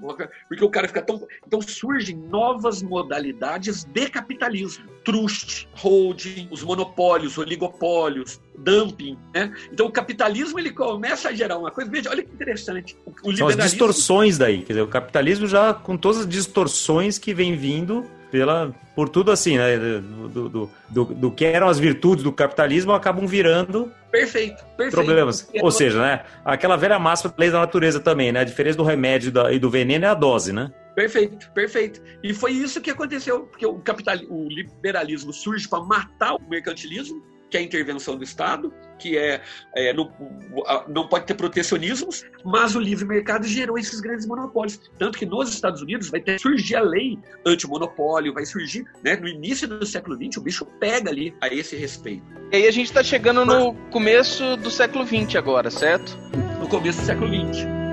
porque 0.49 0.65
o 0.65 0.71
cara 0.71 0.87
fica 0.87 1.03
tão. 1.03 1.27
Então 1.47 1.61
surgem 1.63 2.17
novas 2.17 2.83
modalidades 2.83 3.85
de 3.85 4.09
capitalismo: 4.11 4.85
trust, 5.05 5.69
holding, 5.75 6.49
os 6.51 6.63
monopólios, 6.63 7.39
oligopólios, 7.39 8.41
dumping, 8.59 9.19
né? 9.35 9.53
Então 9.73 9.87
o 9.87 9.91
capitalismo 9.91 10.59
ele 10.59 10.73
começa 10.73 11.31
a 11.31 11.33
gerar 11.33 11.59
uma 11.59 11.71
coisa. 11.71 11.91
Veja, 11.91 12.11
olha 12.11 12.23
que 12.23 12.33
interessante. 12.33 12.97
O 13.23 13.35
São 13.35 13.49
as 13.49 13.57
distorções 13.57 14.37
daí. 14.37 14.59
Quer 14.59 14.75
dizer, 14.75 14.83
o 14.83 14.89
capitalismo 14.89 15.47
já 15.47 15.73
com 15.73 15.97
todas 15.97 16.21
as 16.21 16.29
distorções 16.29 17.19
que 17.19 17.33
vem 17.33 17.57
vindo 17.57 18.05
pela, 18.31 18.75
por 18.95 19.09
tudo 19.09 19.31
assim, 19.31 19.59
né? 19.59 19.77
Do, 19.77 20.49
do, 20.49 20.71
do, 20.89 21.05
do, 21.05 21.31
que 21.31 21.45
eram 21.45 21.69
as 21.69 21.79
virtudes 21.79 22.25
do 22.25 22.33
capitalismo 22.33 22.93
acabam 22.93 23.27
virando 23.27 23.93
perfeito, 24.11 24.65
perfeito. 24.77 24.95
problemas. 24.95 25.49
Ou 25.61 25.71
seja, 25.71 26.01
né? 26.01 26.25
Aquela 26.45 26.77
velha 26.77 26.99
máxima 26.99 27.33
lei 27.37 27.51
da 27.51 27.61
natureza 27.61 28.01
também, 28.01 28.33
né? 28.33 28.41
A 28.41 28.45
diferença 28.45 28.77
do 28.77 28.85
remédio 28.85 29.33
e 29.51 29.59
do 29.59 29.71
veneno 29.71 30.05
é 30.05 30.09
a 30.09 30.15
dose, 30.15 30.53
né? 30.53 30.73
Perfeito, 30.95 31.51
perfeito. 31.53 32.01
E 32.23 32.33
foi 32.33 32.53
isso 32.53 32.81
que 32.81 32.91
aconteceu, 32.91 33.41
porque 33.41 33.67
o, 33.67 33.79
capital, 33.81 34.17
o 34.31 34.49
liberalismo 34.49 35.33
surge 35.33 35.69
para 35.69 35.85
matar 35.85 36.35
o 36.35 36.49
mercantilismo, 36.49 37.23
que 37.51 37.57
é 37.57 37.61
a 37.61 37.63
intervenção 37.63 38.17
do 38.17 38.25
Estado, 38.25 38.73
que 38.99 39.17
é, 39.17 39.43
é 39.75 39.93
não, 39.93 40.11
não 40.89 41.09
pode 41.09 41.27
ter 41.27 41.35
protecionismos, 41.35 42.25
mas 42.45 42.75
o 42.75 42.81
livre 42.81 43.05
mercado 43.05 43.47
gerou 43.47 43.79
esses 43.79 44.01
grandes 44.01 44.27
monopólios. 44.27 44.81
Tanto 44.99 45.19
que 45.19 45.27
nos 45.27 45.53
Estados 45.53 45.83
Unidos 45.83 46.09
vai 46.09 46.21
ter 46.21 46.41
surgir 46.41 46.77
a 46.77 46.81
lei 46.81 47.19
antimonopólio, 47.45 48.33
vai 48.33 48.45
surgir, 48.45 48.85
né, 49.03 49.17
no 49.17 49.29
início 49.29 49.69
do 49.69 49.87
século 49.87 50.17
XX, 50.17 50.39
o 50.39 50.41
bicho 50.41 50.65
pega 50.81 51.11
ali 51.11 51.35
a 51.41 51.49
esse 51.49 51.77
respeito. 51.77 52.25
E 52.53 52.57
aí 52.57 52.67
a 52.67 52.71
gente 52.71 52.87
está 52.87 53.03
chegando 53.03 53.45
no 53.45 53.75
começo 53.91 54.57
do 54.57 54.71
século 54.71 55.07
XX 55.07 55.37
agora, 55.37 55.71
certo? 55.71 56.17
No 56.61 56.69
começo 56.69 57.01
do 57.01 57.07
século 57.07 57.29
XX. 57.29 57.86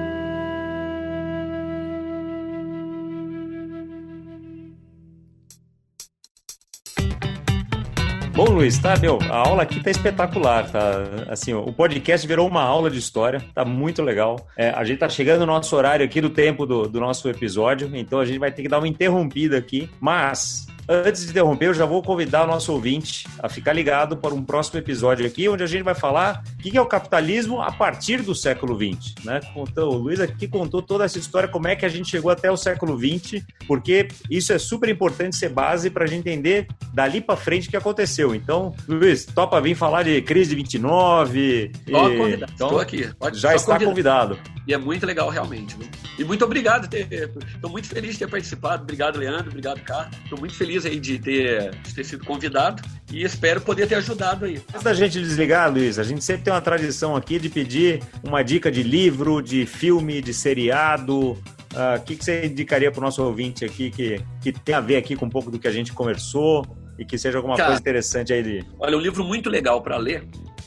Bom, 8.35 8.45
Luiz, 8.45 8.79
tá, 8.79 8.97
meu, 8.97 9.19
a 9.29 9.47
aula 9.47 9.61
aqui 9.61 9.79
tá 9.79 9.91
espetacular, 9.91 10.67
tá? 10.67 11.03
Assim, 11.29 11.53
o 11.53 11.71
podcast 11.71 12.25
virou 12.25 12.47
uma 12.47 12.63
aula 12.63 12.89
de 12.89 12.97
história, 12.97 13.39
tá 13.53 13.63
muito 13.63 14.01
legal. 14.01 14.47
É, 14.57 14.71
a 14.71 14.83
gente 14.83 14.97
tá 14.97 15.07
chegando 15.07 15.41
no 15.41 15.45
nosso 15.45 15.75
horário 15.75 16.03
aqui 16.03 16.19
do 16.19 16.31
tempo 16.31 16.65
do, 16.65 16.87
do 16.87 16.99
nosso 16.99 17.29
episódio, 17.29 17.91
então 17.93 18.19
a 18.19 18.25
gente 18.25 18.39
vai 18.39 18.51
ter 18.51 18.63
que 18.63 18.67
dar 18.67 18.79
uma 18.79 18.87
interrompida 18.87 19.55
aqui, 19.55 19.87
mas 19.99 20.65
Antes 20.87 21.23
de 21.23 21.31
interromper, 21.31 21.67
eu 21.67 21.73
já 21.73 21.86
vou 21.86 22.01
convidar 22.01 22.43
o 22.43 22.47
nosso 22.47 22.73
ouvinte 22.73 23.25
a 23.39 23.47
ficar 23.47 23.71
ligado 23.71 24.17
para 24.17 24.34
um 24.34 24.43
próximo 24.43 24.79
episódio 24.79 25.25
aqui, 25.25 25.47
onde 25.47 25.63
a 25.63 25.67
gente 25.67 25.84
vai 25.84 25.95
falar 25.95 26.43
o 26.59 26.61
que 26.61 26.77
é 26.77 26.81
o 26.81 26.86
capitalismo 26.86 27.61
a 27.61 27.71
partir 27.71 28.21
do 28.21 28.36
século 28.36 28.75
XX. 28.75 29.15
Né? 29.23 29.39
Contou, 29.53 29.93
o 29.93 29.97
Luiz 29.97 30.19
aqui 30.19 30.47
contou 30.47 30.81
toda 30.81 31.05
essa 31.05 31.17
história, 31.17 31.47
como 31.47 31.67
é 31.67 31.75
que 31.75 31.86
a 31.86 31.89
gente 31.89 32.09
chegou 32.09 32.29
até 32.29 32.51
o 32.51 32.57
século 32.57 32.97
XX, 32.97 33.43
porque 33.65 34.09
isso 34.29 34.51
é 34.51 34.57
super 34.57 34.89
importante 34.89 35.38
ser 35.38 35.49
base 35.49 35.89
para 35.89 36.03
a 36.03 36.07
gente 36.07 36.27
entender 36.29 36.67
dali 36.93 37.21
para 37.21 37.38
frente 37.38 37.67
o 37.67 37.71
que 37.71 37.77
aconteceu. 37.77 38.36
Então, 38.36 38.75
Luiz, 38.88 39.25
topa 39.25 39.61
vir 39.61 39.75
falar 39.75 40.03
de 40.03 40.21
crise 40.21 40.49
de 40.49 40.55
29. 40.57 41.71
Estou 41.86 42.13
e... 42.13 42.17
convidado. 42.17 42.51
Então, 42.55 42.67
Estou 42.67 42.79
aqui. 42.81 43.09
Pode, 43.17 43.39
já 43.39 43.55
está 43.55 43.79
convidado. 43.79 44.36
convidado. 44.36 44.63
E 44.67 44.73
é 44.73 44.77
muito 44.77 45.05
legal, 45.05 45.29
realmente. 45.29 45.77
Viu? 45.77 45.88
E 46.18 46.24
muito 46.24 46.45
obrigado. 46.45 46.88
Estou 46.93 47.70
muito 47.70 47.88
feliz 47.88 48.14
de 48.14 48.20
ter 48.20 48.30
participado. 48.30 48.84
Obrigado, 48.84 49.18
Leandro. 49.18 49.49
Obrigado, 49.49 49.82
Carlos. 49.82 50.16
Estou 50.24 50.39
muito 50.39 50.55
feliz 50.55 50.86
aí 50.86 50.99
de 50.99 51.18
ter, 51.18 51.72
de 51.72 51.93
ter 51.93 52.03
sido 52.03 52.24
convidado 52.24 52.82
e 53.11 53.24
espero 53.24 53.61
poder 53.61 53.88
ter 53.88 53.95
ajudado 53.95 54.45
aí. 54.45 54.61
Antes 54.70 54.84
da 54.84 54.93
gente 54.93 55.20
desligar, 55.20 55.72
Luiz, 55.72 55.97
a 55.97 56.03
gente 56.03 56.24
sempre 56.24 56.43
tem 56.43 56.53
uma 56.53 56.61
tradição 56.61 57.16
aqui 57.16 57.39
de 57.39 57.49
pedir 57.49 58.01
uma 58.24 58.43
dica 58.43 58.72
de 58.72 58.84
livro, 58.84 59.41
de 59.41 59.66
filme, 59.66 60.22
de 60.22 60.34
seriado, 60.34 61.14
o 61.14 61.32
uh, 61.32 62.03
que, 62.05 62.16
que 62.16 62.24
você 62.24 62.45
indicaria 62.45 62.91
para 62.91 62.99
o 62.99 63.03
nosso 63.03 63.24
ouvinte 63.24 63.66
aqui 63.66 63.89
que, 63.89 64.24
que 64.41 64.51
tem 64.51 64.76
a 64.76 64.82
ver 64.82 64.97
aqui 64.97 65.16
com 65.16 65.26
um 65.26 65.30
pouco 65.30 65.49
do 65.49 65.57
que 65.57 65.68
a 65.68 65.72
gente 65.72 65.91
conversou 65.93 66.66
e 66.97 67.05
que 67.05 67.18
seja 67.18 67.38
alguma 67.38 67.55
Cara, 67.55 67.70
coisa 67.70 67.82
interessante 67.82 68.32
aí 68.32 68.43
de. 68.43 68.66
Olha, 68.80 68.97
um 68.97 69.01
livro 69.01 69.24
muito 69.24 69.49
legal 69.49 69.82
para 69.82 69.97
ler, 69.97 70.24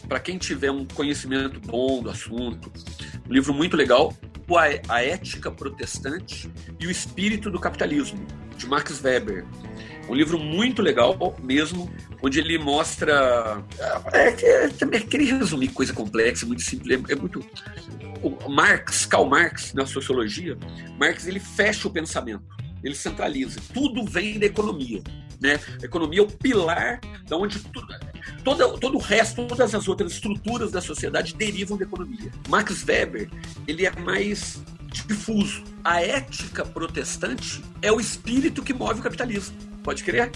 para 0.09 0.18
quem 0.18 0.38
tiver 0.38 0.70
um 0.70 0.84
conhecimento 0.84 1.61
bom 1.61 2.03
do 2.03 2.11
assunto, 2.11 2.72
um 3.28 3.32
livro 3.32 3.55
muito 3.55 3.76
legal, 3.76 4.12
a 4.88 5.03
Ética 5.03 5.51
Protestante 5.51 6.51
e 6.78 6.86
o 6.86 6.90
Espírito 6.90 7.51
do 7.51 7.59
Capitalismo, 7.59 8.24
de 8.57 8.66
Max 8.66 9.03
Weber. 9.03 9.44
Um 10.09 10.14
livro 10.14 10.38
muito 10.38 10.82
legal 10.82 11.36
mesmo, 11.42 11.90
onde 12.22 12.38
ele 12.38 12.59
mostra. 12.59 13.64
É, 14.12 14.28
é, 14.28 14.64
é, 14.66 15.01
queria 15.01 15.36
resumir 15.36 15.68
coisa 15.68 15.92
complexa, 15.92 16.47
muito 16.47 16.62
simples, 16.62 17.01
é, 17.09 17.12
é, 17.12 17.16
muito. 17.16 17.44
O 18.22 18.49
Marx, 18.49 19.05
Karl 19.05 19.26
Marx, 19.26 19.74
na 19.74 19.84
sociologia, 19.84 20.57
Marx 20.99 21.26
ele 21.26 21.40
fecha 21.40 21.88
o 21.88 21.90
pensamento, 21.90 22.44
ele 22.82 22.94
centraliza. 22.94 23.61
Tudo 23.74 24.05
vem 24.05 24.38
da 24.38 24.47
economia. 24.47 25.03
Né? 25.40 25.61
A 25.82 25.84
economia 25.84 26.20
é 26.20 26.22
o 26.22 26.26
pilar 26.26 27.01
da 27.28 27.36
onde 27.36 27.59
tudo, 27.59 27.86
todo, 28.44 28.78
todo 28.78 28.96
o 28.96 29.00
resto, 29.00 29.46
todas 29.46 29.74
as 29.74 29.88
outras 29.88 30.12
estruturas 30.12 30.70
da 30.70 30.80
sociedade 30.80 31.34
derivam 31.34 31.76
da 31.76 31.84
economia. 31.84 32.30
Max 32.48 32.84
Weber, 32.84 33.28
ele 33.66 33.86
é 33.86 33.90
mais 34.00 34.60
difuso. 34.90 35.62
A 35.84 36.00
ética 36.00 36.64
protestante 36.64 37.62
é 37.82 37.92
o 37.92 38.00
espírito 38.00 38.62
que 38.62 38.72
move 38.72 39.00
o 39.00 39.02
capitalismo. 39.02 39.56
Pode 39.82 40.02
crer? 40.02 40.30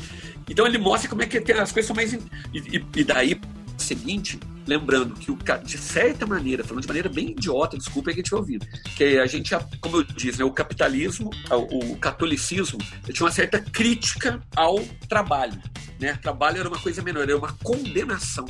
Então 0.48 0.66
ele 0.66 0.78
mostra 0.78 1.08
como 1.08 1.22
é 1.22 1.26
que 1.26 1.38
as 1.52 1.72
coisas 1.72 1.86
são 1.86 1.96
mais. 1.96 2.12
E, 2.12 2.18
e, 2.54 2.84
e 2.96 3.04
daí, 3.04 3.40
seguinte, 3.76 4.38
lembrando 4.66 5.14
que, 5.14 5.30
o, 5.32 5.38
de 5.64 5.78
certa 5.78 6.26
maneira, 6.26 6.62
falando 6.62 6.82
de 6.82 6.88
maneira 6.88 7.08
bem 7.08 7.30
idiota, 7.30 7.76
desculpa 7.76 8.10
aí 8.10 8.14
que 8.14 8.20
a 8.20 8.22
gente 8.22 8.34
ouvido, 8.34 8.66
que 8.96 9.18
a 9.18 9.26
gente, 9.26 9.56
como 9.80 9.96
eu 9.96 10.04
disse, 10.04 10.38
né, 10.38 10.44
o 10.44 10.52
capitalismo, 10.52 11.30
o 11.50 11.96
catolicismo, 11.96 12.78
tinha 13.12 13.24
uma 13.24 13.32
certa 13.32 13.58
crítica 13.58 14.40
ao 14.54 14.78
trabalho. 15.08 15.60
Né? 16.00 16.18
Trabalho 16.22 16.58
era 16.58 16.68
uma 16.68 16.78
coisa 16.78 17.02
menor, 17.02 17.24
era 17.24 17.36
uma 17.36 17.52
condenação. 17.62 18.46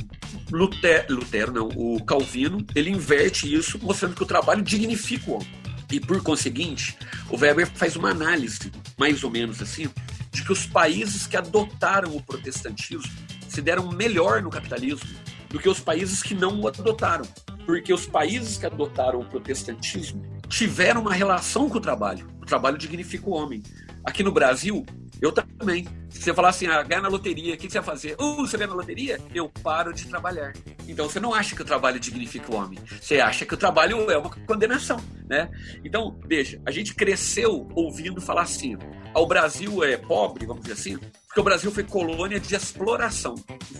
Lutero, 0.49 1.15
Lutero 1.15 1.51
não, 1.51 1.67
o 1.67 2.01
Calvino, 2.03 2.65
ele 2.73 2.89
inverte 2.89 3.53
isso, 3.53 3.77
mostrando 3.83 4.15
que 4.15 4.23
o 4.23 4.25
trabalho 4.25 4.61
dignifica 4.61 5.29
o 5.29 5.33
homem. 5.35 5.61
E 5.91 5.99
por 5.99 6.23
conseguinte, 6.23 6.97
o 7.29 7.37
Weber 7.37 7.69
faz 7.75 7.97
uma 7.97 8.09
análise, 8.09 8.71
mais 8.97 9.21
ou 9.25 9.29
menos 9.29 9.61
assim, 9.61 9.89
de 10.31 10.45
que 10.45 10.51
os 10.53 10.65
países 10.65 11.27
que 11.27 11.35
adotaram 11.35 12.15
o 12.15 12.23
protestantismo 12.23 13.11
se 13.49 13.61
deram 13.61 13.91
melhor 13.91 14.41
no 14.41 14.49
capitalismo 14.49 15.09
do 15.49 15.59
que 15.59 15.67
os 15.67 15.81
países 15.81 16.23
que 16.23 16.33
não 16.33 16.61
o 16.61 16.67
adotaram. 16.69 17.25
Porque 17.65 17.93
os 17.93 18.05
países 18.05 18.57
que 18.57 18.65
adotaram 18.65 19.19
o 19.19 19.25
protestantismo 19.25 20.23
tiveram 20.47 21.01
uma 21.01 21.13
relação 21.13 21.69
com 21.69 21.77
o 21.77 21.81
trabalho. 21.81 22.25
O 22.41 22.45
trabalho 22.45 22.77
dignifica 22.77 23.29
o 23.29 23.33
homem. 23.33 23.61
Aqui 24.05 24.23
no 24.23 24.31
Brasil, 24.31 24.85
eu 25.21 25.31
também. 25.31 25.87
Se 26.09 26.23
você 26.23 26.33
falar 26.33 26.49
assim, 26.49 26.67
ah, 26.67 26.81
ganha 26.81 27.01
na 27.01 27.07
loteria, 27.07 27.53
o 27.53 27.57
que 27.57 27.69
você 27.69 27.79
vai 27.79 27.85
fazer? 27.85 28.15
Uh, 28.19 28.37
você 28.37 28.57
ganha 28.57 28.69
na 28.69 28.75
loteria? 28.75 29.19
Eu 29.33 29.47
paro 29.63 29.93
de 29.93 30.05
trabalhar. 30.07 30.53
Então 30.87 31.07
você 31.07 31.19
não 31.19 31.33
acha 31.33 31.55
que 31.55 31.61
o 31.61 31.65
trabalho 31.65 31.99
dignifica 31.99 32.51
o 32.51 32.55
homem. 32.55 32.79
Você 32.99 33.19
acha 33.19 33.45
que 33.45 33.53
o 33.53 33.57
trabalho 33.57 34.09
é 34.09 34.17
uma 34.17 34.29
condenação, 34.29 34.99
né? 35.29 35.49
Então, 35.85 36.19
veja, 36.25 36.59
a 36.65 36.71
gente 36.71 36.95
cresceu 36.95 37.69
ouvindo 37.75 38.19
falar 38.19 38.41
assim, 38.41 38.77
ao 39.13 39.27
Brasil 39.27 39.83
é 39.83 39.95
pobre, 39.95 40.45
vamos 40.45 40.63
dizer 40.63 40.73
assim, 40.73 40.99
porque 41.31 41.39
o 41.39 41.43
Brasil 41.43 41.71
foi 41.71 41.85
colônia 41.85 42.41
de 42.41 42.53
exploração. 42.53 43.35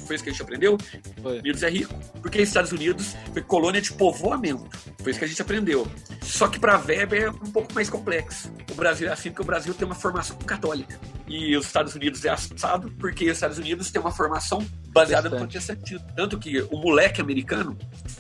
Foi 0.08 0.16
isso 0.16 0.24
que 0.24 0.30
a 0.30 0.34
gente 0.34 0.42
aprendeu? 0.42 0.78
Foi. 1.22 1.40
Unidos 1.40 1.62
é 1.64 1.70
rico. 1.70 1.94
Porque 2.22 2.42
os 2.42 2.48
Estados 2.48 2.72
Unidos 2.72 3.14
foi 3.34 3.42
colônia 3.42 3.82
de 3.82 3.92
povoamento. 3.92 4.70
Foi 5.00 5.12
isso 5.12 5.20
que 5.20 5.26
a 5.26 5.28
gente 5.28 5.42
aprendeu. 5.42 5.86
Só 6.22 6.48
que 6.48 6.58
para 6.58 6.78
Weber 6.78 7.24
é 7.24 7.30
um 7.30 7.52
pouco 7.52 7.74
mais 7.74 7.90
complexo. 7.90 8.50
O 8.72 8.74
Brasil 8.74 9.10
é 9.10 9.12
assim 9.12 9.32
porque 9.32 9.42
o 9.42 9.46
Brasil 9.46 9.74
tem 9.74 9.86
uma 9.86 9.96
formação 9.96 10.38
católica. 10.38 10.98
E 11.28 11.58
os 11.58 11.66
Estados 11.66 11.94
Unidos 11.94 12.24
é 12.24 12.30
assado 12.30 12.90
porque 12.98 13.26
os 13.26 13.32
Estados 13.32 13.58
Unidos 13.58 13.92
tem 13.92 14.00
uma 14.00 14.14
formação 14.14 14.66
baseada 14.88 15.30
no 15.30 15.36
protestantismo. 15.36 16.08
Tanto 16.16 16.40
que 16.40 16.62
o 16.72 16.78
moleque 16.78 17.20
americano, 17.20 17.78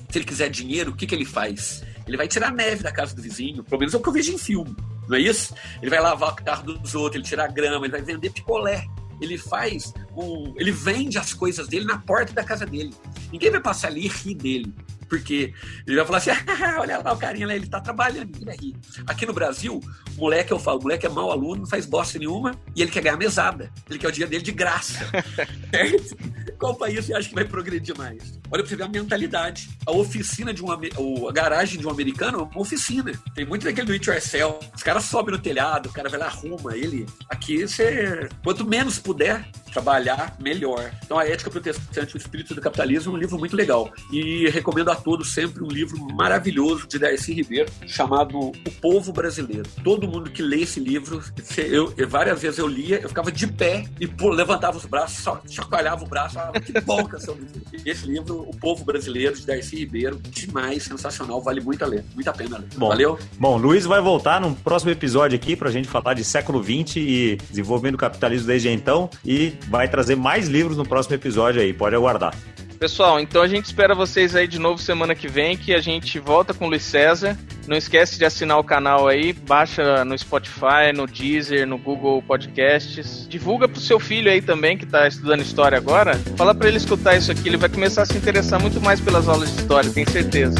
se 0.09 0.17
ele 0.17 0.25
quiser 0.25 0.49
dinheiro, 0.49 0.91
o 0.91 0.95
que, 0.95 1.07
que 1.07 1.15
ele 1.15 1.25
faz? 1.25 1.85
Ele 2.05 2.17
vai 2.17 2.27
tirar 2.27 2.51
neve 2.51 2.83
da 2.83 2.91
casa 2.91 3.15
do 3.15 3.21
vizinho. 3.21 3.63
Pelo 3.63 3.79
menos 3.79 3.93
é 3.93 3.97
o 3.97 4.01
que 4.01 4.09
eu 4.09 4.13
vejo 4.13 4.33
em 4.33 4.37
filme 4.37 4.75
não 5.11 5.17
é 5.17 5.21
isso? 5.21 5.53
Ele 5.81 5.89
vai 5.89 5.99
lavar 5.99 6.31
o 6.31 6.35
carro 6.35 6.63
dos 6.63 6.95
outros, 6.95 7.15
ele 7.15 7.23
tira 7.27 7.45
grama, 7.45 7.85
ele 7.85 7.91
vai 7.91 8.01
vender 8.01 8.29
picolé. 8.29 8.85
Ele 9.21 9.37
faz 9.37 9.93
um. 10.17 10.53
Ele 10.57 10.71
vende 10.71 11.17
as 11.17 11.33
coisas 11.33 11.67
dele 11.67 11.85
na 11.85 11.99
porta 11.99 12.33
da 12.33 12.43
casa 12.43 12.65
dele. 12.65 12.93
Ninguém 13.31 13.51
vai 13.51 13.61
passar 13.61 13.87
ali 13.87 14.05
e 14.05 14.07
rir 14.07 14.35
dele. 14.35 14.73
Porque 15.11 15.53
ele 15.85 15.97
vai 15.97 16.05
falar 16.05 16.17
assim: 16.19 16.29
ah, 16.47 16.79
olha 16.79 16.99
lá 16.99 17.11
o 17.11 17.17
carinha 17.17 17.45
lá, 17.45 17.53
ele 17.53 17.67
tá 17.67 17.81
trabalhando, 17.81 18.27
ninguém 18.27 18.45
vai 18.45 18.55
rir. 18.55 18.77
Aqui 19.05 19.25
no 19.25 19.33
Brasil, 19.33 19.81
o 20.15 20.21
moleque, 20.21 20.53
eu 20.53 20.57
falo, 20.57 20.79
o 20.79 20.83
moleque 20.83 21.05
é 21.05 21.09
mau 21.09 21.29
aluno, 21.29 21.57
não 21.57 21.67
faz 21.67 21.85
bosta 21.85 22.17
nenhuma, 22.17 22.57
e 22.73 22.81
ele 22.81 22.89
quer 22.89 23.01
ganhar 23.01 23.17
mesada. 23.17 23.69
Ele 23.89 23.99
quer 23.99 24.07
o 24.07 24.11
dinheiro 24.11 24.31
dele 24.31 24.41
de 24.41 24.53
graça. 24.53 25.05
certo? 25.69 26.17
Qual 26.57 26.75
país 26.75 27.05
você 27.05 27.13
acha 27.13 27.27
que 27.27 27.35
vai 27.35 27.43
progredir 27.43 27.97
mais? 27.97 28.39
Olha 28.49 28.63
pra 28.63 28.69
você 28.69 28.75
ver 28.77 28.83
a 28.83 28.87
mentalidade. 28.87 29.69
A 29.85 29.91
oficina 29.91 30.53
de 30.53 30.63
um. 30.63 30.71
A 30.71 31.31
garagem 31.33 31.77
de 31.77 31.85
um 31.85 31.89
americano 31.89 32.39
é 32.39 32.41
uma 32.43 32.61
oficina. 32.61 33.11
Tem 33.35 33.45
muito 33.45 33.65
daquele 33.65 33.87
do 33.87 33.93
it 33.93 34.09
yourself. 34.09 34.65
Os 34.73 34.81
caras 34.81 35.03
sobem 35.03 35.35
no 35.35 35.41
telhado, 35.41 35.89
o 35.89 35.91
cara 35.91 36.07
vai 36.07 36.19
lá, 36.19 36.27
arruma 36.27 36.77
ele. 36.77 37.05
Aqui 37.27 37.67
você. 37.67 38.29
Quanto 38.41 38.65
menos 38.65 38.97
puder 38.97 39.45
trabalhar, 39.71 40.35
melhor. 40.39 40.91
Então, 41.03 41.17
A 41.17 41.27
Ética 41.27 41.49
Protestante, 41.49 42.15
o 42.15 42.17
Espírito 42.17 42.53
do 42.53 42.61
Capitalismo 42.61 43.13
é 43.13 43.15
um 43.15 43.17
livro 43.17 43.37
muito 43.37 43.55
legal. 43.55 43.91
E 44.11 44.49
recomendo 44.49 44.91
a 44.91 44.95
todos 44.95 45.33
sempre 45.33 45.63
um 45.63 45.67
livro 45.67 45.97
maravilhoso 46.13 46.87
de 46.87 46.99
Darcy 46.99 47.33
Ribeiro, 47.33 47.71
chamado 47.87 48.37
O 48.37 48.71
Povo 48.81 49.11
Brasileiro. 49.11 49.67
Todo 49.83 50.07
mundo 50.07 50.29
que 50.29 50.41
lê 50.41 50.61
esse 50.61 50.79
livro, 50.79 51.23
eu, 51.57 51.93
várias 52.07 52.41
vezes 52.41 52.59
eu 52.59 52.67
lia, 52.67 52.99
eu 52.99 53.09
ficava 53.09 53.31
de 53.31 53.47
pé 53.47 53.85
e 53.99 54.07
pô, 54.07 54.29
levantava 54.29 54.77
os 54.77 54.85
braços, 54.85 55.23
chacoalhava 55.49 56.03
o 56.03 56.07
braço, 56.07 56.35
falava, 56.35 56.59
que 56.59 56.79
bom 56.81 57.05
que 57.05 57.15
é 57.15 57.19
livro. 57.19 57.61
Esse 57.85 58.05
livro, 58.05 58.41
O 58.41 58.55
Povo 58.55 58.83
Brasileiro, 58.83 59.35
de 59.35 59.45
Darcy 59.45 59.75
Ribeiro, 59.77 60.19
demais, 60.29 60.83
sensacional, 60.83 61.41
vale 61.41 61.61
muito 61.61 61.83
a 61.83 61.87
ler, 61.87 62.03
muito 62.13 62.29
a 62.29 62.33
pena 62.33 62.57
ler. 62.57 62.67
Bom, 62.75 62.89
Valeu? 62.89 63.19
Bom, 63.39 63.57
Luiz 63.57 63.85
vai 63.85 64.01
voltar 64.01 64.41
no 64.41 64.55
próximo 64.55 64.91
episódio 64.91 65.35
aqui 65.35 65.55
pra 65.55 65.71
gente 65.71 65.87
falar 65.87 66.13
de 66.13 66.23
século 66.23 66.63
XX 66.63 66.97
e 66.97 67.37
desenvolvimento 67.49 67.93
do 67.93 67.97
capitalismo 67.97 68.47
desde 68.47 68.69
então 68.69 69.09
e 69.25 69.53
vai 69.67 69.87
trazer 69.87 70.15
mais 70.15 70.47
livros 70.47 70.77
no 70.77 70.85
próximo 70.85 71.15
episódio 71.15 71.61
aí, 71.61 71.73
pode 71.73 71.95
aguardar. 71.95 72.33
Pessoal, 72.81 73.19
então 73.19 73.43
a 73.43 73.47
gente 73.47 73.65
espera 73.65 73.93
vocês 73.93 74.35
aí 74.35 74.47
de 74.47 74.57
novo 74.57 74.81
semana 74.81 75.13
que 75.13 75.27
vem, 75.27 75.55
que 75.55 75.71
a 75.71 75.79
gente 75.79 76.17
volta 76.17 76.51
com 76.51 76.65
o 76.65 76.67
Luiz 76.67 76.81
César. 76.81 77.37
Não 77.67 77.77
esquece 77.77 78.17
de 78.17 78.25
assinar 78.25 78.57
o 78.57 78.63
canal 78.63 79.07
aí, 79.07 79.33
baixa 79.33 80.03
no 80.03 80.17
Spotify, 80.17 80.91
no 80.91 81.05
Deezer, 81.05 81.67
no 81.67 81.77
Google 81.77 82.23
Podcasts. 82.23 83.27
Divulga 83.29 83.67
pro 83.67 83.79
seu 83.79 83.99
filho 83.99 84.31
aí 84.31 84.41
também, 84.41 84.79
que 84.79 84.87
tá 84.87 85.07
estudando 85.07 85.41
história 85.41 85.77
agora. 85.77 86.17
Fala 86.35 86.55
para 86.55 86.69
ele 86.69 86.77
escutar 86.77 87.15
isso 87.15 87.31
aqui, 87.31 87.49
ele 87.49 87.57
vai 87.57 87.69
começar 87.69 88.01
a 88.01 88.05
se 88.07 88.17
interessar 88.17 88.59
muito 88.59 88.81
mais 88.81 88.99
pelas 88.99 89.27
aulas 89.27 89.53
de 89.53 89.61
história, 89.61 89.91
tenho 89.91 90.09
certeza. 90.09 90.59